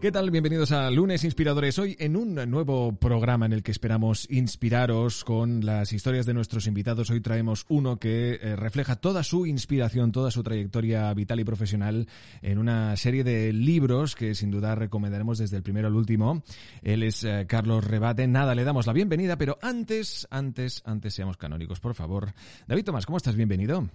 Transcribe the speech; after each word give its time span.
¿Qué 0.00 0.10
tal? 0.10 0.30
Bienvenidos 0.30 0.72
a 0.72 0.90
Lunes 0.90 1.24
Inspiradores. 1.24 1.78
Hoy 1.78 1.94
en 1.98 2.16
un 2.16 2.34
nuevo 2.50 2.98
programa 2.98 3.44
en 3.44 3.52
el 3.52 3.62
que 3.62 3.70
esperamos 3.70 4.26
inspiraros 4.30 5.24
con 5.24 5.66
las 5.66 5.92
historias 5.92 6.24
de 6.24 6.32
nuestros 6.32 6.66
invitados. 6.66 7.10
Hoy 7.10 7.20
traemos 7.20 7.66
uno 7.68 7.98
que 7.98 8.38
eh, 8.40 8.56
refleja 8.56 8.96
toda 8.96 9.22
su 9.22 9.44
inspiración, 9.44 10.10
toda 10.10 10.30
su 10.30 10.42
trayectoria 10.42 11.12
vital 11.12 11.40
y 11.40 11.44
profesional 11.44 12.08
en 12.40 12.56
una 12.56 12.96
serie 12.96 13.24
de 13.24 13.52
libros 13.52 14.16
que 14.16 14.34
sin 14.34 14.50
duda 14.50 14.74
recomendaremos 14.74 15.36
desde 15.36 15.58
el 15.58 15.62
primero 15.62 15.88
al 15.88 15.94
último. 15.94 16.44
Él 16.80 17.02
es 17.02 17.22
eh, 17.24 17.44
Carlos 17.46 17.84
Rebate. 17.84 18.26
Nada, 18.26 18.54
le 18.54 18.64
damos 18.64 18.86
la 18.86 18.94
bienvenida, 18.94 19.36
pero 19.36 19.58
antes, 19.60 20.26
antes, 20.30 20.80
antes 20.86 21.12
seamos 21.12 21.36
canónicos, 21.36 21.78
por 21.78 21.92
favor. 21.92 22.32
David 22.66 22.86
Tomás, 22.86 23.04
¿cómo 23.04 23.18
estás? 23.18 23.36
Bienvenido. 23.36 23.86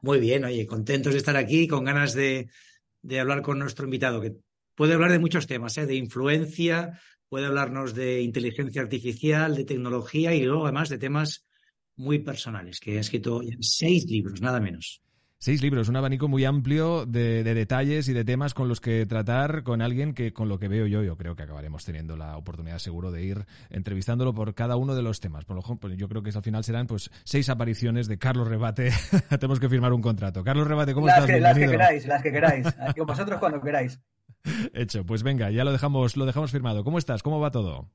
Muy 0.00 0.20
bien, 0.20 0.44
oye, 0.44 0.64
contentos 0.64 1.12
de 1.12 1.18
estar 1.18 1.36
aquí, 1.36 1.66
con 1.66 1.82
ganas 1.82 2.14
de, 2.14 2.48
de 3.02 3.18
hablar 3.18 3.42
con 3.42 3.58
nuestro 3.58 3.86
invitado, 3.86 4.20
puede 4.80 4.94
hablar 4.94 5.12
de 5.12 5.18
muchos 5.18 5.46
temas, 5.46 5.76
¿eh? 5.76 5.84
de 5.84 5.94
influencia, 5.94 6.98
puede 7.28 7.44
hablarnos 7.44 7.94
de 7.94 8.22
inteligencia 8.22 8.80
artificial, 8.80 9.54
de 9.54 9.66
tecnología 9.66 10.34
y 10.34 10.40
luego 10.40 10.64
además 10.64 10.88
de 10.88 10.96
temas 10.96 11.46
muy 11.96 12.20
personales, 12.20 12.80
que 12.80 12.96
ha 12.96 13.00
escrito 13.00 13.42
seis 13.60 14.06
libros, 14.06 14.40
nada 14.40 14.58
menos. 14.58 15.02
Seis 15.36 15.60
libros, 15.60 15.90
un 15.90 15.96
abanico 15.96 16.28
muy 16.28 16.46
amplio 16.46 17.04
de, 17.04 17.44
de, 17.44 17.52
detalles 17.52 18.08
y 18.08 18.14
de 18.14 18.24
temas 18.24 18.54
con 18.54 18.68
los 18.68 18.80
que 18.80 19.04
tratar 19.04 19.64
con 19.64 19.82
alguien 19.82 20.14
que, 20.14 20.32
con 20.32 20.48
lo 20.48 20.58
que 20.58 20.68
veo 20.68 20.86
yo, 20.86 21.02
yo 21.02 21.14
creo 21.18 21.36
que 21.36 21.42
acabaremos 21.42 21.84
teniendo 21.84 22.16
la 22.16 22.38
oportunidad 22.38 22.78
seguro 22.78 23.12
de 23.12 23.22
ir 23.22 23.44
entrevistándolo 23.68 24.32
por 24.32 24.54
cada 24.54 24.76
uno 24.76 24.94
de 24.94 25.02
los 25.02 25.20
temas. 25.20 25.44
Por 25.44 25.56
lo 25.56 25.76
pues 25.76 25.94
yo 25.98 26.08
creo 26.08 26.22
que 26.22 26.30
al 26.30 26.42
final 26.42 26.64
serán 26.64 26.86
pues 26.86 27.10
seis 27.24 27.50
apariciones 27.50 28.08
de 28.08 28.16
Carlos 28.16 28.48
Rebate. 28.48 28.92
Tenemos 29.28 29.60
que 29.60 29.68
firmar 29.68 29.92
un 29.92 30.00
contrato. 30.00 30.42
Carlos 30.42 30.66
Rebate, 30.66 30.94
¿cómo 30.94 31.06
las 31.06 31.18
estás? 31.18 31.30
Que, 31.30 31.40
las 31.40 31.58
que 31.58 31.66
queráis, 31.66 32.06
las 32.06 32.22
que 32.22 32.32
queráis. 32.32 32.66
Con 32.96 33.06
vosotros 33.06 33.38
cuando 33.38 33.60
queráis. 33.60 34.00
Hecho, 34.72 35.04
pues 35.04 35.22
venga, 35.22 35.50
ya 35.50 35.64
lo 35.64 35.72
dejamos, 35.72 36.16
lo 36.16 36.26
dejamos 36.26 36.50
firmado. 36.50 36.84
¿Cómo 36.84 36.98
estás? 36.98 37.22
¿Cómo 37.22 37.40
va 37.40 37.50
todo? 37.50 37.88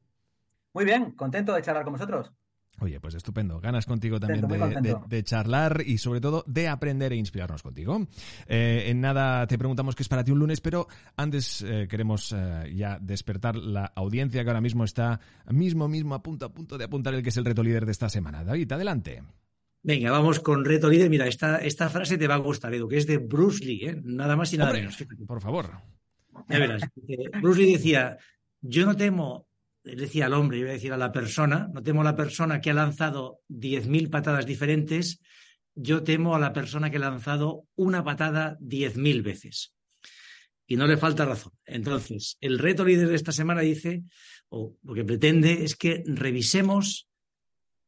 Muy 0.73 0.85
bien, 0.85 1.11
contento 1.11 1.53
de 1.53 1.61
charlar 1.61 1.83
con 1.83 1.93
vosotros. 1.93 2.31
Oye, 2.79 2.99
pues 2.99 3.15
estupendo. 3.15 3.61
Ganas 3.61 3.85
contigo 3.85 4.19
también 4.19 4.47
de, 4.47 4.57
de, 4.81 4.97
de, 5.07 5.23
charlar 5.23 5.81
y 5.85 5.97
sobre 5.97 6.19
todo 6.19 6.43
de 6.45 6.67
aprender 6.67 7.13
e 7.13 7.15
inspirarnos 7.15 7.63
contigo. 7.63 8.05
Eh, 8.47 8.85
en 8.87 8.99
nada 8.99 9.47
te 9.47 9.57
preguntamos 9.57 9.95
qué 9.95 10.03
es 10.03 10.09
para 10.09 10.25
ti 10.25 10.31
un 10.31 10.39
lunes, 10.39 10.59
pero 10.59 10.87
antes 11.15 11.61
eh, 11.61 11.87
queremos 11.89 12.33
eh, 12.35 12.73
ya 12.75 12.99
despertar 12.99 13.55
la 13.55 13.85
audiencia 13.95 14.43
que 14.43 14.49
ahora 14.49 14.59
mismo 14.59 14.83
está 14.83 15.21
mismo, 15.49 15.87
mismo 15.87 16.15
a 16.15 16.21
punto, 16.21 16.45
a 16.45 16.53
punto 16.53 16.77
de 16.77 16.83
apuntar 16.83 17.13
el 17.13 17.23
que 17.23 17.29
es 17.29 17.37
el 17.37 17.45
reto 17.45 17.63
líder 17.63 17.85
de 17.85 17.93
esta 17.93 18.09
semana. 18.09 18.43
David, 18.43 18.69
adelante. 18.73 19.23
Venga, 19.81 20.11
vamos 20.11 20.41
con 20.41 20.65
reto 20.65 20.89
líder. 20.89 21.09
Mira, 21.09 21.27
esta, 21.27 21.57
esta 21.59 21.89
frase 21.89 22.17
te 22.17 22.27
va 22.27 22.35
a 22.35 22.39
gustar, 22.39 22.73
Edu, 22.73 22.89
que 22.89 22.97
es 22.97 23.07
de 23.07 23.19
Bruce 23.19 23.63
Lee, 23.63 23.85
¿eh? 23.85 24.01
nada 24.03 24.35
más 24.35 24.51
y 24.51 24.57
nada 24.57 24.71
Hombre, 24.71 24.81
menos. 24.81 25.05
Por 25.27 25.41
favor. 25.41 25.69
Ya 26.49 26.59
verás. 26.59 26.81
Bruce 27.41 27.61
Lee 27.61 27.73
decía, 27.73 28.17
yo 28.61 28.85
no 28.85 28.95
temo 28.95 29.47
decía 29.85 30.25
al 30.25 30.33
hombre, 30.33 30.57
yo 30.57 30.65
voy 30.65 30.71
a 30.71 30.73
decir 30.73 30.93
a 30.93 30.97
la 30.97 31.11
persona, 31.11 31.69
no 31.71 31.83
temo 31.83 32.01
a 32.01 32.05
la 32.05 32.15
persona 32.15 32.59
que 32.59 32.71
ha 32.71 32.73
lanzado 32.73 33.41
10.000 33.49 34.09
patadas 34.09 34.45
diferentes, 34.45 35.21
yo 35.75 36.03
temo 36.03 36.35
a 36.35 36.39
la 36.39 36.53
persona 36.53 36.89
que 36.89 36.97
ha 36.97 37.01
lanzado 37.01 37.67
una 37.75 38.03
patada 38.03 38.57
10.000 38.59 39.23
veces. 39.23 39.73
Y 40.67 40.77
no 40.77 40.87
le 40.87 40.97
falta 40.97 41.25
razón. 41.25 41.53
Entonces, 41.65 42.37
el 42.41 42.57
reto 42.57 42.83
líder 42.83 43.09
de 43.09 43.15
esta 43.15 43.31
semana 43.31 43.61
dice, 43.61 44.03
o 44.49 44.75
lo 44.83 44.95
que 44.95 45.03
pretende 45.03 45.63
es 45.63 45.75
que 45.75 46.03
revisemos 46.07 47.07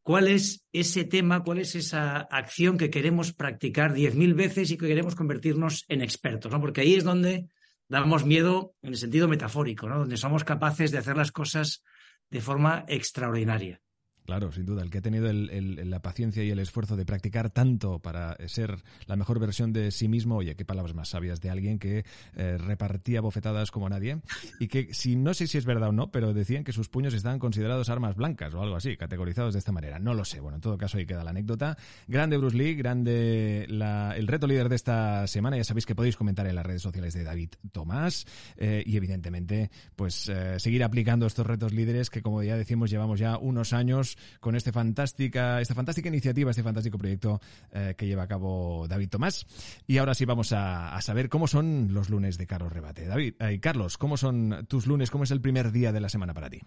cuál 0.03 0.27
es 0.27 0.65
ese 0.71 1.03
tema, 1.03 1.43
cuál 1.43 1.59
es 1.59 1.73
esa 1.75 2.19
acción 2.19 2.77
que 2.77 2.91
queremos 2.91 3.33
practicar 3.33 3.95
10.000 3.95 4.35
veces 4.35 4.69
y 4.69 4.77
que 4.77 4.87
queremos 4.87 5.15
convertirnos 5.15 5.85
en 5.87 6.01
expertos, 6.01 6.51
¿no? 6.51 6.61
Porque 6.61 6.81
ahí 6.81 6.93
es 6.93 7.03
donde 7.03 7.47
damos 7.89 8.25
miedo 8.25 8.75
en 8.81 8.89
el 8.89 8.97
sentido 8.97 9.27
metafórico, 9.27 9.87
¿no? 9.87 9.99
donde 9.99 10.17
somos 10.17 10.43
capaces 10.43 10.91
de 10.91 10.97
hacer 10.97 11.17
las 11.17 11.31
cosas 11.31 11.83
de 12.29 12.41
forma 12.41 12.85
extraordinaria. 12.87 13.81
Claro, 14.27 14.51
sin 14.51 14.65
duda. 14.65 14.83
El 14.83 14.89
que 14.89 14.97
ha 14.97 15.01
tenido 15.01 15.31
la 15.31 16.01
paciencia 16.01 16.43
y 16.43 16.51
el 16.51 16.59
esfuerzo 16.59 16.97
de 16.97 17.05
practicar 17.05 17.49
tanto 17.49 17.99
para 17.99 18.35
ser 18.49 18.83
la 19.05 19.15
mejor 19.15 19.39
versión 19.39 19.71
de 19.71 19.89
sí 19.89 20.09
mismo, 20.09 20.35
oye, 20.35 20.53
qué 20.57 20.65
palabras 20.65 20.93
más 20.93 21.07
sabias 21.07 21.39
de 21.39 21.49
alguien 21.49 21.79
que 21.79 22.03
eh, 22.35 22.57
repartía 22.57 23.21
bofetadas 23.21 23.71
como 23.71 23.87
nadie 23.87 24.19
y 24.59 24.67
que, 24.67 24.93
si 24.93 25.15
no 25.15 25.33
sé 25.33 25.47
si 25.47 25.57
es 25.57 25.63
verdad 25.63 25.89
o 25.89 25.91
no, 25.93 26.11
pero 26.11 26.33
decían 26.33 26.65
que 26.65 26.73
sus 26.73 26.89
puños 26.89 27.13
estaban 27.13 27.39
considerados 27.39 27.87
armas 27.87 28.17
blancas 28.17 28.53
o 28.53 28.61
algo 28.61 28.75
así, 28.75 28.97
categorizados 28.97 29.53
de 29.53 29.59
esta 29.59 29.71
manera. 29.71 29.97
No 29.97 30.13
lo 30.13 30.25
sé. 30.25 30.41
Bueno, 30.41 30.57
en 30.57 30.61
todo 30.61 30.77
caso 30.77 30.97
ahí 30.97 31.05
queda 31.05 31.23
la 31.23 31.29
anécdota. 31.29 31.77
Grande 32.09 32.35
Bruce 32.35 32.57
Lee, 32.57 32.75
grande 32.75 33.65
la, 33.69 34.13
el 34.17 34.27
reto 34.27 34.45
líder 34.45 34.67
de 34.67 34.75
esta 34.75 35.25
semana. 35.27 35.55
Ya 35.55 35.63
sabéis 35.63 35.85
que 35.85 35.95
podéis 35.95 36.17
comentar 36.17 36.45
en 36.47 36.55
las 36.55 36.65
redes 36.65 36.81
sociales 36.81 37.13
de 37.13 37.23
David 37.23 37.51
Tomás 37.71 38.25
eh, 38.57 38.83
y 38.85 38.97
evidentemente, 38.97 39.71
pues 39.95 40.27
eh, 40.27 40.59
seguir 40.59 40.83
aplicando 40.83 41.25
estos 41.27 41.47
retos 41.47 41.71
líderes 41.71 42.09
que, 42.09 42.21
como 42.21 42.43
ya 42.43 42.57
decimos, 42.57 42.89
llevamos 42.89 43.21
ya 43.21 43.37
unos 43.37 43.71
años 43.71 44.16
con 44.39 44.55
este 44.55 44.71
fantástica, 44.71 45.61
esta 45.61 45.75
fantástica 45.75 46.09
iniciativa, 46.09 46.51
este 46.51 46.63
fantástico 46.63 46.97
proyecto 46.97 47.39
eh, 47.71 47.95
que 47.97 48.07
lleva 48.07 48.23
a 48.23 48.27
cabo 48.27 48.87
David 48.87 49.09
Tomás. 49.09 49.45
Y 49.85 49.97
ahora 49.97 50.13
sí 50.13 50.25
vamos 50.25 50.53
a, 50.53 50.99
saber 51.01 51.29
cómo 51.29 51.47
son 51.47 51.93
los 51.93 52.09
lunes 52.09 52.37
de 52.37 52.47
Carlos 52.47 52.73
Rebate. 52.73 53.05
David, 53.05 53.35
eh, 53.39 53.59
Carlos, 53.59 53.97
¿cómo 53.97 54.17
son 54.17 54.65
tus 54.67 54.87
lunes? 54.87 55.11
¿Cómo 55.11 55.23
es 55.23 55.31
el 55.31 55.41
primer 55.41 55.71
día 55.71 55.91
de 55.91 56.01
la 56.01 56.09
semana 56.09 56.33
para 56.33 56.49
ti? 56.49 56.61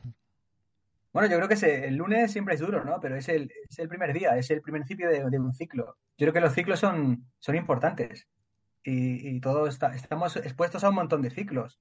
Bueno, 1.12 1.28
yo 1.28 1.36
creo 1.38 1.48
que 1.48 1.86
el 1.86 1.96
lunes 1.96 2.30
siempre 2.30 2.54
es 2.54 2.60
duro, 2.60 2.84
¿no? 2.84 3.00
Pero 3.00 3.16
es 3.16 3.28
el, 3.28 3.50
es 3.68 3.78
el 3.80 3.88
primer 3.88 4.12
día, 4.12 4.36
es 4.36 4.50
el 4.50 4.62
principio 4.62 5.08
de, 5.08 5.28
de, 5.28 5.38
un 5.40 5.52
ciclo. 5.52 5.96
Yo 6.16 6.26
creo 6.26 6.32
que 6.32 6.40
los 6.40 6.54
ciclos 6.54 6.78
son, 6.78 7.26
son 7.40 7.56
importantes 7.56 8.28
y, 8.84 9.28
y 9.28 9.40
todos 9.40 9.68
está, 9.68 9.94
estamos 9.94 10.36
expuestos 10.36 10.84
a 10.84 10.90
un 10.90 10.94
montón 10.94 11.22
de 11.22 11.30
ciclos. 11.30 11.80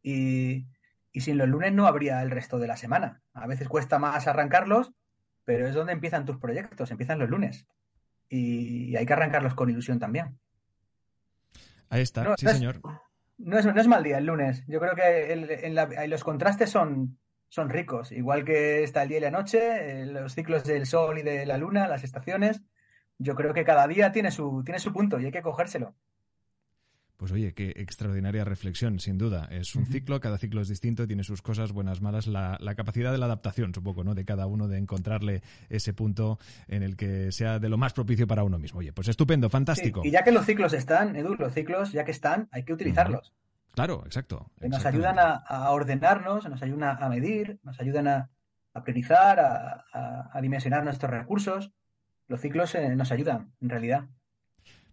Y, 0.00 0.66
y 1.12 1.20
sin 1.20 1.38
los 1.38 1.48
lunes 1.48 1.72
no 1.72 1.86
habría 1.86 2.22
el 2.22 2.30
resto 2.30 2.58
de 2.58 2.68
la 2.68 2.76
semana. 2.76 3.20
A 3.32 3.46
veces 3.46 3.68
cuesta 3.68 3.98
más 3.98 4.28
arrancarlos, 4.28 4.92
pero 5.48 5.66
es 5.66 5.74
donde 5.74 5.94
empiezan 5.94 6.26
tus 6.26 6.36
proyectos, 6.36 6.90
empiezan 6.90 7.18
los 7.18 7.30
lunes. 7.30 7.66
Y 8.28 8.94
hay 8.94 9.06
que 9.06 9.14
arrancarlos 9.14 9.54
con 9.54 9.70
ilusión 9.70 9.98
también. 9.98 10.38
Ahí 11.88 12.02
está, 12.02 12.22
no, 12.22 12.36
sí, 12.36 12.44
no 12.44 12.50
es, 12.50 12.56
señor. 12.58 12.80
No 13.38 13.58
es, 13.58 13.64
no 13.64 13.80
es, 13.80 13.86
mal 13.86 14.04
día 14.04 14.18
el 14.18 14.26
lunes. 14.26 14.62
Yo 14.66 14.78
creo 14.78 14.94
que 14.94 15.32
el, 15.32 15.50
en 15.50 15.74
la, 15.74 15.86
los 16.06 16.22
contrastes 16.22 16.68
son, 16.68 17.18
son 17.48 17.70
ricos. 17.70 18.12
Igual 18.12 18.44
que 18.44 18.82
está 18.82 19.04
el 19.04 19.08
día 19.08 19.16
y 19.16 19.20
la 19.22 19.30
noche, 19.30 20.02
eh, 20.02 20.04
los 20.04 20.34
ciclos 20.34 20.64
del 20.64 20.84
sol 20.84 21.18
y 21.18 21.22
de 21.22 21.46
la 21.46 21.56
luna, 21.56 21.88
las 21.88 22.04
estaciones. 22.04 22.60
Yo 23.16 23.34
creo 23.34 23.54
que 23.54 23.64
cada 23.64 23.88
día 23.88 24.12
tiene 24.12 24.30
su, 24.30 24.62
tiene 24.66 24.80
su 24.80 24.92
punto 24.92 25.18
y 25.18 25.24
hay 25.24 25.32
que 25.32 25.40
cogérselo. 25.40 25.94
Pues 27.18 27.32
oye, 27.32 27.52
qué 27.52 27.74
extraordinaria 27.74 28.44
reflexión, 28.44 29.00
sin 29.00 29.18
duda. 29.18 29.48
Es 29.50 29.74
un 29.74 29.86
ciclo, 29.86 30.20
cada 30.20 30.38
ciclo 30.38 30.60
es 30.60 30.68
distinto, 30.68 31.04
tiene 31.04 31.24
sus 31.24 31.42
cosas 31.42 31.72
buenas, 31.72 32.00
malas, 32.00 32.28
la, 32.28 32.56
la, 32.60 32.76
capacidad 32.76 33.10
de 33.10 33.18
la 33.18 33.26
adaptación, 33.26 33.74
supongo, 33.74 34.04
¿no? 34.04 34.14
De 34.14 34.24
cada 34.24 34.46
uno, 34.46 34.68
de 34.68 34.78
encontrarle 34.78 35.42
ese 35.68 35.92
punto 35.92 36.38
en 36.68 36.84
el 36.84 36.96
que 36.96 37.32
sea 37.32 37.58
de 37.58 37.68
lo 37.68 37.76
más 37.76 37.92
propicio 37.92 38.28
para 38.28 38.44
uno 38.44 38.60
mismo. 38.60 38.78
Oye, 38.78 38.92
pues 38.92 39.08
estupendo, 39.08 39.50
fantástico. 39.50 40.02
Sí, 40.02 40.08
y 40.08 40.10
ya 40.12 40.22
que 40.22 40.30
los 40.30 40.46
ciclos 40.46 40.72
están, 40.72 41.16
Edu, 41.16 41.34
los 41.34 41.52
ciclos, 41.52 41.90
ya 41.90 42.04
que 42.04 42.12
están, 42.12 42.48
hay 42.52 42.64
que 42.64 42.72
utilizarlos. 42.72 43.34
Claro, 43.72 44.04
exacto. 44.06 44.52
Nos 44.60 44.86
ayudan 44.86 45.18
a, 45.18 45.32
a, 45.34 45.72
ordenarnos, 45.72 46.48
nos 46.48 46.62
ayudan 46.62 47.02
a 47.02 47.08
medir, 47.08 47.58
nos 47.64 47.80
ayudan 47.80 48.06
a, 48.06 48.30
a 48.74 48.84
priorizar, 48.84 49.40
a, 49.40 49.84
a, 50.32 50.40
dimensionar 50.40 50.84
nuestros 50.84 51.10
recursos. 51.10 51.72
Los 52.28 52.40
ciclos 52.40 52.76
eh, 52.76 52.94
nos 52.94 53.10
ayudan, 53.10 53.52
en 53.60 53.70
realidad. 53.70 54.04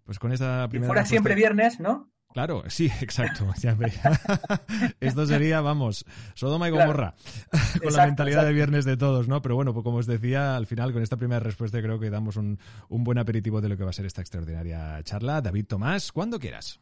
Pues 0.06 0.18
con 0.18 0.32
esta 0.32 0.68
primera. 0.70 0.88
Si 0.88 0.88
fuera 0.88 1.06
siempre 1.06 1.36
viernes, 1.36 1.80
¿no? 1.80 2.12
Claro, 2.36 2.66
sí, 2.68 2.92
exacto. 3.02 3.48
Esto 5.00 5.26
sería, 5.26 5.62
vamos, 5.62 6.04
Sodoma 6.34 6.68
y 6.68 6.72
Gomorra, 6.72 7.16
claro. 7.16 7.50
con 7.50 7.62
exacto, 7.62 7.98
la 7.98 8.06
mentalidad 8.08 8.40
exacto. 8.40 8.48
de 8.48 8.54
viernes 8.54 8.84
de 8.84 8.98
todos, 8.98 9.30
¿no? 9.30 9.42
Pero 9.42 9.56
bueno, 9.56 9.74
pues 9.74 9.86
como 9.86 10.00
os 10.00 10.06
decía, 10.06 10.58
al 10.58 10.66
final 10.66 10.92
con 10.92 11.02
esta 11.02 11.16
primera 11.16 11.40
respuesta 11.40 11.82
creo 11.82 11.98
que 11.98 12.10
damos 12.10 12.36
un, 12.36 12.60
un 12.90 13.06
buen 13.06 13.20
aperitivo 13.20 13.62
de 13.62 13.70
lo 13.70 13.78
que 13.78 13.86
va 13.86 13.92
a 13.92 13.94
ser 13.94 14.06
esta 14.06 14.20
extraordinaria 14.20 15.02
charla. 15.04 15.40
David 15.40 15.66
Tomás, 15.66 16.12
cuando 16.12 16.38
quieras. 16.38 16.82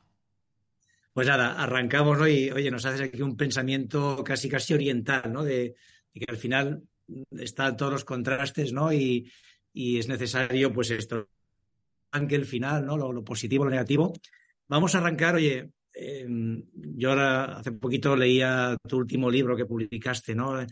Pues 1.13 1.27
nada, 1.27 1.53
arrancamos 1.61 2.17
¿no? 2.17 2.27
y 2.27 2.49
oye, 2.49 2.71
nos 2.71 2.83
haces 2.87 3.01
aquí 3.01 3.21
un 3.21 3.37
pensamiento 3.37 4.23
casi 4.23 4.49
casi 4.49 4.73
oriental, 4.73 5.31
¿no? 5.31 5.43
De, 5.43 5.75
que 6.11 6.25
al 6.27 6.37
final 6.37 6.81
están 7.29 7.77
todos 7.77 7.91
los 7.91 8.05
contrastes, 8.05 8.73
¿no? 8.73 8.91
Y, 8.91 9.31
es 9.75 10.07
necesario, 10.07 10.73
pues 10.73 10.89
esto, 10.89 11.29
aunque 12.11 12.35
el 12.35 12.45
final, 12.45 12.87
¿no? 12.87 12.97
Lo, 12.97 13.23
positivo, 13.23 13.65
lo 13.65 13.69
negativo. 13.69 14.13
Vamos 14.67 14.95
a 14.95 14.99
arrancar, 14.99 15.35
oye, 15.35 15.71
em, 15.93 16.63
yo 16.73 17.09
ahora 17.09 17.57
hace 17.57 17.71
poquito 17.71 18.15
leía 18.15 18.77
tu 18.87 18.97
último 18.97 19.29
libro 19.29 19.55
que 19.55 19.65
publicaste, 19.65 20.35
¿no? 20.35 20.65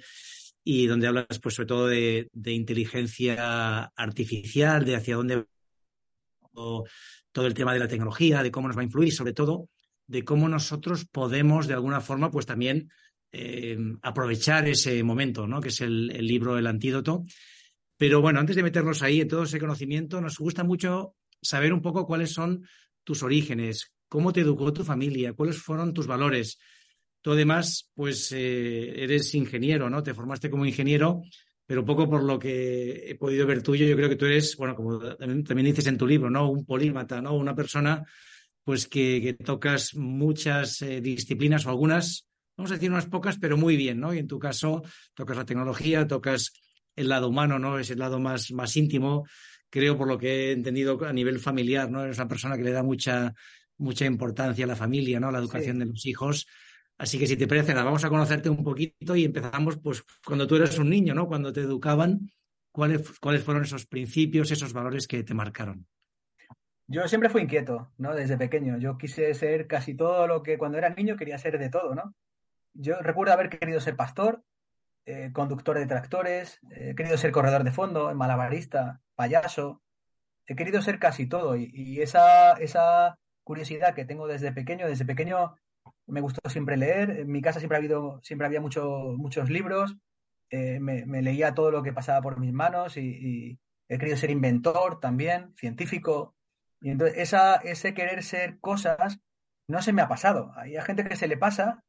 Y 0.63 0.87
donde 0.87 1.07
hablas, 1.07 1.39
pues, 1.41 1.55
sobre 1.55 1.67
todo 1.67 1.87
de, 1.87 2.29
inteligencia 2.45 3.91
artificial, 3.95 4.85
de 4.85 4.95
hacia 4.95 5.15
dónde 5.15 5.45
todo 7.31 7.47
el 7.47 7.53
tema 7.53 7.73
de 7.73 7.79
la 7.79 7.87
tecnología, 7.87 8.43
de 8.43 8.51
cómo 8.51 8.67
nos 8.67 8.77
va 8.77 8.81
a 8.81 8.85
influir, 8.85 9.13
sobre 9.13 9.33
todo 9.33 9.69
de 10.11 10.25
cómo 10.25 10.49
nosotros 10.49 11.05
podemos, 11.05 11.67
de 11.67 11.73
alguna 11.73 12.01
forma, 12.01 12.29
pues 12.29 12.45
también 12.45 12.91
eh, 13.31 13.77
aprovechar 14.01 14.67
ese 14.67 15.01
momento, 15.03 15.47
¿no? 15.47 15.61
Que 15.61 15.69
es 15.69 15.79
el, 15.79 16.07
libro 16.07 16.57
El 16.57 16.67
Antídoto. 16.67 17.23
Pero 17.95 18.19
bueno, 18.19 18.41
antes 18.41 18.57
de 18.57 18.63
meternos 18.63 19.01
ahí 19.03 19.21
en 19.21 19.29
todo 19.29 19.43
ese 19.43 19.59
conocimiento, 19.59 20.19
nos 20.19 20.37
gusta 20.37 20.65
mucho 20.65 21.15
saber 21.41 21.71
un 21.71 21.81
poco 21.81 22.05
cuáles 22.05 22.33
son 22.33 22.67
tus 23.03 23.23
orígenes, 23.23 23.91
cómo 24.07 24.33
te 24.33 24.41
educó 24.41 24.73
tu 24.73 24.83
familia, 24.83 25.33
cuáles 25.33 25.57
fueron 25.57 25.93
tus 25.93 26.07
valores. 26.07 26.59
Tú 27.21 27.31
además, 27.31 27.89
pues 27.93 28.31
eh, 28.31 29.03
eres 29.03 29.33
ingeniero, 29.35 29.89
¿no? 29.89 30.03
Te 30.03 30.13
formaste 30.13 30.49
como 30.49 30.65
ingeniero, 30.65 31.21
pero 31.65 31.85
poco 31.85 32.09
por 32.09 32.23
lo 32.23 32.37
que 32.37 33.09
he 33.09 33.15
podido 33.15 33.47
ver 33.47 33.63
tuyo, 33.63 33.85
yo 33.85 33.95
creo 33.95 34.09
que 34.09 34.15
tú 34.15 34.25
eres, 34.25 34.57
bueno, 34.57 34.75
como 34.75 34.99
también, 34.99 35.65
dices 35.65 35.87
en 35.87 35.97
tu 35.97 36.07
libro, 36.07 36.29
¿no? 36.29 36.49
Un 36.49 36.65
polímata, 36.65 37.21
¿no? 37.21 37.35
Una 37.35 37.55
persona 37.55 38.05
pues 38.63 38.87
que, 38.87 39.37
tocas 39.43 39.95
muchas 39.95 40.81
eh, 40.81 40.99
disciplinas 40.99 41.65
o 41.65 41.69
algunas, 41.69 42.27
vamos 42.57 42.71
a 42.71 42.75
decir 42.75 42.91
unas 42.91 43.05
pocas, 43.05 43.37
pero 43.39 43.55
muy 43.55 43.77
bien, 43.77 43.99
¿no? 43.99 44.13
Y 44.13 44.19
en 44.19 44.27
tu 44.27 44.39
caso 44.39 44.83
tocas 45.13 45.37
la 45.37 45.45
tecnología, 45.45 46.07
tocas 46.07 46.51
el 46.95 47.07
lado 47.07 47.29
humano, 47.29 47.57
¿no? 47.59 47.79
Es 47.79 47.89
el 47.89 47.99
lado 47.99 48.19
más, 48.19 48.51
más 48.51 48.75
íntimo, 48.75 49.25
creo 49.71 49.97
por 49.97 50.07
lo 50.07 50.19
que 50.19 50.49
he 50.49 50.51
entendido 50.51 51.03
a 51.03 51.13
nivel 51.13 51.39
familiar, 51.39 51.89
¿no? 51.89 52.03
Eres 52.03 52.17
una 52.17 52.27
persona 52.27 52.57
que 52.57 52.63
le 52.63 52.71
da 52.71 52.83
mucha, 52.83 53.33
mucha 53.77 54.05
importancia 54.05 54.65
a 54.65 54.67
la 54.67 54.75
familia, 54.75 55.19
¿no? 55.19 55.29
A 55.29 55.31
la 55.31 55.39
educación 55.39 55.79
de 55.79 55.85
los 55.85 56.05
hijos. 56.05 56.45
Así 56.97 57.17
que 57.17 57.25
si 57.25 57.35
te 57.35 57.47
parece, 57.47 57.73
nada, 57.73 57.85
vamos 57.85 58.03
a 58.03 58.09
conocerte 58.09 58.49
un 58.49 58.63
poquito 58.63 59.15
y 59.15 59.23
empezamos 59.23 59.79
pues 59.79 60.03
cuando 60.23 60.45
tú 60.45 60.57
eras 60.57 60.77
un 60.77 60.89
niño, 60.89 61.15
¿no? 61.15 61.25
Cuando 61.25 61.51
te 61.51 61.61
educaban, 61.61 62.29
¿cuáles, 62.71 63.19
cuáles 63.19 63.43
fueron 63.43 63.63
esos 63.63 63.87
principios, 63.87 64.51
esos 64.51 64.73
valores 64.73 65.07
que 65.07 65.23
te 65.23 65.33
marcaron? 65.33 65.87
Yo 66.85 67.07
siempre 67.07 67.29
fui 67.29 67.41
inquieto, 67.41 67.91
¿no? 67.97 68.13
Desde 68.13 68.37
pequeño. 68.37 68.77
Yo 68.77 68.97
quise 68.97 69.33
ser 69.33 69.65
casi 69.65 69.95
todo 69.95 70.27
lo 70.27 70.43
que 70.43 70.57
cuando 70.57 70.77
era 70.77 70.89
niño 70.89 71.15
quería 71.15 71.37
ser 71.37 71.57
de 71.57 71.69
todo, 71.69 71.95
¿no? 71.95 72.13
Yo 72.73 72.99
recuerdo 72.99 73.33
haber 73.33 73.49
querido 73.49 73.79
ser 73.79 73.95
pastor, 73.95 74.43
eh, 75.05 75.31
conductor 75.33 75.79
de 75.79 75.87
tractores, 75.87 76.59
he 76.69 76.93
querido 76.93 77.17
ser 77.17 77.31
corredor 77.31 77.63
de 77.63 77.71
fondo, 77.71 78.13
malabarista, 78.13 79.01
payaso. 79.21 79.81
He 80.47 80.55
querido 80.55 80.81
ser 80.81 80.99
casi 80.99 81.27
todo 81.27 81.55
y, 81.55 82.01
esa, 82.01 82.53
esa 82.53 83.17
curiosidad 83.43 83.93
que 83.93 84.05
tengo 84.05 84.27
desde 84.27 84.51
pequeño, 84.51 84.87
desde 84.87 85.05
pequeño 85.05 85.55
me 86.07 86.21
gustó 86.21 86.49
siempre 86.49 86.77
leer. 86.77 87.11
En 87.11 87.31
mi 87.31 87.41
casa 87.41 87.59
siempre 87.59 87.77
ha 87.77 87.79
habido, 87.79 88.19
siempre 88.23 88.47
había 88.47 88.61
mucho, 88.61 89.13
muchos 89.17 89.49
libros. 89.49 89.95
Eh, 90.49 90.79
me, 90.79 91.21
leía 91.21 91.53
todo 91.53 91.71
lo 91.71 91.83
que 91.83 91.93
pasaba 91.93 92.21
por 92.21 92.39
mis 92.39 92.51
manos 92.51 92.97
y 92.97 93.59
he 93.87 93.97
querido 93.97 94.17
ser 94.17 94.31
inventor 94.31 94.99
también, 94.99 95.53
científico. 95.55 96.35
Y 96.81 96.89
entonces 96.89 97.17
esa, 97.19 97.55
ese 97.57 97.93
querer 97.93 98.23
ser 98.23 98.59
cosas 98.59 99.19
no 99.67 99.81
se 99.81 99.93
me 99.93 100.01
ha 100.01 100.07
pasado. 100.07 100.51
Hay 100.55 100.75
gente 100.81 101.03
que 101.03 101.15
se 101.15 101.27
le 101.27 101.37
pasa 101.37 101.83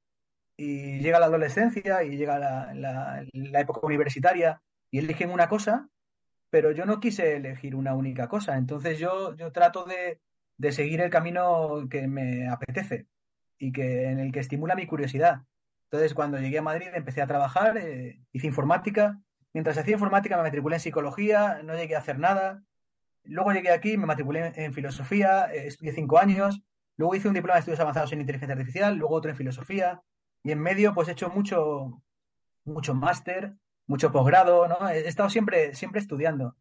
y 0.56 0.98
llega 0.98 1.20
la 1.20 1.26
adolescencia 1.26 2.02
y 2.02 2.16
llega 2.16 2.38
la, 2.38 2.74
la, 2.74 3.60
época 3.60 3.86
universitaria 3.86 4.62
y 4.90 4.98
eligen 4.98 5.30
una 5.30 5.48
cosa, 5.48 5.88
pero 6.52 6.70
yo 6.70 6.84
no 6.84 7.00
quise 7.00 7.36
elegir 7.36 7.74
una 7.74 7.94
única 7.94 8.28
cosa. 8.28 8.58
Entonces 8.58 8.98
yo, 8.98 9.34
yo 9.36 9.52
trato 9.52 9.86
de, 9.86 10.20
de 10.58 10.72
seguir 10.72 11.00
el 11.00 11.08
camino 11.08 11.88
que 11.90 12.06
me 12.06 12.46
apetece 12.46 13.06
y 13.56 13.72
que 13.72 14.10
en 14.10 14.18
el 14.18 14.32
que 14.32 14.40
estimula 14.40 14.74
mi 14.74 14.86
curiosidad. 14.86 15.44
Entonces, 15.84 16.12
cuando 16.12 16.38
llegué 16.38 16.58
a 16.58 16.62
Madrid 16.62 16.88
empecé 16.92 17.22
a 17.22 17.26
trabajar, 17.26 17.78
eh, 17.78 18.20
hice 18.32 18.48
informática. 18.48 19.18
Mientras 19.54 19.78
hacía 19.78 19.94
informática 19.94 20.36
me 20.36 20.42
matriculé 20.42 20.76
en 20.76 20.80
psicología, 20.80 21.62
no 21.64 21.74
llegué 21.74 21.96
a 21.96 22.00
hacer 22.00 22.18
nada. 22.18 22.62
Luego 23.24 23.52
llegué 23.52 23.70
aquí, 23.70 23.96
me 23.96 24.04
matriculé 24.04 24.52
en 24.54 24.74
filosofía, 24.74 25.50
eh, 25.54 25.68
estudié 25.68 25.92
cinco 25.92 26.18
años, 26.18 26.60
luego 26.98 27.14
hice 27.14 27.28
un 27.28 27.34
diploma 27.34 27.54
de 27.54 27.60
estudios 27.60 27.80
avanzados 27.80 28.12
en 28.12 28.20
inteligencia 28.20 28.52
artificial, 28.52 28.96
luego 28.96 29.14
otro 29.14 29.30
en 29.30 29.38
filosofía, 29.38 30.02
y 30.42 30.52
en 30.52 30.60
medio 30.60 30.92
pues 30.92 31.08
he 31.08 31.12
hecho 31.12 31.30
mucho, 31.30 32.02
mucho 32.64 32.94
máster, 32.94 33.54
mucho 33.86 34.12
posgrado, 34.12 34.68
¿no? 34.68 34.88
He 34.88 35.06
estado 35.08 35.30
siempre, 35.30 35.74
siempre 35.74 36.00
estudiando 36.00 36.56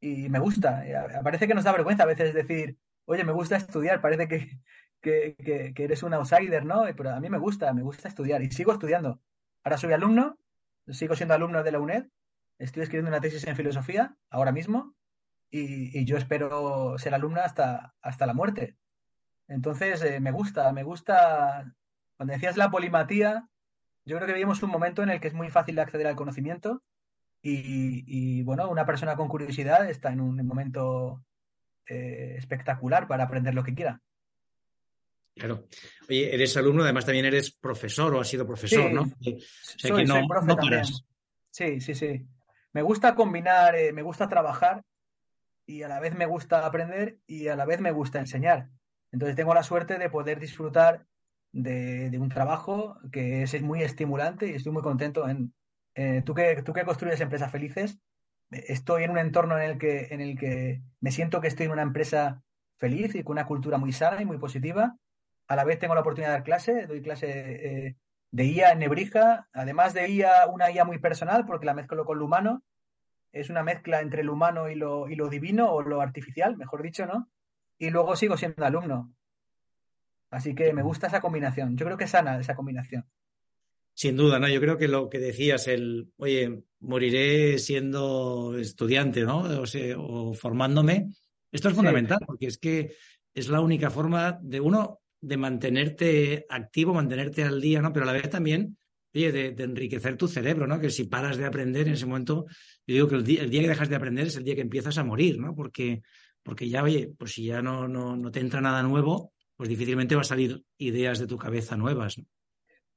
y 0.00 0.28
me 0.28 0.38
gusta. 0.38 0.86
Eh, 0.86 0.94
parece 1.22 1.46
que 1.46 1.54
nos 1.54 1.64
da 1.64 1.72
vergüenza 1.72 2.04
a 2.04 2.06
veces 2.06 2.34
decir, 2.34 2.78
oye, 3.04 3.24
me 3.24 3.32
gusta 3.32 3.56
estudiar, 3.56 4.00
parece 4.00 4.28
que, 4.28 4.60
que, 5.00 5.74
eres 5.76 6.02
un 6.02 6.14
outsider, 6.14 6.64
¿no? 6.64 6.84
Pero 6.96 7.10
a 7.10 7.20
mí 7.20 7.28
me 7.28 7.38
gusta, 7.38 7.72
me 7.72 7.82
gusta 7.82 8.08
estudiar 8.08 8.42
y 8.42 8.50
sigo 8.50 8.72
estudiando. 8.72 9.20
Ahora 9.64 9.78
soy 9.78 9.92
alumno, 9.92 10.38
sigo 10.88 11.16
siendo 11.16 11.34
alumno 11.34 11.62
de 11.62 11.72
la 11.72 11.80
UNED, 11.80 12.06
estoy 12.58 12.82
escribiendo 12.82 13.10
una 13.10 13.20
tesis 13.20 13.46
en 13.46 13.56
filosofía 13.56 14.16
ahora 14.30 14.52
mismo 14.52 14.94
y, 15.50 16.04
yo 16.04 16.16
espero 16.16 16.98
ser 16.98 17.14
alumna 17.14 17.42
hasta, 17.42 17.94
hasta 18.02 18.26
la 18.26 18.34
muerte. 18.34 18.76
Entonces, 19.48 20.02
eh, 20.02 20.20
me 20.20 20.30
gusta, 20.30 20.72
me 20.72 20.82
gusta, 20.82 21.74
cuando 22.16 22.34
decías 22.34 22.56
la 22.56 22.70
polimatía, 22.70 23.48
yo 24.08 24.16
creo 24.16 24.26
que 24.26 24.32
vivimos 24.32 24.62
un 24.62 24.70
momento 24.70 25.02
en 25.02 25.10
el 25.10 25.20
que 25.20 25.28
es 25.28 25.34
muy 25.34 25.50
fácil 25.50 25.78
acceder 25.78 26.06
al 26.06 26.16
conocimiento 26.16 26.82
y, 27.42 28.42
bueno, 28.42 28.70
una 28.70 28.86
persona 28.86 29.16
con 29.16 29.28
curiosidad 29.28 29.88
está 29.88 30.10
en 30.10 30.20
un 30.20 30.46
momento 30.46 31.22
eh, 31.86 32.34
espectacular 32.38 33.06
para 33.06 33.24
aprender 33.24 33.54
lo 33.54 33.62
que 33.62 33.74
quiera. 33.74 34.00
Claro. 35.34 35.66
Oye, 36.08 36.34
eres 36.34 36.56
alumno, 36.56 36.84
además 36.84 37.04
también 37.04 37.26
eres 37.26 37.50
profesor 37.50 38.14
o 38.14 38.20
has 38.20 38.28
sido 38.28 38.46
profesor, 38.46 38.90
¿no? 38.90 39.04
soy, 39.50 40.06
profe 40.26 40.82
Sí, 41.50 41.80
sí, 41.80 41.94
sí. 41.94 42.26
Me 42.72 42.80
gusta 42.80 43.14
combinar, 43.14 43.76
eh, 43.76 43.92
me 43.92 44.02
gusta 44.02 44.28
trabajar 44.28 44.84
y 45.66 45.82
a 45.82 45.88
la 45.88 46.00
vez 46.00 46.14
me 46.14 46.26
gusta 46.26 46.64
aprender 46.64 47.18
y 47.26 47.48
a 47.48 47.56
la 47.56 47.66
vez 47.66 47.80
me 47.80 47.92
gusta 47.92 48.18
enseñar. 48.18 48.70
Entonces 49.12 49.36
tengo 49.36 49.52
la 49.52 49.62
suerte 49.62 49.98
de 49.98 50.08
poder 50.08 50.40
disfrutar 50.40 51.04
de, 51.52 52.16
un 52.18 52.28
trabajo 52.28 52.98
que 53.12 53.42
es 53.42 53.62
muy 53.62 53.82
estimulante 53.82 54.48
y 54.48 54.54
estoy 54.54 54.72
muy 54.72 54.82
contento. 54.82 55.28
En, 55.28 55.54
eh, 55.94 56.22
tú, 56.24 56.34
que, 56.34 56.62
tú 56.62 56.72
que 56.72 56.84
construyes 56.84 57.20
empresas 57.20 57.50
felices, 57.50 57.98
estoy 58.50 59.04
en 59.04 59.10
un 59.10 59.18
entorno 59.18 59.58
en 59.58 59.70
el, 59.70 59.78
que, 59.78 60.08
en 60.10 60.20
el 60.20 60.38
que 60.38 60.80
me 61.00 61.10
siento 61.10 61.40
que 61.40 61.48
estoy 61.48 61.66
en 61.66 61.72
una 61.72 61.82
empresa 61.82 62.42
feliz 62.76 63.14
y 63.14 63.22
con 63.22 63.34
una 63.34 63.46
cultura 63.46 63.78
muy 63.78 63.92
sana 63.92 64.22
y 64.22 64.24
muy 64.24 64.38
positiva. 64.38 64.96
A 65.48 65.56
la 65.56 65.64
vez 65.64 65.78
tengo 65.78 65.94
la 65.94 66.02
oportunidad 66.02 66.30
de 66.30 66.38
dar 66.38 66.44
clase, 66.44 66.86
doy 66.86 67.02
clase 67.02 67.28
eh, 67.28 67.96
de 68.30 68.44
IA 68.44 68.72
en 68.72 68.80
Nebrija, 68.80 69.48
además 69.52 69.94
de 69.94 70.08
IA, 70.08 70.46
una 70.46 70.70
IA 70.70 70.84
muy 70.84 70.98
personal 70.98 71.46
porque 71.46 71.66
la 71.66 71.74
mezclo 71.74 72.04
con 72.04 72.18
lo 72.18 72.26
humano 72.26 72.62
es 73.32 73.50
una 73.50 73.62
mezcla 73.62 74.00
entre 74.00 74.22
lo 74.22 74.32
humano 74.32 74.68
y 74.68 74.74
lo, 74.74 75.08
y 75.08 75.14
lo 75.14 75.28
divino, 75.28 75.70
o 75.70 75.82
lo 75.82 76.00
artificial, 76.00 76.56
mejor 76.56 76.82
dicho, 76.82 77.06
¿no? 77.06 77.28
Y 77.78 77.90
luego 77.90 78.16
sigo 78.16 78.36
siendo 78.36 78.64
alumno. 78.64 79.12
Así 80.30 80.54
que 80.54 80.72
me 80.72 80.82
gusta 80.82 81.06
esa 81.06 81.20
combinación. 81.20 81.76
Yo 81.76 81.86
creo 81.86 81.96
que 81.96 82.04
es 82.04 82.10
sana 82.10 82.38
esa 82.38 82.54
combinación. 82.54 83.04
Sin 83.94 84.16
duda, 84.16 84.38
¿no? 84.38 84.48
Yo 84.48 84.60
creo 84.60 84.78
que 84.78 84.86
lo 84.86 85.08
que 85.08 85.18
decías, 85.18 85.66
el, 85.66 86.12
oye, 86.18 86.62
moriré 86.80 87.58
siendo 87.58 88.56
estudiante, 88.56 89.22
¿no? 89.22 89.44
O, 89.96 90.34
formándome. 90.34 91.10
Esto 91.50 91.68
es 91.68 91.74
fundamental, 91.74 92.18
porque 92.26 92.46
es 92.46 92.58
que 92.58 92.94
es 93.34 93.48
la 93.48 93.60
única 93.60 93.90
forma 93.90 94.38
de 94.40 94.60
uno 94.60 95.00
de 95.20 95.36
mantenerte 95.36 96.46
activo, 96.48 96.94
mantenerte 96.94 97.42
al 97.42 97.60
día, 97.60 97.80
¿no? 97.80 97.92
Pero 97.92 98.04
a 98.04 98.06
la 98.06 98.12
vez 98.12 98.30
también 98.30 98.76
oye, 99.14 99.32
de, 99.32 99.64
enriquecer 99.64 100.16
tu 100.16 100.28
cerebro, 100.28 100.66
¿no? 100.66 100.78
Que 100.78 100.90
si 100.90 101.04
paras 101.04 101.36
de 101.36 101.46
aprender 101.46 101.88
en 101.88 101.94
ese 101.94 102.06
momento, 102.06 102.46
yo 102.86 102.94
digo 102.94 103.08
que 103.08 103.16
el 103.16 103.24
día, 103.24 103.48
que 103.48 103.68
dejas 103.68 103.88
de 103.88 103.96
aprender 103.96 104.26
es 104.26 104.36
el 104.36 104.44
día 104.44 104.54
que 104.54 104.60
empiezas 104.60 104.98
a 104.98 105.04
morir, 105.04 105.38
¿no? 105.38 105.54
Porque, 105.54 106.02
porque 106.42 106.68
ya, 106.68 106.82
oye, 106.82 107.12
pues 107.18 107.32
si 107.32 107.46
ya 107.46 107.62
no, 107.62 107.88
no, 107.88 108.16
no 108.16 108.30
te 108.30 108.40
entra 108.40 108.60
nada 108.60 108.82
nuevo, 108.82 109.32
pues 109.58 109.68
difícilmente 109.68 110.14
va 110.14 110.20
a 110.20 110.24
salir 110.24 110.64
ideas 110.78 111.18
de 111.18 111.26
tu 111.26 111.36
cabeza 111.36 111.76
nuevas. 111.76 112.20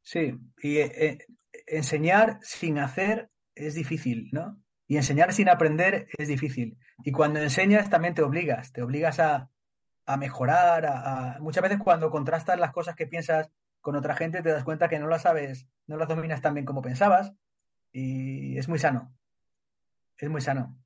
Sí, 0.04 0.38
y 0.62 0.78
eh, 0.78 0.92
eh, 0.96 1.18
enseñar 1.66 2.38
sin 2.44 2.78
hacer 2.78 3.30
es 3.56 3.74
difícil, 3.74 4.30
¿no? 4.32 4.62
Y 4.88 4.98
enseñar 4.98 5.34
sin 5.34 5.50
aprender 5.50 6.08
es 6.20 6.28
difícil. 6.28 6.78
Y 7.04 7.12
cuando 7.12 7.42
enseñas 7.42 7.90
también 7.90 8.14
te 8.14 8.22
obligas, 8.22 8.72
te 8.72 8.84
obligas 8.84 9.20
a, 9.20 9.50
a 10.06 10.18
mejorar, 10.18 10.86
a, 10.86 11.38
muchas 11.40 11.64
veces 11.64 11.80
cuando 11.80 12.12
contrastas 12.12 12.60
las 12.60 12.72
cosas 12.72 12.96
que 12.96 13.08
piensas 13.08 13.50
con 13.80 13.96
otra 13.96 14.16
gente 14.16 14.44
te 14.44 14.50
das 14.50 14.64
cuenta 14.64 14.88
que 14.88 15.00
no 15.00 15.08
las 15.08 15.24
sabes, 15.24 15.68
no 15.88 15.98
las 15.98 16.10
dominas 16.10 16.42
tan 16.42 16.54
bien 16.54 16.66
como 16.66 16.84
pensabas 16.84 17.34
y 17.92 18.56
es 18.60 18.70
muy 18.70 18.78
sano. 18.78 19.12
Es 20.16 20.30
muy 20.30 20.42
sano. 20.42 20.78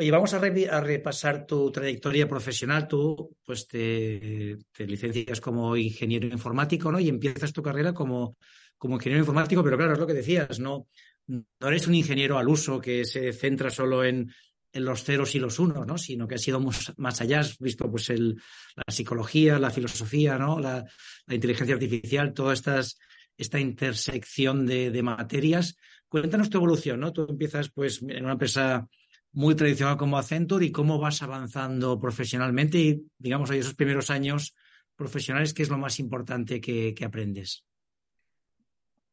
Oye, 0.00 0.12
vamos 0.12 0.32
a, 0.32 0.38
repasar 0.38 1.44
tu 1.44 1.72
trayectoria 1.72 2.28
profesional. 2.28 2.86
Tú, 2.86 3.36
pues, 3.44 3.66
te, 3.66 4.56
licencias 4.78 5.40
como 5.40 5.76
ingeniero 5.76 6.28
informático, 6.28 6.92
¿no? 6.92 7.00
Y 7.00 7.08
empiezas 7.08 7.52
tu 7.52 7.64
carrera 7.64 7.92
como, 7.92 8.36
como 8.76 8.94
ingeniero 8.94 9.22
informático, 9.22 9.64
pero 9.64 9.76
claro, 9.76 9.94
es 9.94 9.98
lo 9.98 10.06
que 10.06 10.14
decías, 10.14 10.60
¿no? 10.60 10.86
No 11.26 11.68
eres 11.68 11.88
un 11.88 11.96
ingeniero 11.96 12.38
al 12.38 12.48
uso 12.48 12.80
que 12.80 13.04
se 13.04 13.32
centra 13.32 13.70
solo 13.70 14.04
en, 14.04 14.32
los 14.72 15.02
ceros 15.02 15.34
y 15.34 15.40
los 15.40 15.58
unos, 15.58 15.84
¿no? 15.84 15.98
Sino 15.98 16.28
que 16.28 16.36
has 16.36 16.46
ido 16.46 16.60
más 16.60 17.20
allá, 17.20 17.40
has 17.40 17.58
visto, 17.58 17.90
pues, 17.90 18.08
el, 18.10 18.36
la 18.76 18.92
psicología, 18.92 19.58
la 19.58 19.70
filosofía, 19.70 20.38
¿no? 20.38 20.60
La, 20.60 20.84
inteligencia 21.28 21.74
artificial, 21.74 22.34
toda 22.34 22.54
estas, 22.54 23.00
esta 23.36 23.58
intersección 23.58 24.64
de, 24.64 24.92
de 24.92 25.02
materias. 25.02 25.76
Cuéntanos 26.08 26.50
tu 26.50 26.58
evolución, 26.58 27.00
¿no? 27.00 27.12
Tú 27.12 27.26
empiezas, 27.28 27.68
pues, 27.68 28.00
en 28.00 28.22
una 28.22 28.34
empresa 28.34 28.86
muy 29.32 29.54
tradicional 29.54 29.96
como 29.96 30.18
Accenture 30.18 30.64
y 30.64 30.72
cómo 30.72 30.98
vas 30.98 31.22
avanzando 31.22 31.98
profesionalmente 31.98 32.78
y, 32.78 33.06
digamos, 33.18 33.50
hay 33.50 33.60
esos 33.60 33.74
primeros 33.74 34.10
años 34.10 34.54
profesionales, 34.96 35.54
¿qué 35.54 35.62
es 35.62 35.68
lo 35.68 35.78
más 35.78 36.00
importante 36.00 36.60
que, 36.60 36.94
aprendes? 37.04 37.64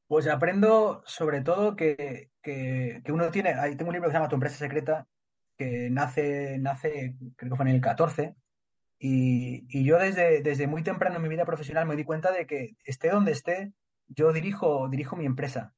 Pues 0.08 0.28
aprendo 0.28 1.04
sobre 1.06 1.42
todo 1.42 1.76
que, 1.76 2.32
uno 3.08 3.30
tiene, 3.32 3.54
ahí 3.54 3.76
tengo 3.76 3.90
un 3.90 3.94
libro 3.94 4.10
que 4.10 4.14
se 4.14 4.18
llama 4.18 4.30
Tu 4.30 4.36
empresa 4.36 4.58
secreta, 4.58 5.08
que 5.58 5.90
nace, 5.90 6.58
nace 6.60 7.16
creo 7.36 7.52
que 7.52 7.56
fue 7.56 7.70
en 7.70 7.76
el 7.76 7.82
14, 7.82 8.36
y, 8.98 9.84
yo 9.84 10.00
desde, 10.00 10.42
desde 10.42 10.68
muy 10.68 10.82
temprano 10.82 11.18
en 11.18 11.22
mi 11.22 11.30
vida 11.30 11.46
profesional 11.46 11.86
me 11.86 11.96
di 11.96 12.04
cuenta 12.04 12.32
de 12.32 12.48
que 12.48 12.76
esté 12.84 13.10
donde 13.10 13.32
esté, 13.32 13.74
yo 14.08 14.34
dirijo, 14.34 14.88
dirijo 14.90 15.16
mi 15.16 15.26
empresa, 15.26 15.74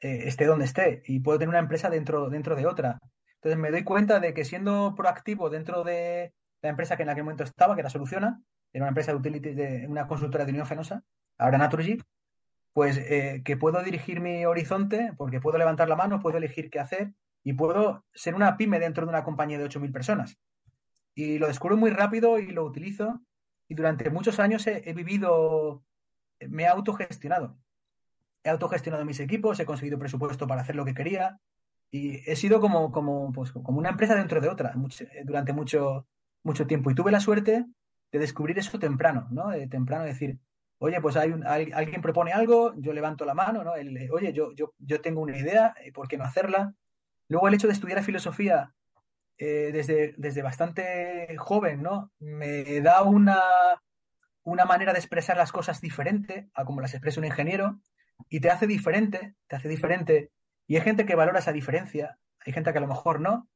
eh, 0.00 0.24
esté 0.26 0.44
donde 0.46 0.66
esté, 0.66 1.02
y 1.06 1.20
puedo 1.20 1.38
tener 1.38 1.50
una 1.50 1.58
empresa 1.58 1.88
dentro, 1.88 2.28
dentro 2.28 2.56
de 2.56 2.66
otra. 2.66 2.98
Entonces 3.38 3.58
me 3.58 3.70
doy 3.70 3.84
cuenta 3.84 4.18
de 4.18 4.34
que 4.34 4.44
siendo 4.44 4.94
proactivo 4.96 5.48
dentro 5.48 5.84
de 5.84 6.32
la 6.60 6.70
empresa 6.70 6.96
que 6.96 7.04
en 7.04 7.10
aquel 7.10 7.22
momento 7.22 7.44
estaba, 7.44 7.74
que 7.74 7.80
era 7.80 7.90
Soluciona, 7.90 8.42
era 8.72 8.84
una 8.84 8.88
empresa 8.88 9.12
de 9.12 9.18
utilities 9.18 9.56
de 9.56 9.86
una 9.88 10.08
consultora 10.08 10.44
de 10.44 10.50
Unión 10.50 10.66
Fenosa, 10.66 11.04
ahora 11.38 11.56
Naturgy, 11.56 11.98
pues 12.72 12.98
eh, 12.98 13.42
que 13.44 13.56
puedo 13.56 13.82
dirigir 13.82 14.20
mi 14.20 14.44
horizonte 14.44 15.12
porque 15.16 15.40
puedo 15.40 15.56
levantar 15.56 15.88
la 15.88 15.96
mano, 15.96 16.20
puedo 16.20 16.38
elegir 16.38 16.68
qué 16.68 16.80
hacer 16.80 17.12
y 17.44 17.52
puedo 17.52 18.04
ser 18.12 18.34
una 18.34 18.56
pyme 18.56 18.80
dentro 18.80 19.06
de 19.06 19.10
una 19.10 19.24
compañía 19.24 19.58
de 19.58 19.66
8.000 19.66 19.92
personas. 19.92 20.38
Y 21.14 21.38
lo 21.38 21.46
descubro 21.46 21.76
muy 21.76 21.90
rápido 21.90 22.38
y 22.38 22.48
lo 22.50 22.64
utilizo 22.64 23.20
y 23.68 23.74
durante 23.74 24.10
muchos 24.10 24.40
años 24.40 24.66
he, 24.66 24.88
he 24.88 24.94
vivido, 24.94 25.84
me 26.40 26.64
he 26.64 26.66
autogestionado. 26.66 27.56
He 28.42 28.50
autogestionado 28.50 29.04
mis 29.04 29.20
equipos, 29.20 29.60
he 29.60 29.66
conseguido 29.66 29.98
presupuesto 29.98 30.46
para 30.46 30.62
hacer 30.62 30.74
lo 30.74 30.84
que 30.84 30.94
quería, 30.94 31.40
y 31.90 32.30
he 32.30 32.36
sido 32.36 32.60
como, 32.60 32.92
como, 32.92 33.32
pues, 33.32 33.52
como 33.52 33.78
una 33.78 33.90
empresa 33.90 34.14
dentro 34.14 34.40
de 34.40 34.48
otra 34.48 34.74
durante 35.24 35.52
mucho, 35.52 36.06
mucho 36.42 36.66
tiempo. 36.66 36.90
Y 36.90 36.94
tuve 36.94 37.10
la 37.10 37.20
suerte 37.20 37.64
de 38.12 38.18
descubrir 38.18 38.58
eso 38.58 38.78
temprano, 38.78 39.28
¿no? 39.30 39.48
De 39.48 39.66
temprano 39.66 40.04
decir, 40.04 40.38
oye, 40.78 41.00
pues 41.00 41.16
hay, 41.16 41.30
un, 41.30 41.46
alguien 41.46 42.02
propone 42.02 42.32
algo, 42.32 42.74
yo 42.76 42.92
levanto 42.92 43.24
la 43.24 43.34
mano, 43.34 43.64
¿no? 43.64 43.72
Oye, 44.12 44.32
yo, 44.32 44.52
yo, 44.54 44.74
yo 44.78 45.00
tengo 45.00 45.22
una 45.22 45.36
idea, 45.36 45.74
¿por 45.94 46.08
qué 46.08 46.18
no 46.18 46.24
hacerla? 46.24 46.74
Luego 47.28 47.48
el 47.48 47.54
hecho 47.54 47.66
de 47.66 47.72
estudiar 47.74 48.02
filosofía 48.02 48.74
eh, 49.38 49.70
desde, 49.72 50.14
desde 50.16 50.42
bastante 50.42 51.36
joven, 51.38 51.82
¿no? 51.82 52.12
Me 52.18 52.80
da 52.80 53.02
una, 53.02 53.40
una 54.42 54.64
manera 54.64 54.92
de 54.92 54.98
expresar 54.98 55.36
las 55.36 55.52
cosas 55.52 55.80
diferente 55.80 56.48
a 56.54 56.64
como 56.64 56.80
las 56.80 56.94
expresa 56.94 57.20
un 57.20 57.26
ingeniero 57.26 57.80
y 58.28 58.40
te 58.40 58.50
hace 58.50 58.66
diferente, 58.66 59.34
te 59.46 59.56
hace 59.56 59.68
diferente 59.68 60.32
y 60.68 60.76
hay 60.76 60.82
gente 60.82 61.06
que 61.06 61.16
valora 61.16 61.40
esa 61.40 61.52
diferencia, 61.52 62.18
hay 62.44 62.52
gente 62.52 62.70
que 62.70 62.78
a 62.78 62.82
lo 62.82 62.86
mejor 62.86 63.20
no, 63.20 63.48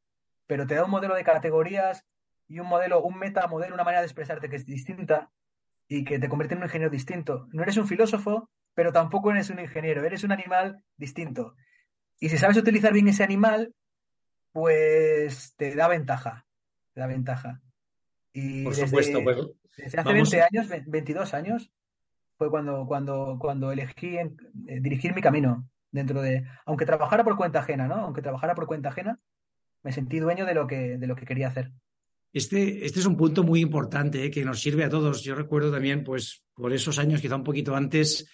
pero 0.46 0.66
te 0.66 0.74
da 0.74 0.84
un 0.84 0.90
modelo 0.90 1.14
de 1.14 1.22
categorías 1.22 2.06
y 2.48 2.58
un 2.58 2.66
modelo, 2.66 3.02
un 3.02 3.18
metamodelo, 3.18 3.74
una 3.74 3.84
manera 3.84 4.00
de 4.00 4.06
expresarte 4.06 4.48
que 4.48 4.56
es 4.56 4.64
distinta 4.64 5.30
y 5.86 6.04
que 6.04 6.18
te 6.18 6.28
convierte 6.30 6.54
en 6.54 6.60
un 6.60 6.66
ingeniero 6.66 6.90
distinto. 6.90 7.48
No 7.52 7.62
eres 7.62 7.76
un 7.76 7.86
filósofo, 7.86 8.48
pero 8.74 8.92
tampoco 8.92 9.30
eres 9.30 9.50
un 9.50 9.60
ingeniero, 9.60 10.02
eres 10.04 10.24
un 10.24 10.32
animal 10.32 10.82
distinto. 10.96 11.54
Y 12.18 12.30
si 12.30 12.38
sabes 12.38 12.56
utilizar 12.56 12.94
bien 12.94 13.08
ese 13.08 13.22
animal, 13.22 13.74
pues 14.52 15.54
te 15.56 15.74
da 15.74 15.88
ventaja, 15.88 16.46
te 16.94 17.00
da 17.00 17.06
ventaja. 17.06 17.60
Y 18.32 18.64
Por 18.64 18.74
supuesto, 18.74 19.22
pues, 19.22 19.36
desde 19.76 20.00
hace 20.00 20.12
20 20.12 20.42
años, 20.42 20.68
22 20.86 21.34
años, 21.34 21.70
fue 22.38 22.48
cuando, 22.48 22.86
cuando, 22.86 23.36
cuando 23.38 23.70
elegí 23.70 24.16
eh, 24.16 24.30
dirigir 24.80 25.14
mi 25.14 25.20
camino 25.20 25.68
dentro 25.92 26.20
de, 26.20 26.44
aunque 26.66 26.86
trabajara 26.86 27.22
por 27.22 27.36
cuenta 27.36 27.60
ajena, 27.60 27.86
¿no? 27.86 27.94
Aunque 27.96 28.22
trabajara 28.22 28.54
por 28.54 28.66
cuenta 28.66 28.88
ajena, 28.88 29.20
me 29.82 29.92
sentí 29.92 30.18
dueño 30.18 30.46
de 30.46 30.54
lo 30.54 30.66
que, 30.66 30.98
de 30.98 31.06
lo 31.06 31.14
que 31.14 31.26
quería 31.26 31.48
hacer. 31.48 31.70
Este, 32.32 32.86
este 32.86 33.00
es 33.00 33.06
un 33.06 33.16
punto 33.16 33.44
muy 33.44 33.60
importante 33.60 34.24
¿eh? 34.24 34.30
que 34.30 34.44
nos 34.44 34.60
sirve 34.60 34.84
a 34.84 34.88
todos. 34.88 35.22
Yo 35.22 35.34
recuerdo 35.34 35.70
también, 35.70 36.02
pues, 36.02 36.42
por 36.54 36.72
esos 36.72 36.98
años, 36.98 37.20
quizá 37.20 37.36
un 37.36 37.44
poquito 37.44 37.76
antes, 37.76 38.26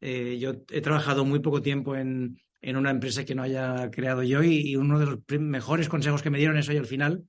eh, 0.00 0.36
yo 0.38 0.52
he 0.70 0.82
trabajado 0.82 1.24
muy 1.24 1.38
poco 1.38 1.62
tiempo 1.62 1.96
en, 1.96 2.38
en, 2.60 2.76
una 2.76 2.90
empresa 2.90 3.24
que 3.24 3.34
no 3.34 3.42
haya 3.42 3.90
creado 3.90 4.22
yo 4.22 4.42
y, 4.42 4.76
uno 4.76 4.98
de 4.98 5.06
los 5.06 5.18
mejores 5.40 5.88
consejos 5.88 6.22
que 6.22 6.28
me 6.28 6.38
dieron 6.38 6.58
es, 6.58 6.68
hoy 6.68 6.76
al 6.76 6.86
final, 6.86 7.24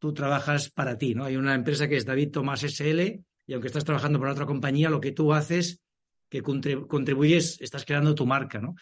tú 0.00 0.12
trabajas 0.12 0.68
para 0.68 0.98
ti, 0.98 1.14
¿no? 1.14 1.24
Hay 1.24 1.36
una 1.36 1.54
empresa 1.54 1.86
que 1.86 1.96
es 1.96 2.04
David 2.04 2.32
Tomás 2.32 2.64
SL 2.64 3.22
y 3.46 3.52
aunque 3.52 3.68
estás 3.68 3.84
trabajando 3.84 4.18
para 4.18 4.32
otra 4.32 4.46
compañía, 4.46 4.90
lo 4.90 5.00
que 5.00 5.12
tú 5.12 5.32
haces, 5.32 5.80
que 6.28 6.42
contribuyes, 6.42 7.60
estás 7.60 7.84
creando 7.84 8.14
tu 8.14 8.26
marca, 8.26 8.58
¿no? 8.58 8.74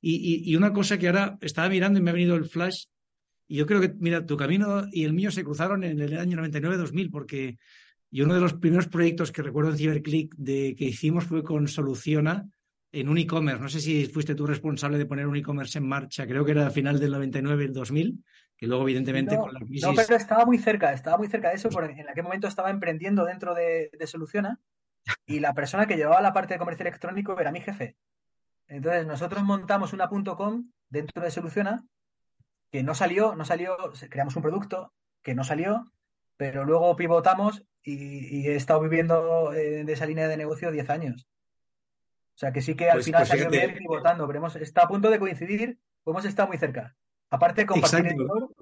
Y, 0.00 0.54
una 0.54 0.72
cosa 0.72 0.96
que 0.96 1.08
ahora 1.08 1.38
estaba 1.40 1.68
mirando 1.68 1.98
y 1.98 2.02
me 2.02 2.10
ha 2.10 2.14
venido 2.14 2.36
el 2.36 2.44
flash, 2.44 2.84
y 3.48 3.56
yo 3.56 3.66
creo 3.66 3.80
que, 3.80 3.94
mira, 3.98 4.24
tu 4.26 4.36
camino 4.36 4.86
y 4.92 5.04
el 5.04 5.12
mío 5.12 5.30
se 5.30 5.42
cruzaron 5.42 5.82
en 5.82 6.00
el 6.00 6.18
año 6.18 6.36
99-2000, 6.38 7.10
porque 7.10 7.58
y 8.10 8.22
uno 8.22 8.34
de 8.34 8.40
los 8.40 8.54
primeros 8.54 8.88
proyectos 8.88 9.32
que 9.32 9.42
recuerdo 9.42 9.70
en 9.70 9.76
CiberClick 9.76 10.34
de, 10.36 10.74
que 10.76 10.86
hicimos 10.86 11.24
fue 11.24 11.42
con 11.42 11.68
Soluciona 11.68 12.48
en 12.90 13.08
un 13.08 13.18
e-commerce. 13.18 13.60
No 13.60 13.68
sé 13.68 13.80
si 13.80 14.06
fuiste 14.06 14.34
tú 14.34 14.46
responsable 14.46 14.96
de 14.96 15.06
poner 15.06 15.26
un 15.26 15.36
e-commerce 15.36 15.78
en 15.78 15.86
marcha, 15.86 16.26
creo 16.26 16.44
que 16.44 16.52
era 16.52 16.66
a 16.66 16.70
final 16.70 16.98
del 16.98 17.12
99 17.12 17.64
el 17.64 17.72
2000, 17.74 18.24
que 18.56 18.66
luego 18.66 18.84
evidentemente 18.84 19.36
con 19.36 19.52
la 19.52 19.60
crisis... 19.60 19.82
No, 19.82 19.94
pero 19.94 20.16
estaba 20.16 20.46
muy 20.46 20.58
cerca, 20.58 20.92
estaba 20.92 21.18
muy 21.18 21.28
cerca 21.28 21.50
de 21.50 21.56
eso, 21.56 21.68
porque 21.68 22.00
en 22.00 22.08
aquel 22.08 22.24
momento 22.24 22.48
estaba 22.48 22.70
emprendiendo 22.70 23.26
dentro 23.26 23.54
de, 23.54 23.90
de 23.92 24.06
Soluciona 24.06 24.58
y 25.26 25.40
la 25.40 25.52
persona 25.52 25.86
que 25.86 25.96
llevaba 25.96 26.22
la 26.22 26.32
parte 26.32 26.54
de 26.54 26.58
comercio 26.58 26.84
electrónico 26.84 27.38
era 27.38 27.52
mi 27.52 27.60
jefe. 27.60 27.96
Entonces 28.68 29.06
nosotros 29.06 29.42
montamos 29.42 29.92
una 29.92 30.08
.com 30.08 30.70
dentro 30.88 31.22
de 31.22 31.30
Soluciona 31.30 31.84
que 32.70 32.82
no 32.82 32.94
salió, 32.94 33.34
no 33.34 33.44
salió, 33.44 33.76
creamos 34.10 34.36
un 34.36 34.42
producto 34.42 34.92
que 35.22 35.34
no 35.34 35.42
salió, 35.42 35.90
pero 36.36 36.64
luego 36.64 36.94
pivotamos 36.96 37.64
y, 37.82 38.46
he 38.46 38.56
estado 38.56 38.80
viviendo 38.80 39.52
eh, 39.54 39.84
de 39.84 39.92
esa 39.92 40.06
línea 40.06 40.28
de 40.28 40.36
negocio 40.36 40.70
10 40.70 40.90
años. 40.90 41.26
O 42.34 42.38
sea 42.38 42.52
que 42.52 42.60
sí 42.60 42.76
que 42.76 42.88
al 42.88 42.98
pues, 42.98 43.06
final 43.06 43.22
pues 43.22 43.28
salió 43.28 43.50
bien 43.50 43.74
pivotando, 43.74 44.26
pero 44.26 44.38
hemos, 44.38 44.56
está 44.56 44.82
a 44.82 44.88
punto 44.88 45.10
de 45.10 45.18
coincidir, 45.18 45.78
pues 46.04 46.14
hemos 46.14 46.24
estado 46.26 46.48
muy 46.48 46.58
cerca. 46.58 46.94
Aparte 47.30 47.62
de 47.62 47.66
compartir 47.66 48.06
editor, 48.06 48.54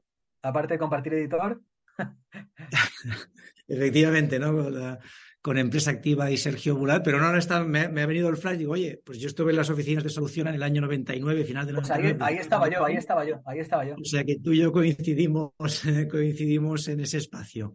aparte 0.43 0.75
de 0.75 0.79
compartir 0.79 1.15
editor. 1.15 1.61
Efectivamente, 3.69 4.39
¿no? 4.39 4.99
Con 5.47 5.59
Empresa 5.59 5.93
Activa 5.93 6.29
y 6.29 6.37
Sergio 6.37 6.75
Bulat, 6.75 7.05
pero 7.05 7.21
no, 7.21 7.27
ahora 7.27 7.39
está, 7.39 7.63
me, 7.63 7.83
ha 7.83 8.07
venido 8.07 8.29
el 8.29 8.37
flash, 8.37 8.59
digo, 8.59 8.73
oye, 8.73 9.01
pues 9.05 9.21
yo 9.21 9.29
estuve 9.29 9.53
en 9.53 9.57
las 9.59 9.71
oficinas 9.71 10.03
de 10.03 10.11
Solución 10.11 10.49
en 10.49 10.57
el 10.57 10.63
año 10.65 10.81
99, 10.81 11.45
final 11.45 11.65
del 11.65 11.77
pues 11.77 11.89
ahí, 11.89 12.17
ahí, 12.19 12.39
estaba 12.39 12.69
yo, 12.69 12.85
ahí 12.85 12.97
estaba 12.97 13.25
yo, 13.25 13.41
ahí 13.47 13.61
estaba 13.61 13.87
yo. 13.87 13.95
O 13.95 14.05
sea 14.05 14.25
que 14.25 14.41
tú 14.41 14.53
y 14.53 14.59
yo 14.59 14.73
coincidimos, 14.73 15.53
coincidimos 16.11 16.89
en 16.89 16.99
ese 16.99 17.19
espacio. 17.19 17.75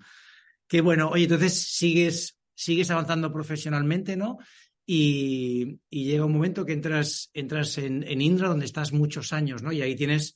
Qué 0.68 0.82
bueno, 0.82 1.12
oye, 1.12 1.24
entonces 1.24 1.62
sigues, 1.62 2.38
sigues 2.54 2.92
avanzando 2.92 3.32
profesionalmente, 3.32 4.18
¿no? 4.18 4.40
Y, 4.86 5.80
llega 5.90 6.26
un 6.26 6.34
momento 6.34 6.66
que 6.66 6.74
entras, 6.74 7.30
entras 7.34 7.78
en, 7.78 8.04
en 8.04 8.20
Indra, 8.20 8.50
donde 8.50 8.66
estás 8.66 8.92
muchos 8.92 9.32
años, 9.32 9.64
¿no? 9.64 9.72
Y 9.72 9.82
ahí 9.82 9.96
tienes 9.96 10.36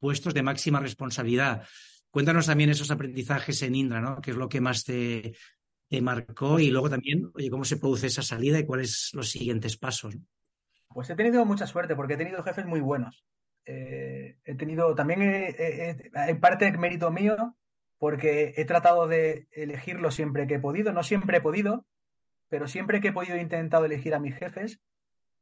puestos 0.00 0.34
de 0.34 0.42
máxima 0.42 0.80
responsabilidad. 0.80 1.62
Cuéntanos 2.10 2.46
también 2.46 2.70
esos 2.70 2.90
aprendizajes 2.90 3.62
en 3.62 3.76
Indra, 3.76 4.00
¿no? 4.00 4.20
¿Qué 4.20 4.32
es 4.32 4.36
lo 4.36 4.48
que 4.48 4.60
más 4.60 4.82
te, 4.82 5.32
te 5.92 6.00
marcó 6.00 6.58
y 6.58 6.70
luego 6.70 6.88
también, 6.88 7.30
oye, 7.34 7.50
cómo 7.50 7.66
se 7.66 7.76
produce 7.76 8.06
esa 8.06 8.22
salida 8.22 8.58
y 8.58 8.64
cuáles 8.64 9.10
los 9.12 9.28
siguientes 9.28 9.76
pasos. 9.76 10.16
Pues 10.88 11.10
he 11.10 11.14
tenido 11.14 11.44
mucha 11.44 11.66
suerte 11.66 11.94
porque 11.94 12.14
he 12.14 12.16
tenido 12.16 12.42
jefes 12.42 12.64
muy 12.64 12.80
buenos. 12.80 13.26
Eh, 13.66 14.38
he 14.42 14.54
tenido 14.54 14.94
también, 14.94 15.20
en 15.22 16.40
parte 16.40 16.72
mérito 16.78 17.10
mío, 17.10 17.56
porque 17.98 18.54
he 18.56 18.64
tratado 18.64 19.06
de 19.06 19.48
elegirlo 19.52 20.10
siempre 20.10 20.46
que 20.46 20.54
he 20.54 20.58
podido. 20.58 20.94
No 20.94 21.02
siempre 21.02 21.36
he 21.36 21.40
podido, 21.42 21.84
pero 22.48 22.68
siempre 22.68 23.02
que 23.02 23.08
he 23.08 23.12
podido 23.12 23.36
he 23.36 23.42
intentado 23.42 23.84
elegir 23.84 24.14
a 24.14 24.18
mis 24.18 24.34
jefes 24.34 24.80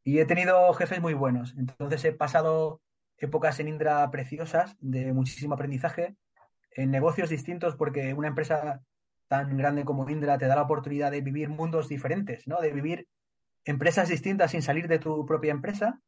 y 0.02 0.18
he 0.18 0.24
tenido 0.24 0.72
jefes 0.72 1.00
muy 1.00 1.14
buenos. 1.14 1.54
Entonces 1.56 2.04
he 2.04 2.12
pasado 2.12 2.82
épocas 3.18 3.60
en 3.60 3.68
Indra 3.68 4.10
preciosas 4.10 4.76
de 4.80 5.12
muchísimo 5.12 5.54
aprendizaje 5.54 6.16
en 6.72 6.90
negocios 6.90 7.30
distintos 7.30 7.76
porque 7.76 8.14
una 8.14 8.26
empresa 8.26 8.82
tan 9.30 9.56
grande 9.56 9.84
como 9.84 10.10
Indra 10.10 10.38
te 10.38 10.48
da 10.48 10.56
la 10.56 10.62
oportunidad 10.62 11.12
de 11.12 11.20
vivir 11.20 11.48
mundos 11.48 11.88
diferentes, 11.88 12.48
¿no? 12.48 12.60
De 12.60 12.72
vivir 12.72 13.06
empresas 13.64 14.08
distintas 14.08 14.50
sin 14.50 14.60
salir 14.60 14.88
de 14.88 14.98
tu 14.98 15.24
propia 15.24 15.52
empresa 15.52 16.00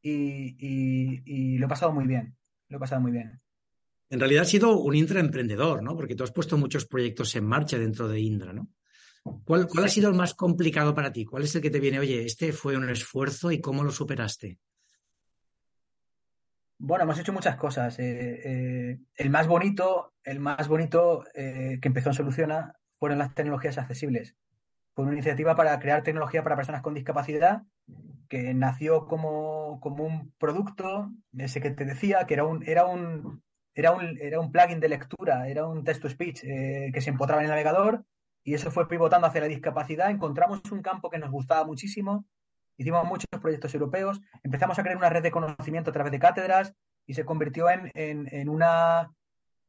y, 0.00 1.58
lo 1.58 1.66
he 1.66 1.68
pasado 1.68 1.92
muy 1.92 2.06
bien, 2.06 2.34
lo 2.70 2.78
he 2.78 2.80
pasado 2.80 3.02
muy 3.02 3.12
bien. 3.12 3.38
en 4.08 4.18
realidad 4.18 4.42
has 4.42 4.48
sido 4.48 4.78
un 4.78 4.94
intraemprendedor, 4.94 5.82
¿no? 5.82 5.94
Porque 5.94 6.14
tú 6.14 6.24
has 6.24 6.32
puesto 6.32 6.56
muchos 6.56 6.86
proyectos 6.86 7.36
en 7.36 7.44
marcha 7.44 7.78
dentro 7.78 8.08
de 8.08 8.20
Indra, 8.20 8.54
¿no? 8.54 8.70
¿Cuál, 9.44 9.66
¿Cuál, 9.68 9.84
ha 9.84 9.88
sido 9.88 10.08
el 10.08 10.16
más 10.16 10.32
complicado 10.32 10.94
para 10.94 11.12
ti? 11.12 11.26
¿Cuál 11.26 11.42
es 11.42 11.54
el 11.54 11.60
que 11.60 11.70
te 11.70 11.78
viene, 11.78 11.98
oye, 11.98 12.24
este 12.24 12.54
fue 12.54 12.74
un 12.74 12.88
esfuerzo 12.88 13.52
y 13.52 13.60
cómo 13.60 13.84
lo 13.84 13.90
superaste? 13.90 14.58
Bueno, 16.84 17.04
hemos 17.04 17.16
hecho 17.20 17.32
muchas 17.32 17.54
cosas. 17.54 17.96
Eh, 18.00 18.40
eh, 18.44 18.98
el 19.14 19.30
más 19.30 19.46
bonito, 19.46 20.14
el 20.24 20.40
más 20.40 20.66
bonito 20.66 21.22
eh, 21.32 21.78
que 21.80 21.86
empezó 21.86 22.08
en 22.08 22.14
Soluciona 22.14 22.74
fueron 22.98 23.18
las 23.18 23.36
tecnologías 23.36 23.78
accesibles. 23.78 24.34
Fue 24.92 25.04
una 25.04 25.12
iniciativa 25.12 25.54
para 25.54 25.78
crear 25.78 26.02
tecnología 26.02 26.42
para 26.42 26.56
personas 26.56 26.82
con 26.82 26.94
discapacidad 26.94 27.62
que 28.28 28.52
nació 28.52 29.06
como, 29.06 29.78
como 29.80 30.02
un 30.04 30.32
producto, 30.38 31.12
ese 31.38 31.60
que 31.60 31.70
te 31.70 31.84
decía, 31.84 32.26
que 32.26 32.34
era 32.34 32.44
un, 32.44 32.64
era 32.64 32.84
un, 32.84 33.44
era 33.74 33.92
un, 33.92 34.18
era 34.20 34.40
un 34.40 34.50
plugin 34.50 34.80
de 34.80 34.88
lectura, 34.88 35.48
era 35.48 35.68
un 35.68 35.84
text-to-speech 35.84 36.40
que 36.40 37.00
se 37.00 37.10
empotraba 37.10 37.42
en 37.42 37.44
el 37.44 37.50
navegador 37.50 38.04
y 38.42 38.54
eso 38.54 38.72
fue 38.72 38.88
pivotando 38.88 39.28
hacia 39.28 39.42
la 39.42 39.46
discapacidad. 39.46 40.10
Encontramos 40.10 40.60
un 40.72 40.82
campo 40.82 41.10
que 41.10 41.18
nos 41.18 41.30
gustaba 41.30 41.64
muchísimo 41.64 42.26
hicimos 42.82 43.04
muchos 43.06 43.28
proyectos 43.40 43.72
europeos, 43.74 44.20
empezamos 44.42 44.78
a 44.78 44.82
crear 44.82 44.96
una 44.96 45.08
red 45.08 45.22
de 45.22 45.30
conocimiento 45.30 45.90
a 45.90 45.92
través 45.92 46.12
de 46.12 46.18
cátedras 46.18 46.74
y 47.06 47.14
se 47.14 47.24
convirtió 47.24 47.68
en, 47.70 47.90
en, 47.94 48.48
una, 48.48 49.10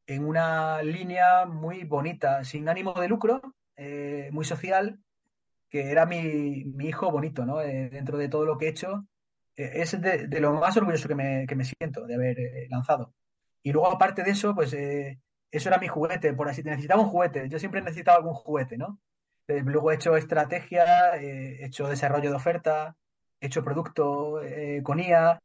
en 0.05 0.25
una 0.25 0.81
línea 0.81 1.45
muy 1.45 1.83
bonita, 1.83 2.43
sin 2.43 2.67
ánimo 2.69 2.93
de 2.93 3.07
lucro, 3.07 3.41
eh, 3.75 4.29
muy 4.31 4.45
social, 4.45 4.99
que 5.69 5.91
era 5.91 6.05
mi, 6.05 6.65
mi 6.65 6.87
hijo 6.87 7.11
bonito, 7.11 7.45
¿no? 7.45 7.61
Eh, 7.61 7.89
dentro 7.89 8.17
de 8.17 8.29
todo 8.29 8.45
lo 8.45 8.57
que 8.57 8.67
he 8.67 8.69
hecho, 8.69 9.05
eh, 9.55 9.71
es 9.75 9.99
de, 9.99 10.27
lo 10.39 10.53
más 10.53 10.77
orgulloso 10.77 11.07
que 11.07 11.15
me, 11.15 11.45
que 11.47 11.55
me 11.55 11.63
siento 11.63 12.05
de 12.05 12.15
haber 12.15 12.37
lanzado. 12.69 13.13
Y 13.63 13.71
luego, 13.71 13.89
aparte 13.91 14.23
de 14.23 14.31
eso, 14.31 14.53
pues 14.53 14.73
eso 14.73 15.69
era 15.69 15.77
mi 15.77 15.87
juguete, 15.87 16.33
por 16.33 16.49
así 16.49 16.63
necesitaba 16.63 17.01
un 17.01 17.09
juguete. 17.09 17.47
Yo 17.49 17.59
siempre 17.59 17.81
necesitaba 17.81 18.17
algún 18.17 18.33
juguete, 18.33 18.77
¿no? 18.77 18.99
luego 19.47 19.91
he 19.91 19.95
hecho 19.95 20.15
estrategia, 20.15 21.17
he 21.17 21.65
hecho 21.65 21.87
desarrollo 21.87 22.29
de 22.29 22.35
oferta, 22.35 22.95
hecho 23.45 23.63
producto 23.63 24.41
con 24.83 24.99
IA, 24.99 25.39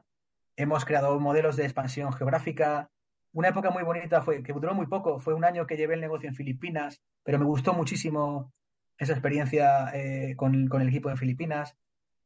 hemos 0.56 0.84
creado 0.84 1.18
modelos 1.20 1.56
de 1.56 1.64
expansión 1.64 2.12
geográfica. 2.12 2.90
Una 3.32 3.48
época 3.48 3.70
muy 3.70 3.84
bonita 3.84 4.22
fue, 4.22 4.42
que 4.42 4.52
duró 4.52 4.74
muy 4.74 4.86
poco, 4.86 5.20
fue 5.20 5.34
un 5.34 5.44
año 5.44 5.66
que 5.66 5.76
llevé 5.76 5.94
el 5.94 6.00
negocio 6.00 6.28
en 6.28 6.34
Filipinas, 6.34 7.00
pero 7.22 7.38
me 7.38 7.44
gustó 7.44 7.72
muchísimo 7.72 8.52
esa 8.98 9.12
experiencia 9.12 9.90
eh, 9.94 10.34
con, 10.36 10.54
el 10.54 10.88
equipo 10.88 11.10
en 11.10 11.16
Filipinas. 11.16 11.76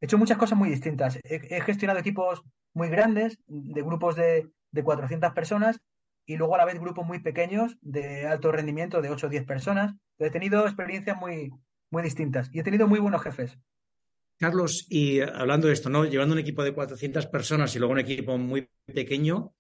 He 0.01 0.07
hecho 0.07 0.19
muchas 0.19 0.39
cosas 0.39 0.59
muy 0.59 0.71
distintas. 0.71 1.19
He, 1.23 1.61
gestionado 1.61 2.01
equipos 2.01 2.43
muy 2.73 2.89
grandes, 2.89 3.39
de 3.47 3.83
grupos 3.83 4.17
de, 4.17 4.49
de 4.71 4.83
400 4.83 5.33
personas, 5.33 5.81
y 6.25 6.37
luego 6.37 6.55
a 6.55 6.59
la 6.59 6.65
vez 6.65 6.81
grupos 6.81 7.07
muy 7.07 7.19
pequeños 7.19 7.77
de 7.83 8.27
alto 8.27 8.51
rendimiento 8.51 9.03
de 9.03 9.11
8 9.11 9.27
o 9.27 9.31
10 9.31 9.45
personas. 9.45 9.95
He 10.19 10.31
tenido 10.31 10.65
experiencias 10.65 11.17
muy, 11.19 11.53
muy 11.91 12.03
distintas 12.03 12.49
y 12.53 12.61
he 12.61 12.63
tenido 12.63 12.89
muy 12.89 13.01
buenos 13.01 13.23
jefes. 13.23 13.59
Carlos, 14.43 14.89
y 14.91 15.21
hablando 15.21 15.69
de 15.69 15.73
esto, 15.73 15.89
¿no? 15.89 16.05
Llevando 16.05 16.33
un 16.33 16.41
equipo 16.41 16.65
de 16.65 16.75
400 16.75 17.29
personas 17.29 17.77
y 17.77 17.79
luego 17.79 17.93
un 17.93 18.01
equipo 18.01 18.37
muy 18.37 18.69
pequeño, 18.93 19.55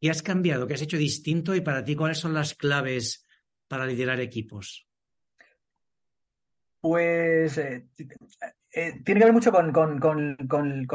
¿qué 0.00 0.10
has 0.10 0.22
cambiado? 0.22 0.64
¿Qué 0.68 0.74
has 0.74 0.82
hecho 0.82 0.96
distinto? 0.96 1.56
Y 1.56 1.60
para 1.60 1.84
ti, 1.84 1.96
¿cuáles 1.96 2.18
son 2.18 2.32
las 2.32 2.54
claves 2.54 3.26
para 3.66 3.84
liderar 3.84 4.20
equipos? 4.20 4.86
Pues 6.80 7.58
eh, 7.58 7.88
eh, 8.70 9.00
tiene 9.04 9.18
que 9.18 9.24
ver 9.24 9.32
mucho 9.32 9.50
con, 9.50 9.72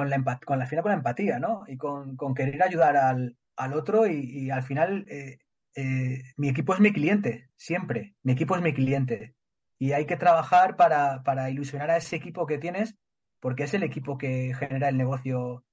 la, 0.10 0.66
final 0.66 0.82
con 0.82 0.90
la 0.90 0.96
empatía, 0.96 1.38
¿no? 1.38 1.66
Y 1.68 1.76
con, 1.76 2.16
querer 2.34 2.64
ayudar 2.64 2.96
al, 2.96 3.36
otro 3.74 4.08
y, 4.08 4.50
al 4.52 4.64
final 4.64 5.06
eh, 5.10 6.24
mi 6.38 6.48
equipo 6.48 6.74
es 6.74 6.80
mi 6.80 6.94
cliente, 6.94 7.50
siempre. 7.58 8.16
Mi 8.24 8.32
equipo 8.32 8.56
es 8.56 8.62
mi 8.62 8.74
cliente 8.74 9.36
y 9.82 9.94
hay 9.94 10.06
que 10.06 10.16
trabajar 10.16 10.76
para, 10.76 11.50
ilusionar 11.50 11.90
a 11.90 11.98
ese 11.98 12.16
equipo 12.16 12.46
que 12.46 12.60
tienes, 12.60 12.96
porque 13.42 13.64
es 13.64 13.74
el 13.74 13.84
equipo 13.84 14.18
que 14.18 14.54
genera 14.58 14.88
el 14.88 14.98
negocio 14.98 15.66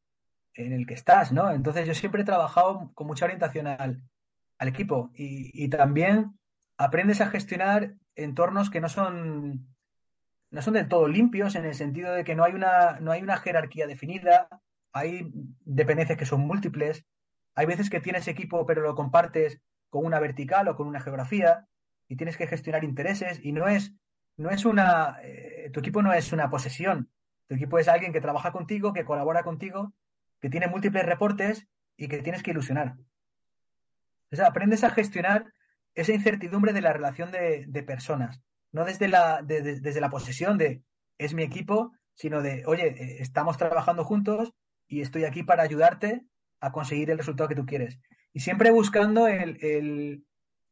en 0.55 0.73
el 0.73 0.87
que 0.87 0.95
estás, 0.95 1.31
¿no? 1.31 1.53
Entonces 1.53 1.87
yo 1.87 1.95
siempre 1.95 2.23
he 2.23 2.25
trabajado 2.25 2.91
con 2.95 3.07
mucha 3.07 3.27
orientación 3.27 3.69
al, 3.69 4.03
equipo 4.61 5.13
y, 5.15 5.53
y, 5.55 5.69
también 5.69 6.37
aprendes 6.77 7.21
a 7.21 7.31
gestionar 7.31 7.95
entornos 8.17 8.71
que 8.71 8.81
no 8.81 8.89
son 8.89 9.69
no 10.51 10.63
son 10.63 10.75
del 10.75 10.89
todo 10.89 11.07
limpios 11.07 11.55
en 11.55 11.65
el 11.65 11.75
sentido 11.75 12.13
de 12.13 12.25
que 12.25 12.35
no 12.35 12.43
hay 12.43 12.55
una 12.55 12.99
no 13.01 13.13
hay 13.13 13.23
una 13.23 13.37
jerarquía 13.37 13.87
definida, 13.87 14.49
hay 14.93 15.31
dependencias 15.65 16.19
que 16.19 16.27
son 16.27 16.41
múltiples, 16.41 17.07
hay 17.55 17.67
veces 17.67 17.89
que 17.89 18.01
tienes 18.01 18.27
equipo 18.27 18.67
pero 18.67 18.83
lo 18.83 18.97
compartes 18.97 19.61
con 19.91 20.05
una 20.05 20.19
vertical 20.19 20.67
o 20.69 20.77
con 20.77 20.89
una 20.89 21.01
geografía 21.01 21.69
y 22.09 22.17
tienes 22.17 22.37
que 22.37 22.47
gestionar 22.47 22.83
intereses 22.83 23.41
y 23.45 23.53
no 23.53 23.69
es, 23.69 23.95
no 24.37 24.51
es 24.51 24.65
una, 24.65 25.19
eh, 25.23 25.71
tu 25.73 25.81
equipo 25.81 26.03
no 26.03 26.13
es 26.13 26.33
una 26.33 26.51
posesión, 26.51 27.11
tu 27.49 27.55
equipo 27.55 27.79
es 27.79 27.89
alguien 27.89 28.13
que 28.13 28.21
trabaja 28.21 28.53
contigo, 28.53 28.93
que 28.93 29.05
colabora 29.05 29.43
contigo, 29.43 29.93
que 30.41 30.51
tiene 30.51 30.69
múltiples 30.69 31.05
reportes 31.05 31.67
y 31.97 32.09
que 32.09 32.23
tienes 32.23 32.43
que 32.43 32.53
ilusionar. 32.53 32.97
Entonces 34.25 34.47
aprendes 34.47 34.85
a 34.85 34.91
gestionar 34.91 35.53
esa 35.95 36.13
incertidumbre 36.13 36.73
de 36.73 36.83
la 36.83 36.93
relación 36.93 37.33
de, 37.33 37.85
personas, 37.87 38.41
no 38.71 38.85
desde 38.85 39.09
la, 39.09 39.43
desde 39.43 40.01
la 40.01 40.11
posesión 40.11 40.59
de 40.59 40.83
es 41.17 41.35
mi 41.35 41.43
equipo, 41.43 41.93
sino 42.15 42.43
de, 42.43 42.63
oye, 42.67 42.89
eh, 42.89 43.17
estamos 43.21 43.57
trabajando 43.57 44.05
juntos 44.05 44.53
y 44.87 45.01
estoy 45.01 45.25
aquí 45.25 45.43
para 45.43 45.65
ayudarte 45.65 46.23
a 46.61 46.71
conseguir 46.71 47.11
el 47.11 47.19
resultado 47.19 47.49
que 47.49 47.57
tú 47.57 47.67
quieres. 47.67 47.99
Y 48.33 48.41
siempre 48.41 48.71
buscando 48.71 49.27
el, 49.27 50.23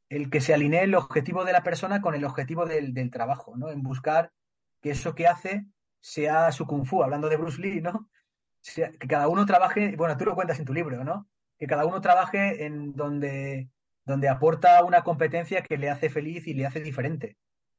el 0.08 0.30
que 0.30 0.40
se 0.40 0.54
alinee 0.54 0.84
el 0.84 0.94
objetivo 0.94 1.44
de 1.44 1.52
la 1.52 1.62
persona 1.62 2.00
con 2.00 2.14
el 2.14 2.24
objetivo 2.24 2.66
del, 2.66 3.10
trabajo, 3.10 3.56
¿no? 3.56 3.70
En 3.70 3.82
buscar 3.82 4.32
que 4.80 4.90
eso 4.90 5.14
que 5.14 5.26
hace 5.26 5.66
sea 6.00 6.52
su 6.52 6.66
kung 6.66 6.84
fu, 6.84 7.02
hablando 7.02 7.28
de 7.28 7.36
Bruce 7.36 7.60
Lee, 7.60 7.80
¿no? 7.80 8.10
que 8.74 9.06
cada 9.06 9.28
uno 9.28 9.46
trabaje, 9.46 9.94
bueno, 9.96 10.16
tú 10.16 10.24
lo 10.24 10.34
cuentas 10.34 10.58
en 10.58 10.64
tu 10.64 10.74
libro, 10.74 11.04
¿no? 11.04 11.28
Que 11.56 11.68
cada 11.68 11.84
uno 11.84 12.00
trabaje 12.00 12.66
en 12.66 12.94
donde, 12.94 13.68
donde 14.04 14.28
aporta 14.28 14.82
una 14.84 15.02
competencia 15.02 15.62
que 15.62 15.78
le 15.78 15.88
hace 15.88 16.10
feliz 16.10 16.46
y 16.48 16.54
le 16.54 16.66
hace 16.66 16.80
diferente. 16.80 17.36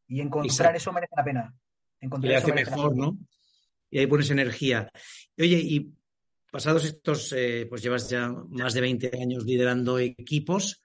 Y 0.08 0.21
encontrar 0.21 0.75
eso 0.75 0.93
merece 0.93 1.13
la 1.17 1.23
pena. 1.25 1.56
Encontrar 1.99 2.32
le 2.32 2.38
hace 2.38 2.53
mejor, 2.53 2.95
¿no? 2.95 3.17
Y 3.89 3.99
ahí 3.99 4.08
pones 4.08 4.30
energía. 4.30 4.89
Oye, 5.38 5.60
y 5.62 5.93
pasados 6.49 6.86
estos, 6.86 7.34
eh, 7.36 7.65
pues 7.69 7.82
llevas 7.82 8.10
ya 8.10 8.30
más 8.49 8.73
de 8.73 8.82
20 8.82 9.12
años 9.21 9.43
liderando 9.43 9.99
equipos, 9.99 10.82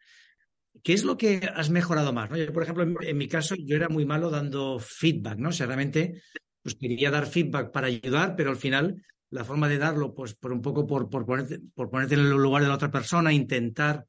¿Qué 0.83 0.95
es 0.95 1.05
lo 1.05 1.17
que 1.17 1.49
has 1.55 1.71
mejorado 1.71 2.13
más? 2.13 2.31
Yo, 2.31 2.53
por 2.53 2.63
ejemplo, 2.63 2.83
en, 3.03 3.17
mi 3.19 3.29
caso, 3.29 3.55
yo 3.55 3.77
era 3.77 3.89
muy 3.89 4.07
malo 4.07 4.31
dando 4.31 4.79
feedback, 4.79 5.39
¿no? 5.39 5.51
O 5.51 5.53
sea, 5.53 5.67
realmente 5.67 6.23
pues, 6.63 6.75
quería 6.75 7.11
dar 7.11 7.27
feedback 7.27 7.71
para 7.71 7.89
ayudar, 7.89 8.35
pero 8.37 8.51
al 8.51 8.57
final 8.57 9.03
la 9.31 9.45
forma 9.45 9.69
de 9.69 9.79
darlo, 9.79 10.15
pues 10.15 10.35
por 10.35 10.53
un 10.53 10.61
poco 10.61 10.87
por, 10.87 11.09
por, 11.09 11.25
ponerte, 11.25 11.61
por 11.75 11.91
ponerte 11.91 12.15
en 12.15 12.21
el 12.21 12.31
lugar 12.31 12.63
de 12.63 12.69
la 12.69 12.75
otra 12.75 12.91
persona, 12.91 13.33
intentar 13.33 14.07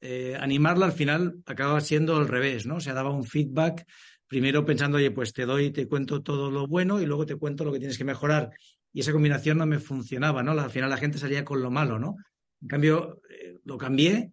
eh, 0.00 0.36
animarla, 0.38 0.86
al 0.86 0.92
final 0.92 1.42
acababa 1.46 1.80
siendo 1.80 2.16
al 2.16 2.28
revés, 2.28 2.66
¿no? 2.66 2.76
O 2.76 2.80
sea, 2.80 2.92
daba 2.92 3.10
un 3.10 3.24
feedback 3.24 3.86
primero 4.26 4.64
pensando, 4.64 4.96
oye, 4.96 5.10
pues 5.10 5.32
te 5.32 5.44
doy, 5.44 5.70
te 5.70 5.86
cuento 5.86 6.22
todo 6.22 6.50
lo 6.50 6.66
bueno 6.66 7.00
y 7.00 7.06
luego 7.06 7.24
te 7.24 7.36
cuento 7.36 7.64
lo 7.64 7.72
que 7.72 7.78
tienes 7.78 7.98
que 7.98 8.04
mejorar. 8.04 8.50
Y 8.92 9.00
esa 9.00 9.12
combinación 9.12 9.58
no 9.58 9.66
me 9.66 9.78
funcionaba, 9.78 10.42
¿no? 10.42 10.52
Al 10.52 10.70
final 10.70 10.90
la 10.90 10.96
gente 10.96 11.18
salía 11.18 11.44
con 11.44 11.62
lo 11.62 11.70
malo, 11.70 11.98
¿no? 11.98 12.16
En 12.60 12.68
cambio, 12.68 13.20
eh, 13.30 13.58
lo 13.64 13.78
cambié 13.78 14.32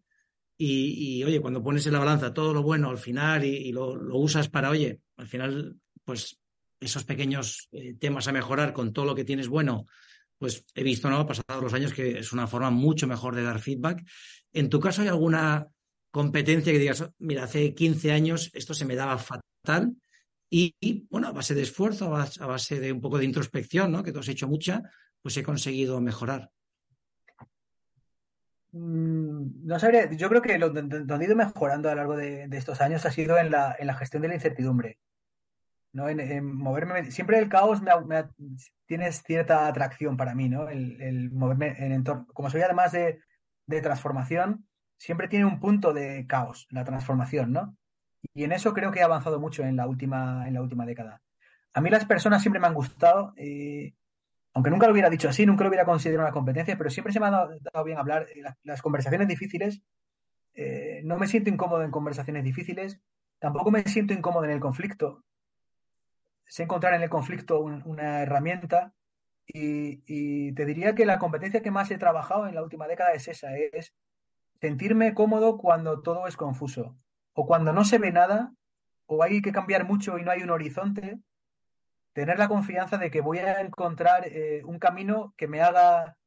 y, 0.57 1.23
oye, 1.23 1.39
cuando 1.39 1.61
pones 1.61 1.85
en 1.85 1.93
la 1.93 1.99
balanza 1.99 2.33
todo 2.33 2.53
lo 2.53 2.63
bueno 2.63 2.89
al 2.89 2.97
final 2.97 3.45
y, 3.45 3.71
lo, 3.71 3.93
usas 4.17 4.49
para, 4.49 4.69
oye, 4.69 4.99
al 5.17 5.27
final, 5.27 5.75
pues 6.03 6.38
esos 6.79 7.03
pequeños 7.03 7.67
eh, 7.71 7.93
temas 7.93 8.27
a 8.27 8.31
mejorar 8.31 8.73
con 8.73 8.93
todo 8.93 9.05
lo 9.05 9.15
que 9.15 9.25
tienes 9.25 9.47
bueno, 9.47 9.85
pues 10.37 10.65
he 10.73 10.83
visto, 10.83 11.09
¿no? 11.09 11.25
Pasados 11.25 11.61
los 11.61 11.73
años 11.73 11.93
que 11.93 12.19
es 12.19 12.31
una 12.31 12.47
forma 12.47 12.69
mucho 12.69 13.07
mejor 13.07 13.35
de 13.35 13.43
dar 13.43 13.59
feedback. 13.59 14.03
¿En 14.53 14.69
tu 14.69 14.79
caso 14.79 15.01
hay 15.01 15.09
alguna 15.09 15.67
competencia 16.11 16.71
que 16.71 16.79
digas, 16.79 17.09
mira, 17.19 17.43
hace 17.43 17.73
15 17.73 18.11
años 18.11 18.49
esto 18.53 18.73
se 18.73 18.85
me 18.85 18.95
daba 18.95 19.17
fatal 19.17 19.95
y, 20.49 21.05
bueno, 21.11 21.27
a 21.27 21.31
base 21.31 21.53
de 21.53 21.61
esfuerzo, 21.61 22.15
a 22.15 22.45
base 22.47 22.79
de 22.79 22.91
un 22.91 23.01
poco 23.01 23.19
de 23.19 23.25
introspección, 23.25 23.91
¿no? 23.91 24.03
Que 24.03 24.11
tú 24.11 24.19
has 24.19 24.27
hecho 24.29 24.47
mucha, 24.47 24.81
pues 25.21 25.37
he 25.37 25.43
conseguido 25.43 26.01
mejorar. 26.01 26.49
Mm, 28.71 29.65
no 29.65 29.79
sabría, 29.79 30.09
yo 30.11 30.29
creo 30.29 30.41
que 30.41 30.57
lo, 30.57 30.69
donde 30.69 31.15
he 31.15 31.25
ido 31.25 31.35
mejorando 31.35 31.89
a 31.89 31.93
lo 31.93 31.97
largo 31.97 32.15
de, 32.15 32.47
estos 32.51 32.81
años 32.81 33.05
ha 33.05 33.11
sido 33.11 33.37
en 33.37 33.51
la, 33.51 33.75
en 33.77 33.87
la 33.87 33.95
gestión 33.95 34.21
de 34.21 34.29
la 34.29 34.35
incertidumbre. 34.35 34.97
¿No? 35.91 36.09
En, 36.09 36.45
moverme, 36.55 37.11
siempre 37.11 37.39
el 37.39 37.49
caos 37.49 37.81
me, 37.81 37.91
tiene 38.85 39.11
cierta 39.11 39.67
atracción 39.67 40.17
para 40.17 40.35
mí, 40.35 40.49
¿no? 40.49 40.69
El, 40.69 41.31
moverme 41.31 41.75
en 41.77 41.91
entorno. 41.91 42.27
Como 42.33 42.49
soy 42.49 42.61
además 42.61 42.91
de, 42.91 43.21
de, 43.65 43.81
transformación, 43.81 44.67
siempre 44.97 45.27
tiene 45.27 45.45
un 45.45 45.59
punto 45.59 45.93
de 45.93 46.25
caos, 46.27 46.67
la 46.71 46.83
transformación, 46.83 47.51
¿no? 47.51 47.77
Y 48.33 48.43
en 48.43 48.51
eso 48.51 48.73
creo 48.73 48.91
que 48.91 48.99
he 48.99 49.03
avanzado 49.03 49.39
mucho 49.39 49.63
en 49.63 49.75
la 49.75 49.87
última, 49.87 50.47
en 50.47 50.53
la 50.53 50.61
última 50.61 50.85
década. 50.85 51.21
A 51.73 51.81
mí 51.81 51.89
las 51.89 52.05
personas 52.05 52.41
siempre 52.41 52.59
me 52.59 52.67
han 52.67 52.73
gustado. 52.73 53.33
Eh, 53.37 53.93
aunque 54.53 54.71
nunca 54.71 54.87
lo 54.87 54.93
hubiera 54.93 55.09
dicho 55.09 55.29
así, 55.29 55.45
nunca 55.45 55.63
lo 55.63 55.69
hubiera 55.69 55.85
considerado 55.85 56.27
una 56.27 56.33
competencia, 56.33 56.77
pero 56.77 56.89
siempre 56.89 57.13
se 57.13 57.19
me 57.19 57.27
ha 57.27 57.31
dado, 57.31 57.83
bien 57.85 57.97
hablar. 57.97 58.27
Las, 58.63 58.81
conversaciones 58.81 59.27
difíciles 59.27 59.81
eh, 60.55 61.01
no 61.03 61.17
me 61.17 61.27
siento 61.27 61.49
incómodo 61.49 61.83
en 61.83 61.91
conversaciones 61.91 62.43
difíciles, 62.43 62.99
tampoco 63.39 63.71
me 63.71 63.83
siento 63.83 64.13
incómodo 64.13 64.45
en 64.45 64.51
el 64.51 64.59
conflicto. 64.59 65.23
Sé 66.49 66.63
encontrar 66.63 66.95
en 66.95 67.03
el 67.03 67.09
conflicto 67.09 67.61
una 67.61 68.21
herramienta 68.23 68.93
y, 69.47 70.51
te 70.53 70.65
diría 70.65 70.95
que 70.95 71.05
la 71.05 71.19
competencia 71.19 71.61
que 71.61 71.71
más 71.71 71.89
he 71.91 71.97
trabajado 71.97 72.47
en 72.47 72.55
la 72.55 72.63
última 72.63 72.87
década 72.87 73.13
es 73.13 73.27
esa, 73.27 73.55
es 73.55 73.93
sentirme 74.59 75.13
cómodo 75.13 75.57
cuando 75.57 76.01
todo 76.01 76.27
es 76.27 76.35
confuso 76.35 76.97
o 77.33 77.45
cuando 77.45 77.71
no 77.71 77.85
se 77.85 77.99
ve 77.99 78.11
nada 78.11 78.51
o 79.05 79.23
hay 79.23 79.41
que 79.41 79.51
cambiar 79.51 79.85
mucho 79.85 80.17
y 80.17 80.23
no 80.23 80.31
hay 80.31 80.43
un 80.43 80.49
horizonte, 80.49 81.19
tener 82.13 82.37
la 82.37 82.47
confianza 82.47 82.97
de 82.97 83.09
que 83.09 83.21
voy 83.21 83.37
a 83.39 83.61
encontrar 83.61 84.27
eh, 84.27 84.63
un 84.65 84.79
camino 84.79 85.33
que 85.37 85.47
me 85.47 85.61
haga 85.61 86.17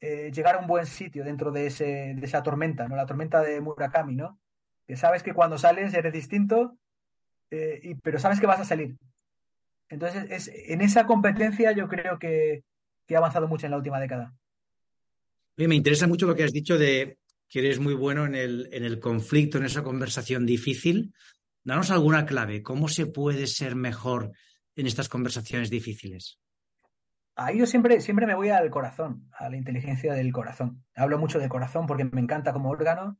eh, 0.00 0.30
llegar 0.32 0.56
a 0.56 0.58
un 0.58 0.66
buen 0.66 0.86
sitio 0.86 1.24
dentro 1.24 1.52
de, 1.52 1.66
ese, 1.66 2.14
de 2.14 2.26
esa 2.26 2.42
tormenta, 2.42 2.88
¿no? 2.88 2.96
La 2.96 3.06
tormenta 3.06 3.40
de 3.40 3.60
Murakami, 3.60 4.16
¿no? 4.16 4.38
Que 4.86 4.96
sabes 4.96 5.22
que 5.22 5.34
cuando 5.34 5.56
sales 5.56 5.94
eres 5.94 6.12
distinto, 6.12 6.76
eh, 7.50 7.80
y, 7.82 7.94
pero 7.94 8.18
sabes 8.18 8.40
que 8.40 8.46
vas 8.46 8.60
a 8.60 8.64
salir. 8.64 8.96
Entonces, 9.88 10.26
es, 10.30 10.50
en 10.68 10.80
esa 10.80 11.06
competencia 11.06 11.72
yo 11.72 11.88
creo 11.88 12.18
que, 12.18 12.64
que 13.06 13.14
ha 13.14 13.18
avanzado 13.18 13.48
mucho 13.48 13.66
en 13.66 13.72
la 13.72 13.78
última 13.78 14.00
década. 14.00 14.34
me 15.56 15.74
interesa 15.74 16.06
mucho 16.06 16.26
lo 16.26 16.34
que 16.34 16.44
has 16.44 16.52
dicho 16.52 16.78
de 16.78 17.18
que 17.48 17.60
eres 17.60 17.78
muy 17.78 17.94
bueno 17.94 18.26
en 18.26 18.34
el, 18.34 18.68
en 18.72 18.84
el 18.84 18.98
conflicto, 18.98 19.58
en 19.58 19.64
esa 19.64 19.82
conversación 19.82 20.44
difícil. 20.46 21.14
Danos 21.62 21.90
alguna 21.90 22.26
clave. 22.26 22.62
¿Cómo 22.62 22.88
se 22.88 23.06
puede 23.06 23.46
ser 23.46 23.76
mejor 23.76 24.32
en 24.74 24.86
estas 24.86 25.08
conversaciones 25.08 25.70
difíciles? 25.70 26.38
Ahí 27.36 27.58
yo 27.58 27.66
siempre, 27.66 28.00
siempre 28.00 28.26
me 28.26 28.34
voy 28.34 28.48
al 28.48 28.70
corazón, 28.70 29.28
a 29.32 29.50
la 29.50 29.56
inteligencia 29.56 30.14
del 30.14 30.32
corazón. 30.32 30.84
Hablo 30.94 31.18
mucho 31.18 31.38
del 31.38 31.48
corazón 31.48 31.86
porque 31.86 32.04
me 32.04 32.20
encanta 32.20 32.52
como 32.52 32.70
órgano 32.70 33.18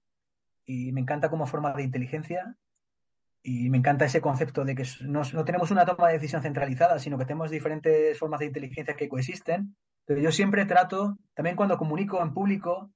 y 0.64 0.90
me 0.92 1.00
encanta 1.00 1.28
como 1.28 1.46
forma 1.46 1.74
de 1.74 1.82
inteligencia 1.82 2.56
y 3.48 3.70
me 3.70 3.78
encanta 3.78 4.06
ese 4.06 4.20
concepto 4.20 4.64
de 4.64 4.74
que 4.74 4.82
no, 5.02 5.22
tenemos 5.44 5.70
una 5.70 5.86
toma 5.86 6.08
de 6.08 6.14
decisión 6.14 6.42
centralizada, 6.42 6.98
sino 6.98 7.16
que 7.16 7.26
tenemos 7.26 7.48
diferentes 7.48 8.18
formas 8.18 8.40
de 8.40 8.46
inteligencia 8.46 8.96
que 8.96 9.08
coexisten. 9.08 9.76
Pero 10.04 10.20
yo 10.20 10.32
siempre 10.32 10.66
trato, 10.66 11.16
también 11.32 11.54
cuando 11.54 11.78
comunico 11.78 12.20
en 12.20 12.34
público, 12.34 12.90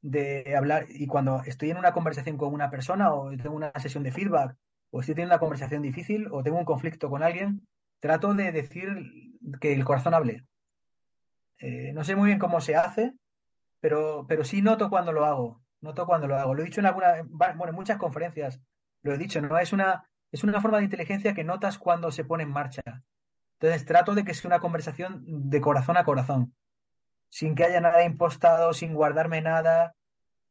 de 0.00 0.56
hablar 0.56 0.86
y 0.88 1.06
cuando 1.06 1.42
estoy 1.44 1.70
en 1.70 1.76
una 1.76 1.92
conversación 1.92 2.38
con 2.38 2.54
una 2.54 2.70
persona 2.70 3.12
o 3.12 3.36
tengo 3.36 3.54
una 3.54 3.70
sesión 3.80 4.02
de 4.02 4.12
feedback 4.12 4.56
o 4.90 5.00
estoy 5.00 5.14
teniendo 5.14 5.34
una 5.34 5.40
conversación 5.40 5.82
difícil 5.82 6.26
o 6.30 6.42
tengo 6.42 6.58
un 6.58 6.64
conflicto 6.64 7.10
con 7.10 7.22
alguien, 7.22 7.68
trato 8.00 8.32
de 8.32 8.50
decir 8.50 8.88
que 9.60 9.74
el 9.74 9.84
corazón 9.84 10.14
hable. 10.14 10.46
Eh, 11.58 11.92
no 11.92 12.02
sé 12.02 12.16
muy 12.16 12.28
bien 12.28 12.38
cómo 12.38 12.62
se 12.62 12.76
hace, 12.76 13.12
pero, 13.80 14.24
pero 14.26 14.42
sí 14.42 14.62
noto 14.62 14.88
cuando 14.88 15.12
lo 15.12 15.26
hago. 15.26 15.60
Noto 15.82 16.06
cuando 16.06 16.26
lo 16.28 16.38
hago. 16.38 16.54
Lo 16.54 16.62
he 16.62 16.64
dicho 16.64 16.80
en 16.80 16.86
alguna, 16.86 17.22
bueno, 17.28 17.68
en 17.68 17.74
muchas 17.74 17.98
conferencias. 17.98 18.58
Lo 19.02 19.14
he 19.14 19.18
dicho, 19.18 19.40
¿no? 19.40 19.58
Es 19.58 19.72
una, 19.72 20.08
es 20.30 20.44
una 20.44 20.60
forma 20.60 20.78
de 20.78 20.84
inteligencia 20.84 21.34
que 21.34 21.44
notas 21.44 21.78
cuando 21.78 22.10
se 22.10 22.24
pone 22.24 22.44
en 22.44 22.50
marcha. 22.50 22.82
Entonces 23.60 23.84
trato 23.84 24.14
de 24.14 24.24
que 24.24 24.34
sea 24.34 24.48
una 24.48 24.60
conversación 24.60 25.22
de 25.26 25.60
corazón 25.60 25.96
a 25.96 26.04
corazón, 26.04 26.54
sin 27.28 27.54
que 27.54 27.64
haya 27.64 27.80
nada 27.80 28.04
impostado, 28.04 28.72
sin 28.72 28.94
guardarme 28.94 29.40
nada, 29.40 29.94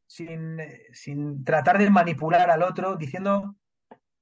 sin, 0.07 0.59
sin 0.93 1.43
tratar 1.43 1.77
de 1.77 1.89
manipular 1.89 2.49
al 2.49 2.63
otro, 2.63 2.95
diciendo 2.95 3.55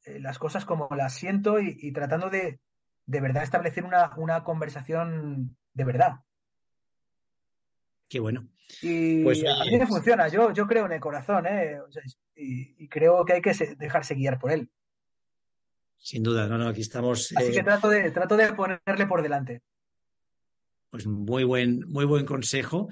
eh, 0.05 0.19
las 0.19 0.39
cosas 0.39 0.65
como 0.65 0.87
las 0.95 1.13
siento 1.13 1.59
y, 1.59 1.91
tratando 1.91 2.29
de, 2.29 2.59
de 3.05 3.21
verdad 3.21 3.43
establecer 3.43 3.85
una, 3.85 4.11
una 4.17 4.43
conversación 4.43 5.55
de 5.73 5.83
verdad. 5.83 6.19
Qué 8.07 8.19
bueno. 8.19 8.47
Y 8.81 9.23
pues, 9.23 9.43
a 9.45 9.65
mí 9.65 9.77
me 9.77 9.87
funciona, 9.87 10.27
yo, 10.27 10.53
yo 10.53 10.67
creo 10.67 10.85
en 10.85 10.93
el 10.93 10.99
corazón, 10.99 11.45
¿eh? 11.47 11.79
y, 12.35 12.87
creo 12.87 13.25
que 13.25 13.33
hay 13.33 13.41
que 13.41 13.53
dejarse 13.77 14.15
guiar 14.15 14.39
por 14.39 14.51
él. 14.51 14.69
Sin 15.97 16.23
duda, 16.23 16.47
no, 16.47 16.57
no, 16.57 16.67
aquí 16.67 16.81
estamos. 16.81 17.33
Así 17.35 17.51
que 17.51 17.59
eh, 17.59 17.63
trato 17.63 17.89
de, 17.89 18.11
trato 18.11 18.37
de 18.37 18.53
ponerle 18.53 19.05
por 19.07 19.21
delante. 19.21 19.61
Pues 20.89 21.05
muy 21.07 21.43
buen, 21.43 21.89
muy 21.89 22.05
buen 22.05 22.25
consejo. 22.25 22.89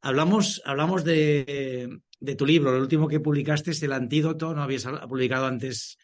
Hablamos, 0.00 0.62
hablamos 0.64 1.04
de, 1.04 2.00
tu 2.36 2.46
libro, 2.46 2.74
el 2.74 2.80
último 2.80 3.08
que 3.08 3.20
publicaste 3.20 3.72
es 3.72 3.82
El 3.82 3.92
Antídoto, 3.92 4.54
no 4.54 4.62
habías 4.62 4.86
publicado 5.08 5.46
antes 5.46 5.98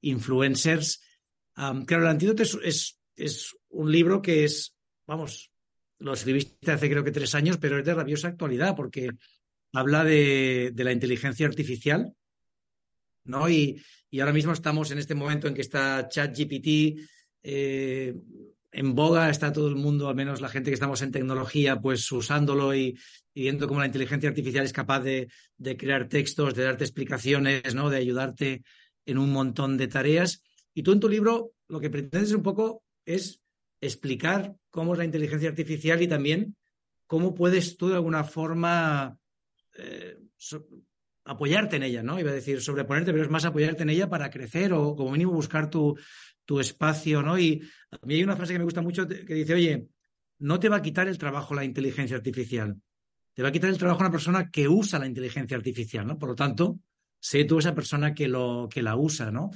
Influencers. 0.00 1.02
claro, 1.54 2.02
El 2.02 2.08
Antídoto 2.08 2.42
es, 2.42 2.98
es 3.14 3.56
un 3.68 3.92
libro 3.92 4.20
que 4.20 4.44
es, 4.44 4.74
vamos, 5.06 5.53
lo 5.98 6.12
escribiste 6.12 6.70
hace 6.70 6.90
creo 6.90 7.04
que 7.04 7.10
tres 7.10 7.34
años, 7.34 7.58
pero 7.58 7.78
es 7.78 7.84
de 7.84 7.94
rabiosa 7.94 8.28
actualidad 8.28 8.74
porque 8.76 9.10
habla 9.72 10.04
de, 10.04 10.72
la 10.76 10.92
inteligencia 10.92 11.46
artificial, 11.46 12.14
¿no? 13.24 13.48
Y, 13.48 13.82
ahora 14.20 14.32
mismo 14.32 14.52
estamos 14.52 14.92
en 14.92 14.98
este 14.98 15.16
momento 15.16 15.48
en 15.48 15.54
que 15.54 15.60
está 15.60 16.08
ChatGPT 16.08 17.00
eh, 17.42 18.14
en 18.70 18.94
boga, 18.94 19.28
está 19.28 19.52
todo 19.52 19.66
el 19.66 19.74
mundo, 19.74 20.08
al 20.08 20.14
menos 20.14 20.40
la 20.40 20.48
gente 20.48 20.70
que 20.70 20.74
estamos 20.74 21.02
en 21.02 21.10
tecnología, 21.10 21.80
pues 21.80 22.10
usándolo 22.12 22.74
y, 22.74 22.96
viendo 23.34 23.66
cómo 23.66 23.80
la 23.80 23.86
inteligencia 23.86 24.28
artificial 24.28 24.64
es 24.64 24.72
capaz 24.72 25.00
de, 25.00 25.28
de, 25.56 25.76
crear 25.76 26.08
textos, 26.08 26.54
de 26.54 26.62
darte 26.62 26.84
explicaciones, 26.84 27.74
¿no? 27.74 27.90
De 27.90 27.96
ayudarte 27.96 28.62
en 29.04 29.18
un 29.18 29.32
montón 29.32 29.76
de 29.76 29.88
tareas. 29.88 30.42
Y 30.72 30.84
tú 30.84 30.92
en 30.92 31.00
tu 31.00 31.08
libro 31.08 31.52
lo 31.66 31.80
que 31.80 31.90
pretendes 31.90 32.32
un 32.32 32.42
poco 32.42 32.84
es 33.04 33.40
explicar 33.80 34.54
cómo 34.70 34.92
es 34.92 34.98
la 34.98 35.04
inteligencia 35.04 35.48
artificial 35.48 36.02
y 36.02 36.08
también 36.08 36.56
cómo 37.06 37.34
puedes 37.34 37.76
tú 37.76 37.88
de 37.88 37.94
alguna 37.94 38.24
forma 38.24 39.18
eh, 39.76 40.18
apoyarte 41.24 41.76
en 41.76 41.82
ella, 41.82 42.02
¿no? 42.02 42.18
Iba 42.18 42.30
a 42.30 42.34
decir 42.34 42.60
sobreponerte, 42.60 43.12
pero 43.12 43.24
es 43.24 43.30
más 43.30 43.44
apoyarte 43.44 43.82
en 43.82 43.90
ella 43.90 44.08
para 44.08 44.30
crecer 44.30 44.72
o 44.72 44.94
como 44.94 45.12
mínimo 45.12 45.32
buscar 45.32 45.70
tu, 45.70 45.96
tu 46.44 46.60
espacio, 46.60 47.22
¿no? 47.22 47.38
Y 47.38 47.62
a 47.90 48.06
mí 48.06 48.14
hay 48.14 48.24
una 48.24 48.36
frase 48.36 48.52
que 48.52 48.58
me 48.58 48.64
gusta 48.64 48.82
mucho 48.82 49.06
que 49.08 49.34
dice, 49.34 49.54
oye, 49.54 49.86
no 50.38 50.60
te 50.60 50.68
va 50.68 50.76
a 50.76 50.82
quitar 50.82 51.08
el 51.08 51.18
trabajo 51.18 51.54
la 51.54 51.64
inteligencia 51.64 52.16
artificial, 52.16 52.76
te 53.32 53.42
va 53.42 53.48
a 53.48 53.52
quitar 53.52 53.70
el 53.70 53.78
trabajo 53.78 54.00
una 54.00 54.10
persona 54.10 54.50
que 54.50 54.68
usa 54.68 54.98
la 54.98 55.06
inteligencia 55.06 55.56
artificial, 55.56 56.06
¿no? 56.06 56.18
Por 56.18 56.30
lo 56.30 56.34
tanto, 56.34 56.78
sé 57.18 57.44
tú 57.44 57.58
esa 57.58 57.74
persona 57.74 58.14
que, 58.14 58.28
lo, 58.28 58.68
que 58.70 58.82
la 58.82 58.96
usa, 58.96 59.30
¿no? 59.30 59.50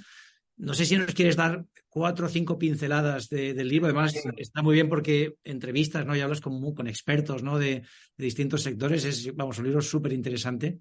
No 0.59 0.75
sé 0.75 0.85
si 0.85 0.97
nos 0.97 1.15
quieres 1.15 1.37
dar 1.37 1.65
cuatro 1.89 2.27
o 2.27 2.29
cinco 2.29 2.59
pinceladas 2.59 3.29
del 3.29 3.69
libro. 3.69 3.87
Además, 3.87 4.15
está 4.37 4.63
muy 4.63 4.75
bien 4.75 4.89
porque 4.89 5.35
entrevistas, 5.45 6.05
¿no? 6.05 6.15
Y 6.15 6.21
hablas 6.21 6.41
con, 6.41 6.75
con 6.75 6.87
expertos, 6.87 7.43
¿no? 7.43 7.59
De, 7.59 7.83
distintos 8.17 8.63
sectores. 8.63 9.05
Es, 9.05 9.35
vamos, 9.35 9.59
un 9.59 9.67
libro 9.67 9.81
súper 9.81 10.13
interesante. 10.13 10.79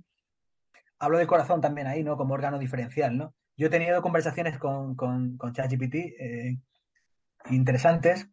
Hablo 1.00 1.20
de 1.20 1.28
corazón 1.28 1.62
también 1.62 1.88
ahí, 1.88 2.04
¿no? 2.04 2.18
Como 2.18 2.34
órgano 2.34 2.58
diferencial, 2.58 3.16
¿no? 3.18 3.36
Yo 3.56 3.68
he 3.68 3.72
tenido 3.72 4.02
conversaciones 4.02 4.58
con, 4.58 4.96
con, 4.96 5.38
con 5.38 5.54
ChatGPT 5.54 5.96
eh, 5.96 6.58
interesantes 7.50 8.28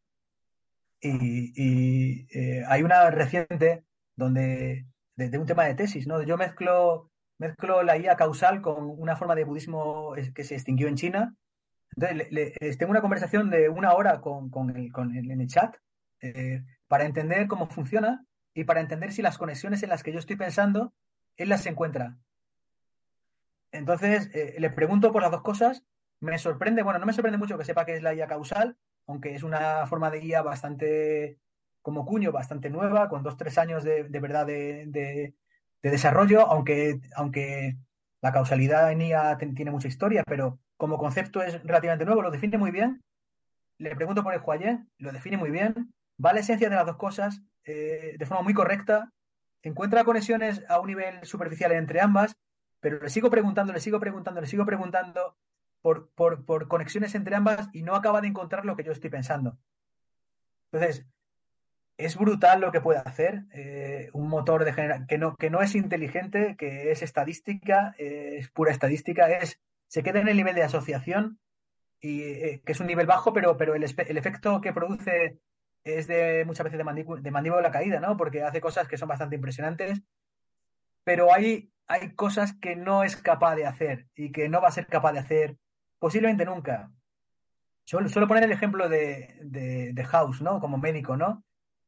y, 1.00 2.26
eh, 2.38 2.64
hay 2.66 2.82
una 2.82 3.10
reciente 3.10 3.84
donde 4.16 4.86
de, 5.16 5.38
un 5.38 5.46
tema 5.46 5.64
de 5.64 5.74
tesis, 5.74 6.06
¿no? 6.06 6.22
Yo 6.22 6.36
mezclo 6.36 7.10
mezclo 7.38 7.82
la 7.82 7.96
IA 7.96 8.16
causal 8.16 8.60
con 8.60 8.88
una 8.98 9.16
forma 9.16 9.34
de 9.34 9.44
budismo 9.44 10.14
que 10.34 10.44
se 10.44 10.54
extinguió 10.54 10.88
en 10.88 10.96
China. 10.96 11.34
Entonces, 11.96 12.78
tengo 12.78 12.90
una 12.90 13.00
conversación 13.00 13.50
de 13.50 13.68
una 13.68 13.92
hora 13.94 14.20
con, 14.20 14.70
el, 14.70 15.30
en 15.30 15.40
el 15.40 15.46
chat 15.46 15.76
eh, 16.20 16.64
para 16.88 17.04
entender 17.04 17.46
cómo 17.46 17.68
funciona 17.68 18.24
y 18.54 18.64
para 18.64 18.80
entender 18.80 19.12
si 19.12 19.22
las 19.22 19.38
conexiones 19.38 19.82
en 19.82 19.90
las 19.90 20.02
que 20.02 20.12
yo 20.12 20.18
estoy 20.18 20.36
pensando, 20.36 20.92
él 21.36 21.48
las 21.48 21.66
encuentra. 21.66 22.16
Entonces, 23.72 24.30
eh, 24.34 24.54
le 24.58 24.70
pregunto 24.70 25.12
por 25.12 25.22
las 25.22 25.32
dos 25.32 25.42
cosas. 25.42 25.82
Me 26.20 26.38
sorprende, 26.38 26.82
bueno, 26.82 26.98
no 27.00 27.06
me 27.06 27.12
sorprende 27.12 27.38
mucho 27.38 27.58
que 27.58 27.64
sepa 27.64 27.84
que 27.84 27.96
es 27.96 28.02
la 28.02 28.14
IA 28.14 28.28
causal, 28.28 28.76
aunque 29.06 29.34
es 29.34 29.42
una 29.42 29.86
forma 29.86 30.10
de 30.10 30.24
IA 30.24 30.42
bastante, 30.42 31.38
como 31.82 32.06
cuño, 32.06 32.30
bastante 32.30 32.70
nueva, 32.70 33.08
con 33.08 33.22
dos, 33.22 33.36
tres 33.36 33.58
años 33.58 33.82
de, 33.82 34.04
verdad 34.08 34.46
de, 34.46 34.86
de 34.86 35.34
desarrollo, 35.90 36.46
aunque, 36.50 37.00
aunque 37.14 37.76
la 38.20 38.32
causalidad 38.32 38.90
en 38.90 39.02
IA 39.02 39.36
tiene 39.36 39.70
mucha 39.70 39.88
historia, 39.88 40.22
pero 40.26 40.58
como 40.76 40.98
concepto 40.98 41.42
es 41.42 41.62
relativamente 41.62 42.04
nuevo, 42.04 42.22
lo 42.22 42.30
define 42.30 42.58
muy 42.58 42.70
bien. 42.70 43.02
Le 43.78 43.94
pregunto 43.94 44.22
por 44.22 44.34
el 44.34 44.40
Huayen, 44.40 44.88
lo 44.98 45.12
define 45.12 45.36
muy 45.36 45.50
bien, 45.50 45.92
va 46.24 46.30
a 46.30 46.34
la 46.34 46.40
esencia 46.40 46.70
de 46.70 46.76
las 46.76 46.86
dos 46.86 46.96
cosas 46.96 47.42
eh, 47.64 48.16
de 48.18 48.26
forma 48.26 48.42
muy 48.42 48.54
correcta, 48.54 49.12
encuentra 49.62 50.04
conexiones 50.04 50.62
a 50.68 50.80
un 50.80 50.86
nivel 50.86 51.24
superficial 51.24 51.72
entre 51.72 52.00
ambas, 52.00 52.36
pero 52.80 53.00
le 53.00 53.08
sigo 53.08 53.30
preguntando, 53.30 53.72
le 53.72 53.80
sigo 53.80 54.00
preguntando, 54.00 54.40
le 54.40 54.46
sigo 54.46 54.64
preguntando 54.64 55.36
por, 55.82 56.10
por, 56.10 56.44
por 56.44 56.68
conexiones 56.68 57.14
entre 57.14 57.36
ambas 57.36 57.68
y 57.72 57.82
no 57.82 57.94
acaba 57.94 58.20
de 58.20 58.28
encontrar 58.28 58.64
lo 58.64 58.76
que 58.76 58.84
yo 58.84 58.92
estoy 58.92 59.10
pensando. 59.10 59.58
Entonces, 60.72 61.06
es 61.96 62.16
brutal 62.16 62.60
lo 62.60 62.72
que 62.72 62.80
puede 62.80 62.98
hacer 62.98 63.44
eh, 63.52 64.10
un 64.12 64.28
motor 64.28 64.64
de 64.64 64.72
generación 64.72 65.06
que 65.06 65.18
no, 65.18 65.36
que 65.36 65.50
no 65.50 65.62
es 65.62 65.74
inteligente, 65.74 66.56
que 66.56 66.90
es 66.90 67.02
estadística, 67.02 67.94
eh, 67.98 68.36
es 68.38 68.50
pura 68.50 68.72
estadística, 68.72 69.28
es 69.28 69.60
se 69.86 70.02
queda 70.02 70.20
en 70.20 70.28
el 70.28 70.36
nivel 70.36 70.56
de 70.56 70.64
asociación 70.64 71.38
y 72.00 72.22
eh, 72.22 72.62
que 72.64 72.72
es 72.72 72.80
un 72.80 72.88
nivel 72.88 73.06
bajo, 73.06 73.32
pero, 73.32 73.56
pero 73.56 73.74
el, 73.74 73.84
el, 73.84 74.18
efecto 74.18 74.60
que 74.60 74.72
produce 74.72 75.38
es 75.84 76.06
de 76.06 76.44
muchas 76.44 76.64
veces 76.64 76.78
de, 76.78 77.20
de 77.20 77.30
mandíbula 77.30 77.70
caída, 77.70 78.00
¿no? 78.00 78.16
Porque 78.16 78.42
hace 78.42 78.60
cosas 78.60 78.88
que 78.88 78.98
son 78.98 79.08
bastante 79.08 79.36
impresionantes. 79.36 80.02
Pero 81.04 81.32
hay, 81.32 81.70
hay 81.86 82.14
cosas 82.14 82.54
que 82.54 82.74
no 82.74 83.04
es 83.04 83.16
capaz 83.16 83.54
de 83.54 83.66
hacer 83.66 84.08
y 84.14 84.32
que 84.32 84.48
no 84.48 84.60
va 84.60 84.68
a 84.68 84.72
ser 84.72 84.86
capaz 84.86 85.12
de 85.12 85.20
hacer 85.20 85.56
posiblemente 85.98 86.44
nunca. 86.44 86.90
Suelo, 87.84 88.08
suelo 88.08 88.26
poner 88.26 88.44
el 88.44 88.52
ejemplo 88.52 88.88
de, 88.88 89.38
de, 89.42 89.92
de, 89.92 90.04
House, 90.04 90.40
¿no? 90.40 90.58
Como 90.58 90.78
médico, 90.78 91.16
¿no? 91.16 91.44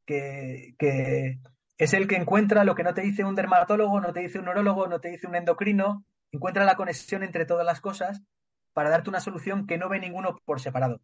Que, 0.07 0.75
que 0.79 1.41
es 1.79 1.93
el 1.93 2.07
que 2.07 2.17
encuentra 2.17 2.65
lo 2.65 2.75
que 2.75 2.85
no 2.85 2.95
te 2.95 3.03
dice 3.03 3.25
un 3.25 3.35
dermatólogo, 3.35 4.01
no 4.01 4.13
te 4.13 4.21
dice 4.21 4.39
un 4.39 4.47
neurólogo, 4.47 4.87
no 4.87 5.01
te 5.01 5.11
dice 5.11 5.27
un 5.27 5.35
endocrino, 5.35 6.05
encuentra 6.33 6.65
la 6.65 6.77
conexión 6.77 7.23
entre 7.23 7.45
todas 7.45 7.67
las 7.67 7.81
cosas 7.81 8.23
para 8.73 8.91
darte 8.91 9.11
una 9.11 9.21
solución 9.21 9.67
que 9.67 9.79
no 9.79 9.89
ve 9.89 10.01
ninguno 10.01 10.39
por 10.45 10.61
separado. 10.61 11.01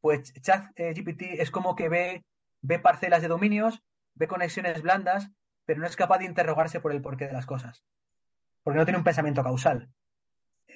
Pues 0.00 0.32
ChatGPT 0.34 1.22
eh, 1.22 1.36
es 1.40 1.50
como 1.50 1.74
que 1.74 1.88
ve, 1.88 2.24
ve 2.62 2.78
parcelas 2.78 3.22
de 3.22 3.28
dominios, 3.28 3.82
ve 4.14 4.28
conexiones 4.28 4.82
blandas, 4.82 5.30
pero 5.64 5.80
no 5.80 5.86
es 5.86 5.96
capaz 5.96 6.18
de 6.18 6.26
interrogarse 6.26 6.80
por 6.80 6.92
el 6.92 7.02
porqué 7.02 7.26
de 7.26 7.32
las 7.32 7.46
cosas. 7.46 7.84
Porque 8.62 8.78
no 8.78 8.84
tiene 8.84 8.98
un 8.98 9.04
pensamiento 9.04 9.42
causal. 9.42 9.88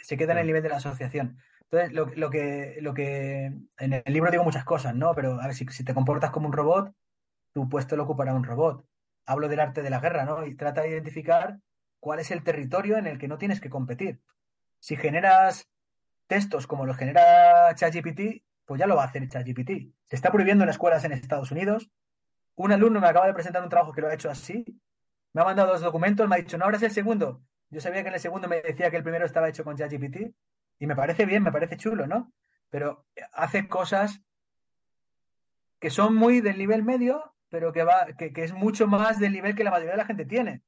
Se 0.02 0.16
queda 0.16 0.33
en 0.33 0.38
el 0.38 0.46
nivel 0.46 0.62
de 0.62 0.68
la 0.68 0.76
asociación. 0.76 1.38
Entonces, 1.62 1.92
lo, 1.92 2.06
lo, 2.06 2.30
que, 2.30 2.78
lo 2.80 2.94
que 2.94 3.52
en 3.78 3.92
el 3.92 4.12
libro 4.12 4.30
digo 4.30 4.42
muchas 4.42 4.64
cosas, 4.64 4.94
¿no? 4.94 5.14
Pero 5.14 5.40
a 5.40 5.46
ver, 5.46 5.54
si, 5.54 5.66
si 5.68 5.85
te 5.85 5.94
comportas 5.94 6.30
como 6.30 6.46
un 6.46 6.52
robot, 6.52 6.92
tu 7.52 7.68
puesto 7.68 7.96
lo 7.96 8.04
ocupará 8.04 8.34
un 8.34 8.44
robot. 8.44 8.84
Hablo 9.26 9.48
del 9.48 9.60
arte 9.60 9.82
de 9.82 9.90
la 9.90 10.00
guerra, 10.00 10.24
¿no? 10.24 10.46
Y 10.46 10.54
trata 10.54 10.82
de 10.82 10.90
identificar 10.90 11.58
cuál 12.00 12.18
es 12.18 12.30
el 12.30 12.42
territorio 12.42 12.96
en 12.96 13.06
el 13.06 13.18
que 13.18 13.28
no 13.28 13.38
tienes 13.38 13.60
que 13.60 13.70
competir. 13.70 14.20
Si 14.78 14.96
generas 14.96 15.68
textos 16.26 16.66
como 16.66 16.86
los 16.86 16.96
genera 16.96 17.74
ChatGPT, 17.74 18.42
pues 18.64 18.78
ya 18.78 18.86
lo 18.86 18.96
va 18.96 19.02
a 19.02 19.06
hacer 19.06 19.28
ChatGPT. 19.28 19.92
Se 20.06 20.16
está 20.16 20.30
prohibiendo 20.30 20.64
en 20.64 20.70
escuelas 20.70 21.04
en 21.04 21.12
Estados 21.12 21.50
Unidos. 21.50 21.90
Un 22.54 22.72
alumno 22.72 23.00
me 23.00 23.08
acaba 23.08 23.26
de 23.26 23.34
presentar 23.34 23.62
un 23.62 23.68
trabajo 23.68 23.92
que 23.92 24.00
lo 24.00 24.08
ha 24.08 24.14
hecho 24.14 24.30
así. 24.30 24.64
Me 25.32 25.42
ha 25.42 25.44
mandado 25.44 25.72
dos 25.72 25.80
documentos, 25.80 26.28
me 26.28 26.36
ha 26.36 26.38
dicho, 26.38 26.56
no 26.56 26.64
abras 26.64 26.82
el 26.82 26.90
segundo. 26.90 27.42
Yo 27.70 27.80
sabía 27.80 28.02
que 28.02 28.08
en 28.08 28.14
el 28.14 28.20
segundo 28.20 28.48
me 28.48 28.62
decía 28.62 28.90
que 28.90 28.96
el 28.96 29.02
primero 29.02 29.26
estaba 29.26 29.48
hecho 29.48 29.64
con 29.64 29.76
ChatGPT. 29.76 30.34
Y 30.78 30.86
me 30.86 30.96
parece 30.96 31.26
bien, 31.26 31.42
me 31.42 31.52
parece 31.52 31.76
chulo, 31.76 32.06
¿no? 32.06 32.32
Pero 32.70 33.06
hace 33.32 33.68
cosas 33.68 34.22
que 35.78 35.90
son 35.90 36.14
muy 36.14 36.40
del 36.40 36.58
nivel 36.58 36.82
medio, 36.82 37.34
pero 37.50 37.72
que, 37.72 37.82
va, 37.82 38.06
que, 38.16 38.32
que 38.32 38.44
es 38.44 38.54
mucho 38.54 38.86
más 38.86 39.18
del 39.18 39.32
nivel 39.32 39.54
que 39.54 39.64
la 39.64 39.70
mayoría 39.70 39.92
de 39.92 39.98
la 39.98 40.06
gente 40.06 40.24
tiene. 40.24 40.62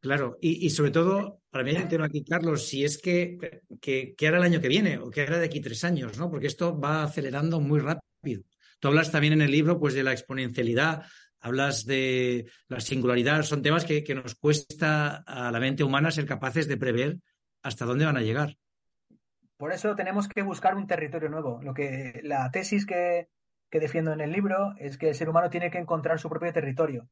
Claro, 0.00 0.36
y, 0.40 0.66
y, 0.66 0.70
sobre 0.70 0.90
todo, 0.90 1.42
para 1.50 1.62
mí 1.62 1.70
hay 1.70 1.82
un 1.82 1.88
tema 1.88 2.06
aquí, 2.06 2.24
Carlos, 2.24 2.66
si 2.66 2.84
es 2.84 2.98
que, 2.98 3.60
que, 3.80 4.14
que, 4.16 4.26
hará 4.26 4.38
el 4.38 4.42
año 4.42 4.60
que 4.60 4.66
viene 4.66 4.98
o 4.98 5.10
que 5.10 5.20
hará 5.20 5.38
de 5.38 5.46
aquí 5.46 5.60
tres 5.60 5.84
años, 5.84 6.18
¿no? 6.18 6.28
Porque 6.28 6.48
esto 6.48 6.78
va 6.78 7.04
acelerando 7.04 7.60
muy 7.60 7.78
rápido. 7.78 8.42
Tú 8.80 8.88
hablas 8.88 9.12
también 9.12 9.34
en 9.34 9.42
el 9.42 9.52
libro 9.52 9.78
pues, 9.78 9.94
de 9.94 10.02
la 10.02 10.10
exponencialidad, 10.10 11.04
hablas 11.38 11.84
de 11.84 12.46
la 12.66 12.80
singularidad, 12.80 13.42
son 13.42 13.62
temas 13.62 13.84
que, 13.84 14.02
que 14.02 14.16
nos 14.16 14.34
cuesta 14.34 15.22
a 15.24 15.52
la 15.52 15.60
mente 15.60 15.84
humana 15.84 16.10
ser 16.10 16.26
capaces 16.26 16.66
de 16.66 16.76
prever 16.76 17.18
hasta 17.62 17.84
dónde 17.84 18.04
van 18.04 18.16
a 18.16 18.22
llegar. 18.22 18.56
Por 19.56 19.72
eso 19.72 19.94
tenemos 19.94 20.26
que 20.26 20.42
buscar 20.42 20.74
un 20.74 20.88
territorio 20.88 21.28
nuevo. 21.28 21.60
Lo 21.62 21.72
que 21.72 22.20
la 22.24 22.50
tesis 22.50 22.84
que, 22.84 23.28
que 23.72 23.80
defiendo 23.80 24.12
en 24.12 24.20
el 24.20 24.30
libro 24.30 24.74
es 24.78 24.98
que 24.98 25.08
el 25.08 25.16
ser 25.16 25.28
humano 25.28 25.50
tiene 25.50 25.72
que 25.72 25.78
encontrar 25.78 26.20
su 26.20 26.28
propio 26.28 26.52
territorio 26.52 27.08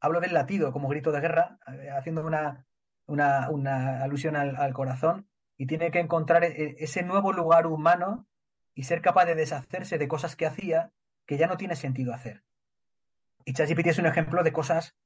hablo 0.00 0.20
del 0.20 0.34
latido 0.34 0.72
como 0.72 0.88
grito 0.88 1.12
de 1.12 1.20
guerra, 1.20 1.58
eh, 1.66 1.90
haciendo 1.90 2.24
una, 2.24 2.66
una, 3.06 4.02
alusión 4.02 4.36
al, 4.36 4.72
corazón, 4.72 5.28
y 5.56 5.66
tiene 5.66 5.90
que 5.90 6.00
encontrar 6.00 6.44
e, 6.44 6.76
ese 6.78 7.02
nuevo 7.02 7.32
lugar 7.32 7.66
humano 7.66 8.26
y 8.74 8.84
ser 8.84 9.02
capaz 9.02 9.24
de 9.24 9.34
deshacerse 9.34 9.98
de 9.98 10.08
cosas 10.08 10.36
que 10.36 10.46
hacía 10.46 10.92
que 11.26 11.36
ya 11.36 11.46
no 11.46 11.56
tiene 11.56 11.76
sentido 11.76 12.14
hacer. 12.14 12.42
Y 13.44 13.52
ChatGPT 13.52 13.88
es 13.88 13.98
un 13.98 14.06
ejemplo 14.06 14.42
de 14.42 14.52
cosas 14.52 14.96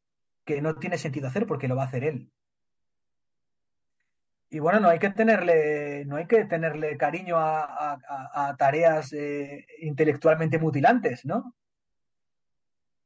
que 0.44 0.60
no 0.60 0.76
tiene 0.76 0.98
sentido 0.98 1.28
hacer 1.28 1.46
porque 1.46 1.68
lo 1.68 1.76
va 1.76 1.84
a 1.84 1.86
hacer 1.86 2.04
él. 2.04 2.30
Y 4.52 4.58
bueno, 4.58 4.80
no 4.80 4.90
hay 4.90 4.98
que 4.98 5.08
tenerle, 5.08 6.04
no 6.04 6.16
hay 6.16 6.26
que 6.26 6.44
tenerle 6.44 6.98
cariño 6.98 7.38
a, 7.38 7.94
a, 7.94 8.48
a 8.48 8.56
tareas 8.58 9.10
eh, 9.14 9.66
intelectualmente 9.80 10.58
mutilantes, 10.58 11.24
¿no? 11.24 11.56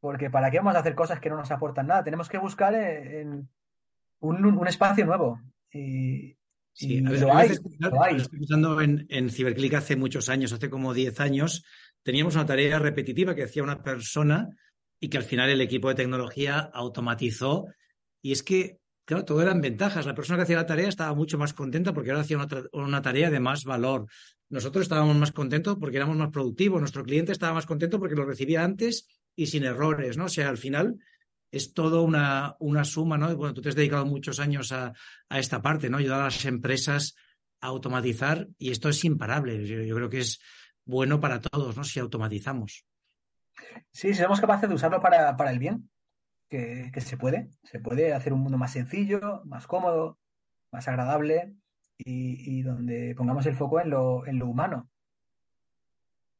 Porque 0.00 0.28
¿para 0.28 0.50
qué 0.50 0.58
vamos 0.58 0.74
a 0.74 0.80
hacer 0.80 0.96
cosas 0.96 1.20
que 1.20 1.30
no 1.30 1.36
nos 1.36 1.52
aportan 1.52 1.86
nada? 1.86 2.02
Tenemos 2.02 2.28
que 2.28 2.38
buscar 2.38 2.74
en 2.74 3.48
un, 4.18 4.44
un 4.44 4.66
espacio 4.66 5.06
nuevo. 5.06 5.40
Y, 5.70 6.36
sí, 6.72 6.94
y 6.94 7.00
lo, 7.00 7.32
hay, 7.32 7.50
lo 7.78 8.02
hay. 8.02 8.16
Estoy 8.16 8.40
pensando 8.40 8.80
en, 8.80 9.06
en 9.08 9.30
Ciberclick 9.30 9.74
hace 9.74 9.94
muchos 9.94 10.28
años, 10.28 10.52
hace 10.52 10.68
como 10.68 10.94
10 10.94 11.20
años, 11.20 11.64
teníamos 12.02 12.34
una 12.34 12.46
tarea 12.46 12.80
repetitiva 12.80 13.36
que 13.36 13.44
hacía 13.44 13.62
una 13.62 13.84
persona 13.84 14.48
y 14.98 15.10
que 15.10 15.18
al 15.18 15.22
final 15.22 15.48
el 15.50 15.60
equipo 15.60 15.90
de 15.90 15.94
tecnología 15.94 16.58
automatizó. 16.58 17.66
Y 18.20 18.32
es 18.32 18.42
que, 18.42 18.80
claro, 19.06 19.24
todo 19.24 19.40
eran 19.40 19.62
ventajas. 19.62 20.04
La 20.04 20.14
persona 20.14 20.36
que 20.36 20.42
hacía 20.42 20.56
la 20.56 20.66
tarea 20.66 20.88
estaba 20.88 21.14
mucho 21.14 21.38
más 21.38 21.54
contenta 21.54 21.94
porque 21.94 22.10
ahora 22.10 22.20
hacía 22.22 22.36
una, 22.36 22.48
una 22.72 23.00
tarea 23.00 23.30
de 23.30 23.40
más 23.40 23.64
valor. 23.64 24.06
Nosotros 24.50 24.82
estábamos 24.82 25.16
más 25.16 25.32
contentos 25.32 25.78
porque 25.80 25.96
éramos 25.96 26.16
más 26.16 26.30
productivos. 26.30 26.80
Nuestro 26.80 27.04
cliente 27.04 27.32
estaba 27.32 27.54
más 27.54 27.66
contento 27.66 27.98
porque 27.98 28.14
lo 28.14 28.26
recibía 28.26 28.62
antes 28.62 29.08
y 29.34 29.46
sin 29.46 29.64
errores, 29.64 30.16
¿no? 30.16 30.26
O 30.26 30.28
sea, 30.28 30.48
al 30.48 30.58
final 30.58 30.98
es 31.50 31.72
todo 31.72 32.02
una, 32.02 32.56
una 32.58 32.84
suma, 32.84 33.16
¿no? 33.16 33.34
Bueno, 33.36 33.54
tú 33.54 33.62
te 33.62 33.70
has 33.70 33.74
dedicado 33.74 34.04
muchos 34.04 34.40
años 34.40 34.72
a, 34.72 34.92
a, 35.28 35.38
esta 35.38 35.62
parte, 35.62 35.88
¿no? 35.88 35.98
Ayudar 35.98 36.20
a 36.20 36.24
las 36.24 36.44
empresas 36.44 37.14
a 37.60 37.68
automatizar 37.68 38.48
y 38.58 38.70
esto 38.70 38.88
es 38.88 39.04
imparable. 39.04 39.66
Yo, 39.66 39.82
yo, 39.82 39.94
creo 39.96 40.10
que 40.10 40.20
es 40.20 40.40
bueno 40.84 41.20
para 41.20 41.40
todos, 41.40 41.76
¿no? 41.76 41.84
Si 41.84 41.98
automatizamos. 41.98 42.84
Sí, 43.90 44.12
si 44.12 44.22
somos 44.22 44.40
capaces 44.40 44.68
de 44.68 44.74
usarlo 44.74 45.00
para, 45.00 45.36
para 45.36 45.50
el 45.50 45.58
bien, 45.58 45.88
que, 46.48 46.92
se 47.00 47.16
puede. 47.16 47.50
Se 47.64 47.80
puede 47.80 48.12
hacer 48.12 48.32
un 48.32 48.40
mundo 48.40 48.58
más 48.58 48.72
sencillo, 48.72 49.42
más 49.44 49.66
cómodo, 49.66 50.18
más 50.72 50.88
agradable 50.88 51.54
y, 51.98 52.58
y 52.58 52.62
donde 52.62 53.14
pongamos 53.16 53.46
el 53.46 53.56
foco 53.56 53.80
en 53.80 53.90
lo, 53.90 54.26
en 54.26 54.38
lo 54.38 54.46
humano. 54.46 54.88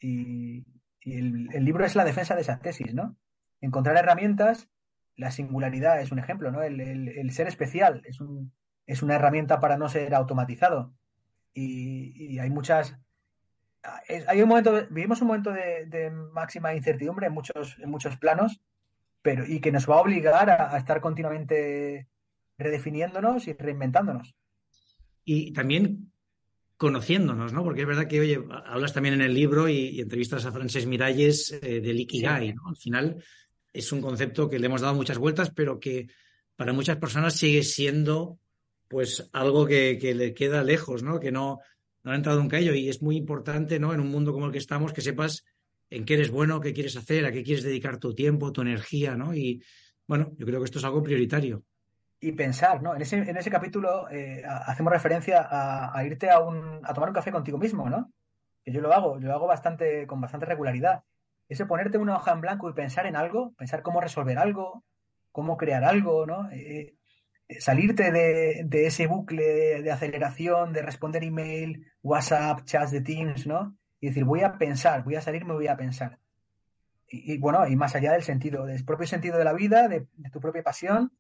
Y, 0.01 0.66
y 1.01 1.19
el, 1.19 1.49
el, 1.53 1.64
libro 1.64 1.85
es 1.85 1.97
la 1.97 2.05
defensa 2.05 2.35
de 2.35 2.42
esa 2.42 2.59
tesis, 2.59 2.95
¿no? 2.95 3.16
Encontrar 3.61 3.97
herramientas, 3.97 4.69
la 5.16 5.31
singularidad 5.31 6.01
es 6.01 6.12
un 6.12 6.19
ejemplo, 6.19 6.51
¿no? 6.51 6.62
El, 6.62 6.81
el, 6.81 7.31
ser 7.33 7.49
especial 7.49 8.03
es, 8.05 8.21
un, 8.21 8.53
es, 8.87 9.03
una 9.03 9.14
herramienta 9.14 9.61
para 9.61 9.79
no 9.79 9.88
ser 9.88 10.14
automatizado. 10.14 10.92
Y, 11.55 12.35
y 12.35 12.38
hay 12.38 12.51
muchas. 12.51 12.99
Hay 14.27 14.42
un 14.42 14.49
momento, 14.49 14.87
vivimos 14.90 15.23
un 15.23 15.29
momento 15.29 15.53
de, 15.53 15.87
de, 15.87 16.11
máxima 16.11 16.75
incertidumbre 16.75 17.29
en 17.29 17.33
muchos, 17.33 17.79
en 17.79 17.88
muchos 17.88 18.16
planos, 18.16 18.61
pero 19.27 19.45
y 19.45 19.59
que 19.59 19.73
nos 19.73 19.91
va 19.91 19.97
a 19.97 20.03
obligar 20.03 20.49
a, 20.49 20.73
a 20.73 20.79
estar 20.79 21.01
continuamente 21.01 22.07
redefiniéndonos 22.57 23.49
y 23.49 23.55
reinventándonos. 23.55 24.37
Y 25.25 25.53
también 25.53 26.12
conociéndonos, 26.77 27.53
¿no? 27.53 27.65
Porque 27.65 27.81
es 27.81 27.89
verdad 27.89 28.07
que, 28.07 28.21
oye, 28.21 28.41
hablas 28.67 28.93
también 28.93 29.17
en 29.17 29.23
el 29.23 29.35
libro 29.35 29.69
y, 29.69 29.89
y 29.89 30.01
entrevistas 30.01 30.47
a 30.47 30.53
Frances 30.53 30.87
Miralles 30.87 31.59
eh, 31.61 31.81
del 31.81 31.99
Ikigai, 31.99 32.53
¿no? 32.53 32.69
Al 32.69 32.77
final 32.77 33.21
es 33.73 33.91
un 33.91 34.01
concepto 34.01 34.49
que 34.49 34.61
le 34.61 34.67
hemos 34.67 34.83
dado 34.83 34.95
muchas 34.95 35.19
vueltas, 35.19 35.51
pero 35.51 35.81
que 35.81 36.07
para 36.55 36.73
muchas 36.73 36.99
personas 36.99 37.35
sigue 37.35 37.65
siendo 37.65 38.39
pues 38.87 39.29
algo 39.33 39.67
que, 39.67 39.99
que 40.01 40.15
le 40.15 40.35
queda 40.35 40.62
lejos, 40.62 41.03
¿no? 41.03 41.19
Que 41.19 41.33
no, 41.33 41.59
no 42.05 42.12
ha 42.12 42.15
entrado 42.15 42.41
nunca 42.41 42.61
ello 42.61 42.75
y 42.75 42.89
es 42.89 43.03
muy 43.03 43.17
importante, 43.17 43.81
¿no? 43.81 43.93
En 43.93 43.99
un 43.99 44.09
mundo 44.09 44.33
como 44.33 44.47
el 44.47 44.53
que 44.53 44.59
estamos, 44.59 44.93
que 44.93 45.01
sepas 45.01 45.43
en 45.90 46.05
qué 46.05 46.14
eres 46.14 46.31
bueno, 46.31 46.61
qué 46.61 46.72
quieres 46.72 46.96
hacer, 46.96 47.27
a 47.27 47.33
qué 47.33 47.42
quieres 47.42 47.64
dedicar 47.64 47.99
tu 47.99 48.14
tiempo, 48.14 48.53
tu 48.53 48.62
energía, 48.62 49.16
¿no? 49.16 49.35
Y 49.35 49.62
bueno, 50.07 50.33
yo 50.38 50.46
creo 50.46 50.61
que 50.61 50.64
esto 50.64 50.79
es 50.79 50.85
algo 50.85 51.03
prioritario 51.03 51.64
y 52.20 52.33
pensar, 52.33 52.83
¿no? 52.83 52.94
En 52.94 53.03
ese, 53.03 53.18
en 53.18 53.37
ese 53.37 53.51
capítulo 53.51 54.09
eh, 54.11 54.42
hacemos 54.44 54.92
referencia 54.92 55.46
a, 55.49 56.05
irte 56.05 56.31
a, 56.31 56.40
un, 56.40 56.81
a 56.83 56.94
tomar 56.94 57.11
un 57.11 57.14
café 57.14 57.31
contigo 57.31 57.59
mismo, 57.59 57.88
¿no? 57.90 58.11
Que 58.64 58.72
yo 58.72 58.81
lo 58.81 58.92
hago, 58.92 59.18
yo 59.20 59.29
lo 59.29 59.35
hago 59.35 59.46
bastante, 59.46 60.07
con 60.07 60.20
bastante 60.20 60.46
regularidad. 60.46 61.05
Ese 61.49 61.66
ponerte 61.66 61.99
una 61.99 62.16
hoja 62.16 62.33
en 62.33 62.40
blanco 62.40 62.68
y 62.68 62.72
pensar 62.72 63.07
en 63.07 63.16
algo, 63.16 63.53
pensar 63.55 63.83
cómo 63.83 64.01
resolver 64.01 64.38
algo, 64.38 64.85
cómo 65.31 65.57
crear 65.57 65.85
algo, 65.85 66.27
¿no? 66.27 66.51
Eh, 66.51 66.96
eh 67.49 67.61
salirte 67.61 68.11
de, 68.11 68.62
de, 68.64 68.87
ese 68.87 69.07
bucle 69.07 69.83
de 69.83 69.92
aceleración, 69.92 70.72
de 70.72 70.83
responder 70.83 71.22
email, 71.22 71.87
WhatsApp, 72.03 72.64
chats 72.64 72.90
de 72.90 73.03
Teams, 73.03 73.46
¿no? 73.46 73.77
Decir, 74.09 74.25
voy 74.25 74.42
a 74.42 74.59
pensar, 74.59 75.05
voy 75.05 75.16
a 75.16 75.21
salirme, 75.21 75.55
voy 75.55 75.69
a 75.69 75.77
pensar. 75.77 76.19
Y, 77.09 77.38
bueno, 77.38 77.66
y 77.69 77.77
más 77.77 77.95
allá 77.95 78.12
del 78.12 78.23
sentido, 78.23 78.66
del 78.66 78.85
propio 78.85 79.07
sentido 79.07 79.38
de 79.38 79.45
la 79.45 79.53
vida, 79.53 79.88
de, 79.88 80.07
de 80.16 80.31
tu 80.31 80.40
propia 80.40 80.62
pasión, 80.62 81.12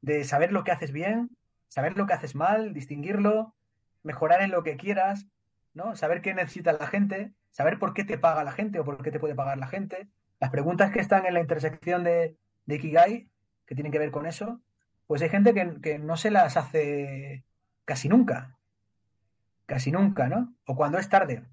de 0.00 0.24
saber 0.24 0.52
lo 0.52 0.62
que 0.62 0.70
haces 0.70 0.92
bien, 0.92 1.36
saber 1.68 1.96
lo 1.96 2.06
que 2.06 2.12
haces 2.12 2.34
mal, 2.34 2.74
distinguirlo, 2.74 3.54
mejorar 4.02 4.42
en 4.42 4.50
lo 4.50 4.62
que 4.62 4.76
quieras, 4.76 5.26
¿no? 5.74 5.96
Saber 5.96 6.22
qué 6.22 6.34
necesita 6.34 6.72
la 6.72 6.86
gente, 6.86 7.32
saber 7.50 7.78
por 7.78 7.94
qué 7.94 8.04
te 8.04 8.18
paga 8.18 8.44
la 8.44 8.52
gente 8.52 8.78
o 8.80 8.84
por 8.84 9.02
qué 9.02 9.10
te 9.10 9.20
puede 9.20 9.34
pagar 9.34 9.58
la 9.58 9.66
gente. 9.66 10.08
Las 10.40 10.50
preguntas 10.50 10.90
que 10.90 11.00
están 11.00 11.26
en 11.26 11.34
la 11.34 11.40
intersección 11.40 12.04
de, 12.04 12.36
de 12.66 12.74
Ikigai, 12.76 13.28
que 13.66 13.74
tienen 13.74 13.92
que 13.92 13.98
ver 13.98 14.10
con 14.10 14.26
eso, 14.26 14.60
pues 15.06 15.22
hay 15.22 15.28
gente 15.28 15.54
que, 15.54 15.80
que 15.80 15.98
no 15.98 16.16
se 16.16 16.30
las 16.30 16.56
hace 16.56 17.44
casi 17.84 18.08
nunca. 18.08 18.56
Casi 19.66 19.92
nunca, 19.92 20.28
¿no? 20.28 20.54
O 20.66 20.76
cuando 20.76 20.98
es 20.98 21.08
tarde. 21.08 21.44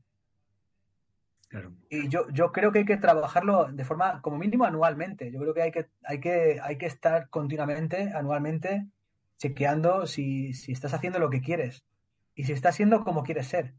Claro. 1.49 1.73
Y 1.89 2.07
yo, 2.09 2.29
yo 2.31 2.51
creo 2.51 2.71
que 2.71 2.79
hay 2.79 2.85
que 2.85 2.97
trabajarlo 2.97 3.69
de 3.71 3.83
forma, 3.83 4.21
como 4.21 4.37
mínimo, 4.37 4.65
anualmente. 4.65 5.31
Yo 5.31 5.39
creo 5.39 5.53
que 5.55 5.63
hay 5.63 5.71
que, 5.71 5.87
hay 6.03 6.19
que, 6.19 6.59
hay 6.61 6.77
que 6.77 6.85
estar 6.85 7.27
continuamente, 7.29 8.11
anualmente, 8.13 8.87
chequeando 9.39 10.05
si, 10.05 10.53
si 10.53 10.71
estás 10.71 10.93
haciendo 10.93 11.17
lo 11.17 11.31
que 11.31 11.41
quieres 11.41 11.83
y 12.35 12.43
si 12.43 12.53
estás 12.53 12.75
siendo 12.75 13.03
como 13.03 13.23
quieres 13.23 13.47
ser. 13.47 13.73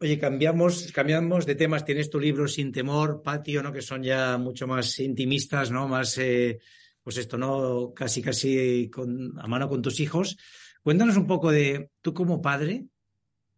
Oye, 0.00 0.18
cambiamos, 0.18 0.92
cambiamos 0.92 1.44
de 1.44 1.56
temas. 1.56 1.84
Tienes 1.84 2.08
tu 2.08 2.20
libro 2.20 2.46
Sin 2.46 2.70
Temor, 2.70 3.20
Patio, 3.20 3.62
¿no? 3.64 3.72
Que 3.72 3.82
son 3.82 4.02
ya 4.02 4.38
mucho 4.38 4.68
más 4.68 5.00
intimistas, 5.00 5.72
¿no? 5.72 5.88
Más, 5.88 6.16
eh, 6.18 6.60
pues 7.02 7.16
esto, 7.16 7.36
¿no? 7.36 7.92
Casi, 7.94 8.22
casi 8.22 8.88
con, 8.90 9.38
a 9.40 9.48
mano 9.48 9.68
con 9.68 9.82
tus 9.82 9.98
hijos. 9.98 10.36
Cuéntanos 10.82 11.16
un 11.16 11.26
poco 11.26 11.50
de 11.50 11.90
tú 12.00 12.14
como 12.14 12.40
padre, 12.40 12.86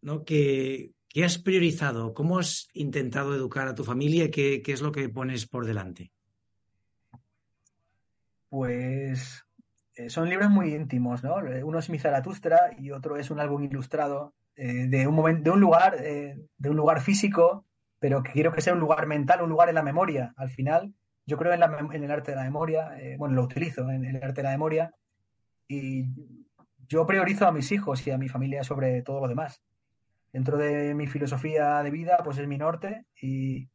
¿no? 0.01 0.23
¿Qué, 0.23 0.93
qué 1.17 1.25
has 1.25 1.39
priorizado? 1.39 2.13
¿Cómo 2.13 2.37
has 2.37 2.67
intentado 2.73 3.33
educar 3.33 3.67
a 3.67 3.73
tu 3.73 3.83
familia? 3.83 4.29
¿Qué, 4.29 4.61
qué 4.61 4.71
es 4.71 4.83
lo 4.83 4.91
que 4.91 5.09
pones 5.09 5.47
por 5.47 5.65
delante? 5.65 6.11
Pues 8.49 9.43
eh, 9.95 10.11
son 10.11 10.29
libros 10.29 10.51
muy 10.51 10.75
íntimos, 10.75 11.23
¿no? 11.23 11.37
Uno 11.63 11.79
es 11.79 11.89
Mi 11.89 11.97
Zaratustra 11.97 12.69
y 12.77 12.91
otro 12.91 13.17
es 13.17 13.31
un 13.31 13.39
álbum 13.39 13.63
ilustrado 13.63 14.35
eh, 14.55 14.85
de, 14.87 15.07
un 15.07 15.41
de 15.41 15.49
un 15.49 15.59
lugar, 15.59 15.95
eh, 15.99 16.37
de 16.55 16.69
un 16.69 16.77
lugar 16.77 17.01
físico, 17.01 17.65
pero 17.97 18.21
que 18.21 18.33
quiero 18.33 18.53
que 18.53 18.61
sea 18.61 18.73
un 18.73 18.79
lugar 18.79 19.07
mental, 19.07 19.41
un 19.41 19.49
lugar 19.49 19.69
en 19.69 19.75
la 19.75 19.81
memoria. 19.81 20.35
Al 20.37 20.51
final, 20.51 20.93
yo 21.25 21.35
creo 21.39 21.51
en, 21.51 21.61
la, 21.61 21.79
en 21.93 22.03
el 22.03 22.11
arte 22.11 22.33
de 22.33 22.37
la 22.37 22.43
memoria, 22.43 22.95
eh, 22.99 23.15
bueno, 23.17 23.33
lo 23.33 23.41
utilizo 23.41 23.89
en, 23.89 24.05
el 24.05 24.17
arte 24.17 24.41
de 24.41 24.43
la 24.43 24.51
memoria 24.51 24.93
y 25.67 26.05
yo 26.87 27.07
priorizo 27.07 27.47
a 27.47 27.51
mis 27.51 27.71
hijos 27.71 28.05
y 28.05 28.11
a 28.11 28.19
mi 28.19 28.29
familia 28.29 28.63
sobre 28.63 29.01
todo 29.01 29.21
lo 29.21 29.27
demás. 29.27 29.63
Dentro 30.37 30.55
de 30.59 30.93
mi 30.93 31.07
filosofía 31.07 31.81
de 31.81 31.89
vida, 31.89 32.19
pues 32.23 32.37
es 32.37 32.47
mi 32.47 32.59
norte 32.59 33.07
y, 33.19 33.69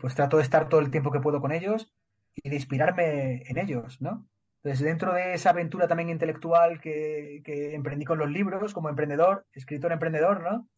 pues 0.00 0.16
trato 0.16 0.38
de 0.38 0.42
estar 0.42 0.68
todo 0.68 0.80
el 0.80 0.90
tiempo 0.90 1.12
que 1.12 1.20
puedo 1.20 1.40
con 1.40 1.52
ellos 1.52 1.94
y 2.34 2.48
de 2.48 2.56
inspirarme 2.56 3.44
en 3.46 3.58
ellos, 3.58 4.02
¿no? 4.02 4.26
Entonces, 4.56 4.84
dentro 4.84 5.14
de 5.14 5.34
esa 5.34 5.50
aventura 5.50 5.86
también 5.86 6.08
intelectual 6.08 6.80
que, 6.80 7.42
que, 7.44 7.76
emprendí 7.76 8.04
con 8.04 8.18
los 8.18 8.28
libros, 8.28 8.74
como 8.74 8.88
emprendedor, 8.88 9.46
escritor 9.52 9.92
emprendedor, 9.92 10.40
¿no? 10.42 10.68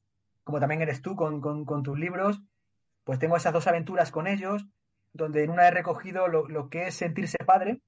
Como 0.44 0.60
también 0.60 0.82
eres 0.82 1.00
tú 1.00 1.16
con, 1.16 1.40
con, 1.40 1.82
tus 1.82 1.98
libros, 1.98 2.42
pues 3.04 3.18
tengo 3.18 3.38
esas 3.38 3.54
dos 3.54 3.66
aventuras 3.66 4.10
con 4.10 4.26
ellos, 4.26 4.66
donde 5.14 5.44
en 5.44 5.50
una 5.50 5.66
he 5.66 5.70
recogido 5.70 6.28
lo, 6.28 6.68
que 6.68 6.88
es 6.88 6.94
sentirse 6.94 7.38
padre 7.38 7.80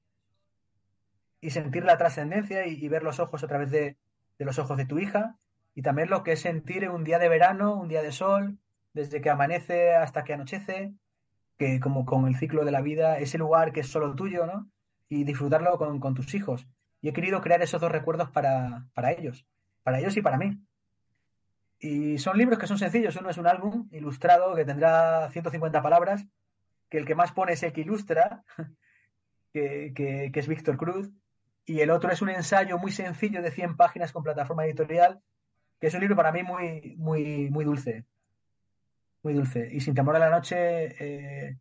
y 1.43 1.51
sentir 1.51 1.85
la 1.85 1.99
trascendencia 1.99 2.67
y, 2.67 2.89
ver 2.89 3.03
los 3.03 3.21
ojos 3.21 3.45
a 3.45 3.49
través 3.49 3.71
de, 3.71 3.99
los 4.39 4.59
ojos 4.59 4.79
de 4.79 4.87
tu 4.87 4.99
hija, 4.99 5.37
y 5.79 5.83
también 5.83 6.11
lo 6.11 6.25
que 6.25 6.33
es 6.33 6.41
sentir 6.41 6.91
un 6.91 7.05
día 7.05 7.21
de 7.21 7.29
verano, 7.29 7.77
un 7.77 7.87
día 7.87 8.03
de 8.03 8.11
sol, 8.11 8.59
desde 8.95 9.21
que 9.21 9.31
amanece 9.31 9.95
hasta 9.95 10.25
que 10.25 10.35
anochece, 10.35 10.93
que 11.57 11.79
como 11.79 12.05
con 12.05 12.27
el 12.27 12.35
ciclo 12.35 12.65
de 12.65 12.73
la 12.73 12.81
vida, 12.81 13.21
ese 13.21 13.39
lugar 13.39 13.71
que 13.71 13.79
es 13.79 13.87
solo 13.87 14.17
tuyo, 14.17 14.45
¿no? 14.45 14.69
y 15.09 15.23
disfrutarlo 15.23 15.79
con, 15.79 16.15
tus 16.15 16.35
hijos. 16.35 16.67
Y 17.01 17.11
he 17.11 17.13
querido 17.13 17.41
crear 17.41 17.63
esos 17.63 17.81
dos 17.81 17.93
recuerdos 17.93 18.29
para, 18.29 18.89
para 18.93 19.13
ellos, 19.13 19.47
para 19.85 20.01
ellos 20.01 20.17
y 20.17 20.21
para 20.21 20.37
mí. 20.37 20.59
Y 21.79 22.19
son 22.19 22.37
libros 22.37 22.59
que 22.59 22.67
son 22.67 22.79
sencillos. 22.79 23.15
Uno 23.15 23.31
es 23.31 23.39
un 23.39 23.47
álbum 23.47 23.89
ilustrado 23.93 24.57
que 24.57 24.65
tendrá 24.65 25.31
150 25.31 25.81
palabras, 25.81 26.27
que 26.91 26.99
el 26.99 27.07
que 27.07 27.15
más 27.15 27.31
pone 27.31 27.53
es 27.53 27.63
el 27.63 27.73
que 27.73 27.83
ilustra, 27.83 28.43
que, 29.53 29.93
que, 29.95 30.33
que 30.33 30.41
es 30.41 30.49
Víctor 30.49 30.77
Cruz. 30.77 31.09
Y 31.67 31.83
el 31.83 31.93
otro 31.93 32.11
es 32.11 32.21
un 32.21 32.31
ensayo 32.31 32.79
muy 32.79 32.91
sencillo 32.91 33.43
de 33.43 33.53
100 33.53 33.77
páginas 33.77 34.11
con 34.11 34.25
plataforma 34.25 34.67
editorial, 34.67 35.23
que 35.81 35.87
es 35.87 35.95
un 35.95 36.01
libro 36.01 36.17
para 36.17 36.33
mí 36.33 36.43
muy, 36.43 36.95
muy, 36.97 37.51
muy 37.51 37.65
dulce. 37.65 38.05
Muy 39.23 39.35
dulce. 39.35 39.69
Y 39.73 39.81
sin 39.81 39.95
temor 39.95 40.17
a 40.17 40.21
la 40.21 40.31
noche, 40.31 40.57
eh, 40.99 41.59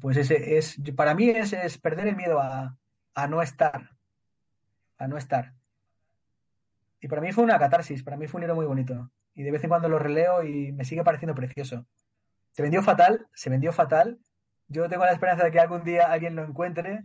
pues 0.00 0.16
ese 0.16 0.58
es, 0.58 0.76
para 0.96 1.14
mí 1.14 1.30
es, 1.30 1.52
es 1.52 1.78
perder 1.78 2.08
el 2.08 2.16
miedo 2.16 2.40
a, 2.40 2.76
a, 3.14 3.26
no 3.26 3.42
estar, 3.42 3.90
a 4.98 5.08
no 5.08 5.16
estar. 5.16 5.52
Y 7.00 7.08
para 7.08 7.22
mí 7.22 7.32
fue 7.32 7.44
una 7.44 7.58
catarsis, 7.58 8.02
para 8.02 8.16
mí 8.16 8.26
fue 8.26 8.38
un 8.38 8.42
libro 8.42 8.56
muy 8.56 8.66
bonito. 8.66 9.10
Y 9.34 9.42
de 9.42 9.50
vez 9.50 9.62
en 9.64 9.70
cuando 9.70 9.88
lo 9.88 9.98
releo 9.98 10.42
y 10.44 10.72
me 10.72 10.84
sigue 10.84 11.04
pareciendo 11.04 11.34
precioso. 11.34 11.86
Se 12.52 12.62
vendió 12.62 12.82
fatal, 12.82 13.26
se 13.32 13.48
vendió 13.48 13.72
fatal. 13.72 14.18
Yo 14.68 14.88
tengo 14.88 15.04
la 15.04 15.12
esperanza 15.12 15.44
de 15.44 15.50
que 15.50 15.60
algún 15.60 15.84
día 15.84 16.12
alguien 16.12 16.36
lo 16.36 16.44
encuentre 16.44 17.04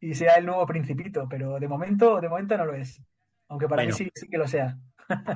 y 0.00 0.14
sea 0.14 0.34
el 0.34 0.46
nuevo 0.46 0.66
principito, 0.66 1.28
pero 1.28 1.58
de 1.58 1.68
momento, 1.68 2.20
de 2.20 2.28
momento 2.28 2.56
no 2.56 2.64
lo 2.64 2.74
es. 2.74 3.02
Aunque 3.48 3.68
para 3.68 3.82
bueno, 3.82 3.96
mí 3.96 4.04
sí, 4.04 4.10
sí 4.14 4.28
que 4.28 4.38
lo 4.38 4.48
sea. 4.48 4.78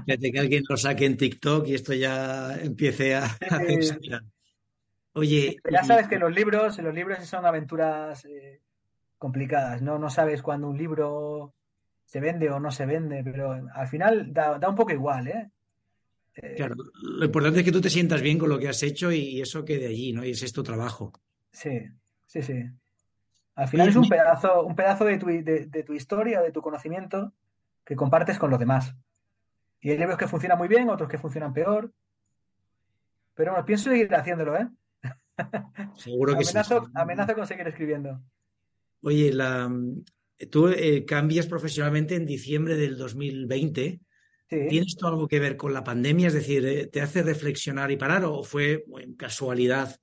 Fíjate 0.07 0.33
que 0.33 0.39
alguien 0.39 0.65
lo 0.69 0.77
saque 0.77 1.05
en 1.07 1.17
TikTok 1.17 1.67
y 1.69 1.75
esto 1.75 1.93
ya 1.93 2.57
empiece 2.61 3.15
a, 3.15 3.25
a 3.25 4.21
Oye. 5.15 5.57
Ya 5.71 5.83
sabes 5.83 6.07
que 6.07 6.19
los 6.19 6.33
libros, 6.33 6.79
los 6.79 6.95
libros 6.95 7.25
son 7.27 7.45
aventuras 7.45 8.25
eh, 8.25 8.61
complicadas, 9.19 9.83
¿no? 9.83 9.99
No 9.99 10.11
sabes 10.11 10.43
cuándo 10.43 10.69
un 10.69 10.79
libro 10.79 11.55
se 12.05 12.21
vende 12.21 12.51
o 12.51 12.61
no 12.61 12.71
se 12.71 12.87
vende, 12.87 13.23
pero 13.25 13.53
al 13.53 13.89
final 13.89 14.33
da, 14.33 14.59
da 14.59 14.69
un 14.69 14.77
poco 14.77 14.93
igual, 14.93 15.29
¿eh? 15.29 15.51
¿eh? 16.37 16.55
Claro, 16.57 16.77
lo 17.03 17.25
importante 17.25 17.59
es 17.59 17.65
que 17.65 17.73
tú 17.73 17.81
te 17.81 17.91
sientas 17.91 18.23
bien 18.23 18.39
con 18.39 18.49
lo 18.49 18.59
que 18.59 18.69
has 18.69 18.83
hecho 18.83 19.11
y 19.11 19.41
eso 19.41 19.65
quede 19.65 19.89
allí, 19.89 20.13
¿no? 20.13 20.25
Y 20.25 20.31
ese 20.31 20.47
es 20.47 20.53
tu 20.53 20.63
trabajo. 20.63 21.13
Sí, 21.51 21.83
sí, 22.27 22.43
sí. 22.43 22.65
Al 23.57 23.67
final 23.67 23.89
es 23.89 23.97
un 23.97 24.09
pedazo, 24.09 24.63
un 24.65 24.77
pedazo 24.77 25.05
de 25.05 25.19
tu, 25.19 25.27
de, 25.27 25.67
de 25.67 25.83
tu 25.83 25.95
historia, 25.95 26.41
de 26.41 26.53
tu 26.53 26.63
conocimiento, 26.63 27.33
que 27.85 27.97
compartes 27.97 28.39
con 28.39 28.51
los 28.51 28.59
demás. 28.61 28.95
Y 29.81 29.91
hay 29.91 29.99
libros 29.99 30.19
que 30.19 30.27
funcionan 30.27 30.59
muy 30.59 30.69
bien, 30.69 30.89
otros 30.89 31.09
que 31.09 31.19
funcionan 31.19 31.53
peor. 31.53 31.93
Pero 33.35 33.53
bueno, 33.53 33.65
pienso 33.65 33.91
seguir 33.91 34.13
haciéndolo, 34.15 34.57
¿eh? 34.57 34.69
Seguro 35.97 36.33
que 36.37 36.45
amenazo, 36.45 36.85
sí. 36.85 36.91
Amenazo 36.95 37.35
con 37.35 37.47
seguir 37.47 37.69
escribiendo. 37.69 38.21
Oye, 39.03 39.33
la, 39.33 39.71
tú 40.51 40.69
eh, 40.69 41.05
cambias 41.05 41.47
profesionalmente 41.47 42.17
en 42.17 42.27
diciembre 42.27 42.77
del 42.77 42.97
2020. 42.97 44.01
Sí. 44.51 44.67
¿Tienes 44.69 44.89
esto 44.89 45.07
algo 45.07 45.29
que 45.29 45.41
ver 45.41 45.57
con 45.57 45.73
la 45.73 45.85
pandemia? 45.85 46.29
Es 46.29 46.35
decir, 46.35 46.67
eh, 46.67 46.87
¿te 46.87 47.01
hace 47.01 47.23
reflexionar 47.23 47.91
y 47.91 47.97
parar 47.97 48.25
o 48.25 48.43
fue 48.43 48.85
bueno, 48.89 49.15
casualidad? 49.17 49.97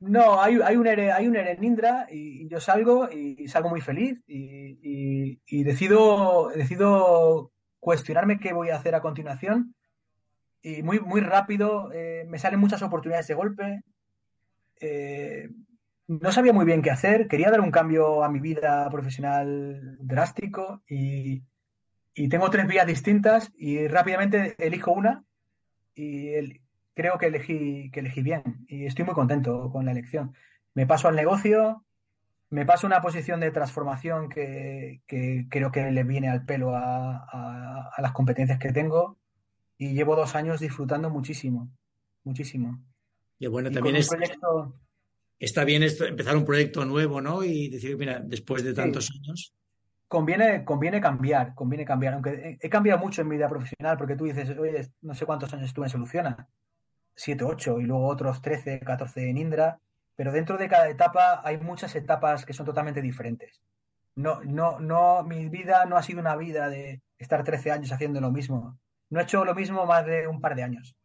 No, 0.00 0.40
hay, 0.40 0.60
hay, 0.62 0.76
un 0.76 0.86
ERE, 0.86 1.10
hay 1.10 1.26
un 1.26 1.34
ERE 1.34 1.52
en 1.52 1.64
Indra 1.64 2.06
y, 2.10 2.44
y 2.44 2.48
yo 2.48 2.60
salgo 2.60 3.10
y, 3.10 3.36
y, 3.42 3.48
salgo 3.48 3.68
muy 3.68 3.80
feliz 3.80 4.20
y, 4.28 4.78
y, 4.80 5.40
y, 5.44 5.64
decido, 5.64 6.50
decido 6.54 7.50
cuestionarme 7.80 8.38
qué 8.38 8.52
voy 8.52 8.70
a 8.70 8.76
hacer 8.76 8.94
a 8.94 9.00
continuación. 9.00 9.74
Y 10.62 10.82
muy, 10.82 11.00
muy 11.00 11.20
rápido 11.20 11.92
eh, 11.92 12.24
me 12.28 12.38
salen 12.38 12.60
muchas 12.60 12.82
oportunidades 12.82 13.28
de 13.28 13.34
golpe, 13.34 13.82
eh, 14.80 15.48
no 16.08 16.32
sabía 16.32 16.52
muy 16.52 16.64
bien 16.64 16.82
qué 16.82 16.90
hacer, 16.90 17.28
quería 17.28 17.50
dar 17.50 17.60
un 17.60 17.70
cambio 17.70 18.24
a 18.24 18.30
mi 18.30 18.40
vida 18.40 18.88
profesional 18.90 19.98
drástico 20.00 20.82
y, 20.88 21.44
y 22.14 22.28
tengo 22.28 22.50
tres 22.50 22.66
vías 22.66 22.86
distintas 22.86 23.52
y 23.56 23.86
rápidamente 23.86 24.56
elijo 24.58 24.92
una 24.92 25.24
y 25.94 26.60
creo 26.94 27.18
que 27.18 27.26
elegí, 27.26 27.90
que 27.92 28.00
elegí 28.00 28.22
bien 28.22 28.42
y 28.66 28.86
estoy 28.86 29.04
muy 29.04 29.14
contento 29.14 29.70
con 29.70 29.84
la 29.84 29.92
elección. 29.92 30.34
Me 30.74 30.86
paso 30.86 31.08
al 31.08 31.16
negocio, 31.16 31.84
me 32.50 32.64
paso 32.64 32.86
a 32.86 32.88
una 32.88 33.00
posición 33.00 33.40
de 33.40 33.50
transformación 33.50 34.28
que, 34.28 35.02
que, 35.06 35.46
creo 35.50 35.70
que 35.70 35.90
le 35.90 36.04
viene 36.04 36.28
al 36.28 36.44
pelo 36.44 36.74
a, 36.74 37.16
a, 37.16 37.90
a 37.94 38.02
las 38.02 38.12
competencias 38.12 38.58
que 38.58 38.72
tengo 38.72 39.18
y 39.76 39.92
llevo 39.92 40.16
dos 40.16 40.34
años 40.34 40.60
disfrutando 40.60 41.08
muchísimo, 41.10 41.70
muchísimo. 42.24 42.82
Y 43.38 43.46
bueno, 43.46 43.70
también 43.70 43.96
es, 43.96 44.08
proyecto... 44.08 44.74
está 45.38 45.64
bien 45.64 45.82
esto, 45.82 46.04
empezar 46.04 46.36
un 46.36 46.44
proyecto 46.44 46.84
nuevo, 46.84 47.20
¿no? 47.20 47.44
Y 47.44 47.68
decir, 47.68 47.96
mira, 47.96 48.18
después 48.18 48.64
de 48.64 48.74
tantos 48.74 49.06
sí. 49.06 49.18
años. 49.18 49.54
Conviene, 50.08 50.64
conviene 50.64 51.00
cambiar, 51.00 51.54
conviene 51.54 51.84
cambiar. 51.84 52.14
Aunque 52.14 52.58
he 52.60 52.68
cambiado 52.68 52.98
mucho 52.98 53.22
en 53.22 53.28
mi 53.28 53.36
vida 53.36 53.48
profesional, 53.48 53.96
porque 53.96 54.16
tú 54.16 54.24
dices, 54.24 54.56
oye, 54.58 54.88
no 55.02 55.14
sé 55.14 55.26
cuántos 55.26 55.52
años 55.52 55.66
estuve 55.66 55.86
en 55.86 55.90
Soluciona, 55.90 56.48
7, 57.14 57.44
8, 57.44 57.80
y 57.80 57.84
luego 57.84 58.08
otros 58.08 58.40
13, 58.42 58.80
14 58.80 59.30
en 59.30 59.38
Indra, 59.38 59.80
pero 60.18 60.32
dentro 60.32 60.58
de 60.58 60.68
cada 60.68 60.88
etapa 60.88 61.42
hay 61.44 61.58
muchas 61.58 61.94
etapas 61.94 62.44
que 62.44 62.52
son 62.52 62.66
totalmente 62.66 63.00
diferentes. 63.00 63.62
No, 64.16 64.42
no, 64.42 64.80
no, 64.80 65.22
mi 65.22 65.48
vida 65.48 65.86
no 65.86 65.96
ha 65.96 66.02
sido 66.02 66.18
una 66.18 66.34
vida 66.34 66.68
de 66.68 67.02
estar 67.18 67.44
13 67.44 67.70
años 67.70 67.92
haciendo 67.92 68.20
lo 68.20 68.32
mismo. 68.32 68.80
No 69.10 69.20
he 69.20 69.22
hecho 69.22 69.44
lo 69.44 69.54
mismo 69.54 69.86
más 69.86 70.04
de 70.04 70.26
un 70.26 70.40
par 70.40 70.56
de 70.56 70.64
años. 70.64 70.96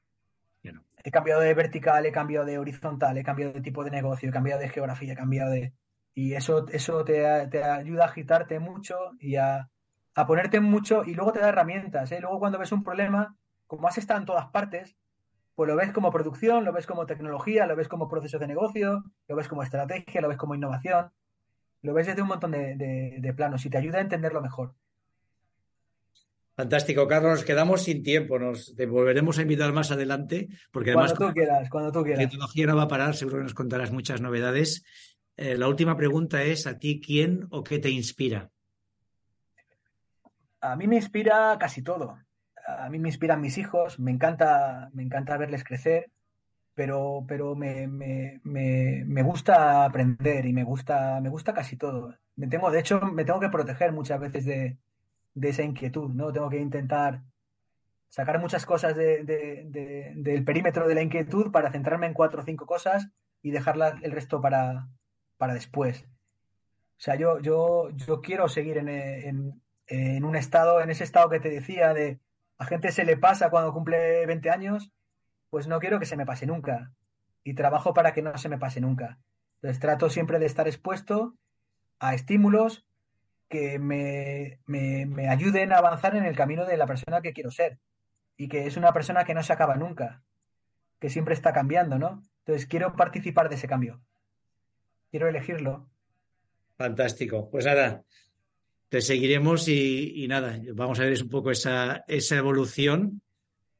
He 1.03 1.11
cambiado 1.11 1.41
de 1.41 1.53
vertical, 1.53 2.07
he 2.07 2.11
cambiado 2.11 2.43
de 2.43 2.57
horizontal, 2.57 3.15
he 3.15 3.23
cambiado 3.23 3.53
de 3.53 3.61
tipo 3.61 3.83
de 3.83 3.91
negocio, 3.91 4.29
he 4.29 4.31
cambiado 4.31 4.61
de 4.61 4.69
geografía, 4.69 5.13
he 5.13 5.15
cambiado 5.15 5.51
de... 5.51 5.73
Y 6.15 6.33
eso, 6.33 6.67
eso 6.69 7.05
te, 7.05 7.47
te 7.51 7.63
ayuda 7.63 8.05
a 8.05 8.07
agitarte 8.07 8.57
mucho 8.57 8.95
y 9.19 9.35
a, 9.35 9.69
a, 10.15 10.25
ponerte 10.25 10.59
mucho 10.59 11.03
y 11.05 11.13
luego 11.13 11.33
te 11.33 11.39
da 11.39 11.49
herramientas. 11.49 12.11
¿eh? 12.11 12.19
Luego 12.19 12.39
cuando 12.39 12.57
ves 12.57 12.71
un 12.71 12.83
problema, 12.83 13.37
como 13.67 13.87
has 13.87 13.99
estado 13.99 14.21
en 14.21 14.25
todas 14.25 14.47
partes, 14.47 14.95
pues 15.55 15.69
lo 15.69 15.75
ves 15.75 15.91
como 15.91 16.11
producción, 16.11 16.65
lo 16.65 16.73
ves 16.73 16.87
como 16.87 17.05
tecnología, 17.05 17.65
lo 17.67 17.75
ves 17.75 17.87
como 17.87 18.07
proceso 18.07 18.39
de 18.39 18.47
negocio, 18.47 19.03
lo 19.27 19.35
ves 19.35 19.47
como 19.47 19.63
estrategia, 19.63 20.21
lo 20.21 20.29
ves 20.29 20.37
como 20.37 20.55
innovación, 20.55 21.11
lo 21.81 21.93
ves 21.93 22.07
desde 22.07 22.21
un 22.21 22.29
montón 22.29 22.51
de, 22.51 22.75
de, 22.75 23.17
de 23.19 23.33
planos 23.33 23.65
y 23.65 23.69
te 23.69 23.77
ayuda 23.77 23.99
a 23.99 24.01
entenderlo 24.01 24.41
mejor. 24.41 24.73
Fantástico, 26.55 27.07
Carlos. 27.07 27.31
Nos 27.31 27.45
quedamos 27.45 27.81
sin 27.81 28.03
tiempo. 28.03 28.37
Nos 28.37 28.75
te 28.75 28.85
volveremos 28.85 29.37
a 29.37 29.41
invitar 29.41 29.73
más 29.73 29.91
adelante, 29.91 30.49
porque 30.71 30.91
además. 30.91 31.13
Cuando 31.13 31.27
tú 31.27 31.33
quieras, 31.33 31.69
cuando 31.69 31.91
tú 31.91 32.03
quieras. 32.03 32.23
La 32.23 32.29
tecnología 32.29 32.67
no 32.67 32.75
va 32.75 32.83
a 32.83 32.87
parar, 32.87 33.15
seguro 33.15 33.37
que 33.37 33.43
nos 33.43 33.53
contarás 33.53 33.91
muchas 33.91 34.21
novedades. 34.21 34.83
Eh, 35.35 35.57
la 35.57 35.67
última 35.67 35.97
pregunta 35.97 36.43
es, 36.43 36.67
¿a 36.67 36.77
ti 36.77 37.01
quién 37.03 37.47
o 37.49 37.63
qué 37.63 37.79
te 37.79 37.89
inspira? 37.89 38.51
A 40.61 40.75
mí 40.75 40.87
me 40.87 40.97
inspira 40.97 41.57
casi 41.59 41.81
todo. 41.81 42.19
A 42.65 42.89
mí 42.89 42.99
me 42.99 43.09
inspiran 43.09 43.41
mis 43.41 43.57
hijos, 43.57 43.99
me 43.99 44.11
encanta, 44.11 44.89
me 44.93 45.03
encanta 45.03 45.37
verles 45.37 45.63
crecer, 45.63 46.11
pero, 46.73 47.25
pero 47.27 47.55
me, 47.55 47.87
me, 47.87 48.41
me, 48.43 49.23
gusta 49.23 49.85
aprender 49.85 50.45
y 50.45 50.53
me 50.53 50.63
gusta, 50.63 51.19
me 51.21 51.29
gusta 51.29 51.53
casi 51.53 51.77
todo. 51.77 52.15
Me 52.35 52.47
tengo, 52.47 52.71
de 52.71 52.79
hecho, 52.79 53.01
me 53.01 53.25
tengo 53.25 53.39
que 53.39 53.49
proteger 53.49 53.91
muchas 53.91 54.19
veces 54.19 54.45
de, 54.45 54.77
de 55.33 55.49
esa 55.49 55.63
inquietud, 55.63 56.09
¿no? 56.13 56.31
Tengo 56.31 56.49
que 56.49 56.59
intentar 56.59 57.21
sacar 58.09 58.39
muchas 58.39 58.65
cosas 58.65 58.95
de, 58.95 59.23
del 60.15 60.43
perímetro 60.43 60.87
de 60.87 60.95
la 60.95 61.01
inquietud 61.01 61.51
para 61.51 61.71
centrarme 61.71 62.07
en 62.07 62.13
cuatro 62.13 62.41
o 62.41 62.45
cinco 62.45 62.65
cosas 62.67 63.09
y 63.41 63.51
dejar 63.51 63.75
el 64.03 64.11
resto 64.11 64.39
para, 64.39 64.87
para 65.37 65.55
después. 65.55 66.05
O 66.97 67.01
sea, 67.03 67.15
yo, 67.15 67.39
yo, 67.39 67.89
yo 67.89 68.21
quiero 68.21 68.47
seguir 68.47 68.77
en, 68.77 68.87
en, 69.87 70.23
un 70.23 70.35
estado, 70.35 70.79
en 70.81 70.89
ese 70.91 71.03
estado 71.03 71.29
que 71.29 71.39
te 71.39 71.49
decía 71.49 71.93
de 71.93 72.19
gente 72.63 72.91
se 72.91 73.05
le 73.05 73.17
pasa 73.17 73.49
cuando 73.49 73.73
cumple 73.73 74.25
20 74.25 74.49
años, 74.49 74.91
pues 75.49 75.67
no 75.67 75.79
quiero 75.79 75.99
que 75.99 76.05
se 76.05 76.17
me 76.17 76.25
pase 76.25 76.45
nunca. 76.45 76.91
Y 77.43 77.53
trabajo 77.53 77.93
para 77.93 78.13
que 78.13 78.21
no 78.21 78.37
se 78.37 78.49
me 78.49 78.57
pase 78.57 78.81
nunca. 78.81 79.19
Entonces 79.55 79.79
trato 79.79 80.09
siempre 80.09 80.39
de 80.39 80.45
estar 80.45 80.67
expuesto 80.67 81.35
a 81.99 82.13
estímulos 82.13 82.85
que 83.49 83.79
me, 83.79 84.59
me, 84.65 85.29
ayuden 85.29 85.73
a 85.73 85.77
avanzar 85.77 86.15
en 86.15 86.25
el 86.25 86.35
camino 86.35 86.65
de 86.65 86.75
la 86.75 86.87
persona 86.87 87.21
que 87.21 87.33
quiero 87.33 87.51
ser. 87.51 87.79
Y 88.35 88.49
que 88.49 88.65
es 88.65 88.77
una 88.77 88.93
persona 88.93 89.25
que 89.25 89.35
no 89.35 89.43
se 89.43 89.53
acaba 89.53 89.75
nunca, 89.75 90.23
que 90.99 91.09
siempre 91.09 91.33
está 91.33 91.53
cambiando, 91.53 91.99
¿no? 91.99 92.23
Entonces 92.39 92.65
quiero 92.65 92.95
participar 92.95 93.49
de 93.49 93.55
ese 93.55 93.67
cambio. 93.67 94.01
Quiero 95.11 95.27
elegirlo. 95.27 95.87
Fantástico. 96.77 97.49
Pues 97.51 97.65
nada, 97.65 98.03
te 98.93 99.01
seguiremos 99.01 99.67
y, 99.69 100.27
nada, 100.27 100.61
vamos 100.75 100.99
a 100.99 101.05
ver 101.05 101.19
un 101.19 101.27
poco 101.27 101.49
esa, 101.49 102.05
esa 102.07 102.37
evolución 102.37 103.23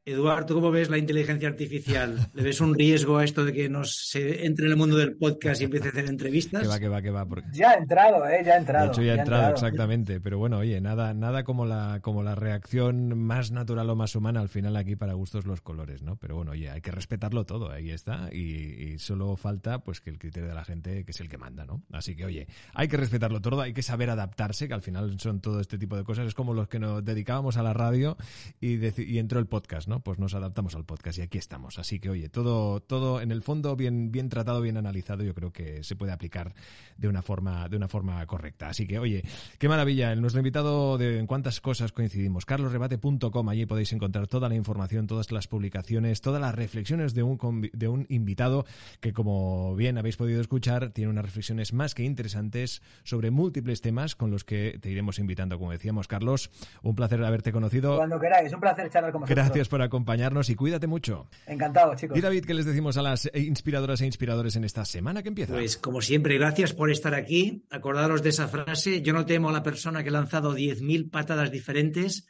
Eduardo, 0.05 0.55
¿cómo 0.55 0.69
ves 0.69 0.89
la 0.89 0.97
inteligencia 0.97 1.47
artificial? 1.47 2.29
¿Le 2.33 2.43
ves 2.43 2.59
un 2.59 2.75
riesgo 2.75 3.19
a 3.19 3.23
esto 3.23 3.45
de 3.45 3.53
que 3.53 3.69
nos 3.69 3.95
se 3.95 4.45
entre 4.45 4.65
en 4.65 4.71
el 4.71 4.77
mundo 4.77 4.97
del 4.97 5.15
podcast 5.15 5.61
y 5.61 5.63
empiece 5.63 5.87
a 5.87 5.91
hacer 5.91 6.07
entrevistas? 6.07 6.61
Que 6.61 6.67
va, 6.67 6.77
que 6.77 6.89
va, 6.89 7.01
que 7.01 7.09
va. 7.09 7.25
Ya 7.53 7.69
ha 7.69 7.75
entrado, 7.75 8.27
¿eh? 8.27 8.43
Ya 8.45 8.55
ha 8.55 8.57
entrado. 8.57 8.87
De 8.87 8.91
hecho, 8.91 9.01
ya, 9.01 9.13
ha 9.13 9.15
entrado, 9.19 9.53
exactamente. 9.53 10.19
Pero 10.19 10.39
bueno, 10.39 10.57
oye, 10.57 10.81
nada, 10.81 11.13
nada 11.13 11.45
como 11.45 11.65
la, 11.65 11.99
como 12.01 12.21
la 12.21 12.35
reacción 12.35 13.17
más 13.17 13.51
natural 13.51 13.89
o 13.89 13.95
más 13.95 14.13
humana 14.17 14.41
al 14.41 14.49
final 14.49 14.75
aquí 14.75 14.97
para 14.97 15.13
gustos 15.13 15.45
los 15.45 15.61
colores, 15.61 16.01
¿no? 16.01 16.17
Pero 16.17 16.35
bueno, 16.35 16.51
oye, 16.51 16.69
hay 16.69 16.81
que 16.81 16.91
respetarlo 16.91 17.45
todo, 17.45 17.71
ahí 17.71 17.89
está. 17.89 18.27
Y, 18.33 18.97
solo 18.97 19.37
falta 19.37 19.79
pues 19.79 20.01
que 20.01 20.09
el 20.09 20.19
criterio 20.19 20.49
de 20.49 20.55
la 20.55 20.65
gente, 20.65 21.05
que 21.05 21.11
es 21.11 21.19
el 21.21 21.29
que 21.29 21.37
manda, 21.37 21.65
¿no? 21.65 21.81
Así 21.93 22.13
que, 22.13 22.25
oye, 22.25 22.47
hay 22.73 22.89
que 22.89 22.97
respetarlo 22.97 23.39
todo, 23.39 23.61
hay 23.61 23.71
que 23.71 23.81
saber 23.81 24.09
adaptarse, 24.09 24.67
que 24.67 24.73
al 24.73 24.81
final 24.81 25.17
son 25.17 25.39
todo 25.39 25.61
este 25.61 25.77
tipo 25.77 25.95
de 25.95 26.03
cosas. 26.03 26.27
Es 26.27 26.33
como 26.33 26.53
los 26.53 26.67
que 26.67 26.79
nos 26.79 27.05
dedicábamos 27.05 27.55
a 27.55 27.63
la 27.63 27.71
radio 27.71 28.17
y, 28.59 28.85
y 29.01 29.17
entró 29.17 29.39
el 29.39 29.47
podcast, 29.47 29.87
¿no? 29.87 29.92
Pues 29.99 30.19
nos 30.19 30.33
adaptamos 30.33 30.75
al 30.75 30.85
podcast 30.85 31.17
y 31.17 31.21
aquí 31.21 31.37
estamos. 31.37 31.79
Así 31.79 31.99
que, 31.99 32.09
oye, 32.09 32.29
todo, 32.29 32.81
todo 32.81 33.21
en 33.21 33.31
el 33.31 33.41
fondo 33.41 33.75
bien, 33.75 34.11
bien 34.11 34.29
tratado, 34.29 34.61
bien 34.61 34.77
analizado, 34.77 35.23
yo 35.23 35.33
creo 35.33 35.51
que 35.51 35.83
se 35.83 35.95
puede 35.95 36.11
aplicar 36.11 36.53
de 36.97 37.07
una 37.07 37.21
forma, 37.21 37.67
de 37.69 37.77
una 37.77 37.87
forma 37.87 38.25
correcta. 38.25 38.69
Así 38.69 38.87
que, 38.87 38.99
oye, 38.99 39.23
qué 39.57 39.69
maravilla. 39.69 40.15
Nuestro 40.15 40.39
invitado 40.39 40.97
de 40.97 41.19
en 41.19 41.27
cuántas 41.27 41.61
cosas 41.61 41.91
coincidimos. 41.91 42.45
carlosrebate.com, 42.45 43.49
allí 43.49 43.65
podéis 43.65 43.93
encontrar 43.93 44.27
toda 44.27 44.49
la 44.49 44.55
información, 44.55 45.07
todas 45.07 45.31
las 45.31 45.47
publicaciones, 45.47 46.21
todas 46.21 46.41
las 46.41 46.55
reflexiones 46.55 47.13
de 47.13 47.23
un, 47.23 47.69
de 47.73 47.87
un 47.87 48.05
invitado 48.09 48.65
que, 48.99 49.13
como 49.13 49.75
bien 49.75 49.97
habéis 49.97 50.17
podido 50.17 50.41
escuchar, 50.41 50.89
tiene 50.89 51.11
unas 51.11 51.25
reflexiones 51.25 51.73
más 51.73 51.95
que 51.95 52.03
interesantes 52.03 52.81
sobre 53.03 53.31
múltiples 53.31 53.81
temas 53.81 54.15
con 54.15 54.31
los 54.31 54.43
que 54.43 54.79
te 54.81 54.89
iremos 54.89 55.19
invitando, 55.19 55.57
como 55.59 55.71
decíamos, 55.71 56.07
Carlos. 56.07 56.49
Un 56.81 56.95
placer 56.95 57.23
haberte 57.23 57.51
conocido. 57.51 57.97
Cuando 57.97 58.19
queráis, 58.19 58.51
un 58.53 58.59
placer 58.59 58.89
charlar 58.89 59.11
con 59.11 59.21
vosotros. 59.21 59.45
Gracias 59.45 59.67
por 59.69 59.81
acompañarnos 59.83 60.49
y 60.49 60.55
cuídate 60.55 60.87
mucho. 60.87 61.27
Encantado, 61.47 61.95
chicos. 61.95 62.17
Y 62.17 62.21
David, 62.21 62.45
¿qué 62.45 62.53
les 62.53 62.65
decimos 62.65 62.97
a 62.97 63.01
las 63.01 63.29
inspiradoras 63.33 64.01
e 64.01 64.05
inspiradores 64.05 64.55
en 64.55 64.63
esta 64.63 64.85
semana 64.85 65.23
que 65.23 65.29
empieza? 65.29 65.53
Pues 65.53 65.77
como 65.77 66.01
siempre, 66.01 66.37
gracias 66.37 66.73
por 66.73 66.91
estar 66.91 67.13
aquí. 67.13 67.65
Acordaros 67.69 68.23
de 68.23 68.29
esa 68.29 68.47
frase, 68.47 69.01
yo 69.01 69.13
no 69.13 69.25
temo 69.25 69.49
a 69.49 69.53
la 69.53 69.63
persona 69.63 70.03
que 70.03 70.09
ha 70.09 70.13
lanzado 70.13 70.55
10.000 70.55 71.09
patadas 71.09 71.51
diferentes, 71.51 72.27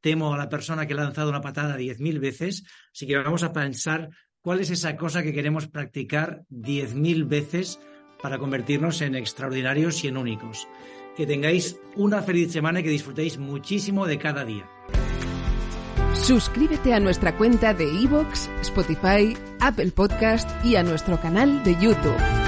temo 0.00 0.34
a 0.34 0.38
la 0.38 0.48
persona 0.48 0.86
que 0.86 0.94
ha 0.94 0.96
lanzado 0.96 1.30
una 1.30 1.40
patada 1.40 1.76
10.000 1.76 2.20
veces. 2.20 2.64
Así 2.92 3.06
que 3.06 3.16
vamos 3.16 3.42
a 3.42 3.52
pensar 3.52 4.10
cuál 4.40 4.60
es 4.60 4.70
esa 4.70 4.96
cosa 4.96 5.22
que 5.22 5.32
queremos 5.32 5.68
practicar 5.68 6.44
10.000 6.50 7.28
veces 7.28 7.80
para 8.22 8.38
convertirnos 8.38 9.00
en 9.02 9.14
extraordinarios 9.14 10.04
y 10.04 10.08
en 10.08 10.16
únicos. 10.16 10.66
Que 11.16 11.26
tengáis 11.26 11.80
una 11.96 12.22
feliz 12.22 12.52
semana 12.52 12.80
y 12.80 12.84
que 12.84 12.90
disfrutéis 12.90 13.38
muchísimo 13.38 14.06
de 14.06 14.18
cada 14.18 14.44
día. 14.44 14.68
Suscríbete 16.28 16.92
a 16.92 17.00
nuestra 17.00 17.34
cuenta 17.34 17.72
de 17.72 17.88
iVoox, 17.88 18.50
Spotify, 18.60 19.34
Apple 19.60 19.92
Podcast 19.92 20.46
y 20.62 20.76
a 20.76 20.82
nuestro 20.82 21.18
canal 21.18 21.64
de 21.64 21.74
YouTube. 21.76 22.47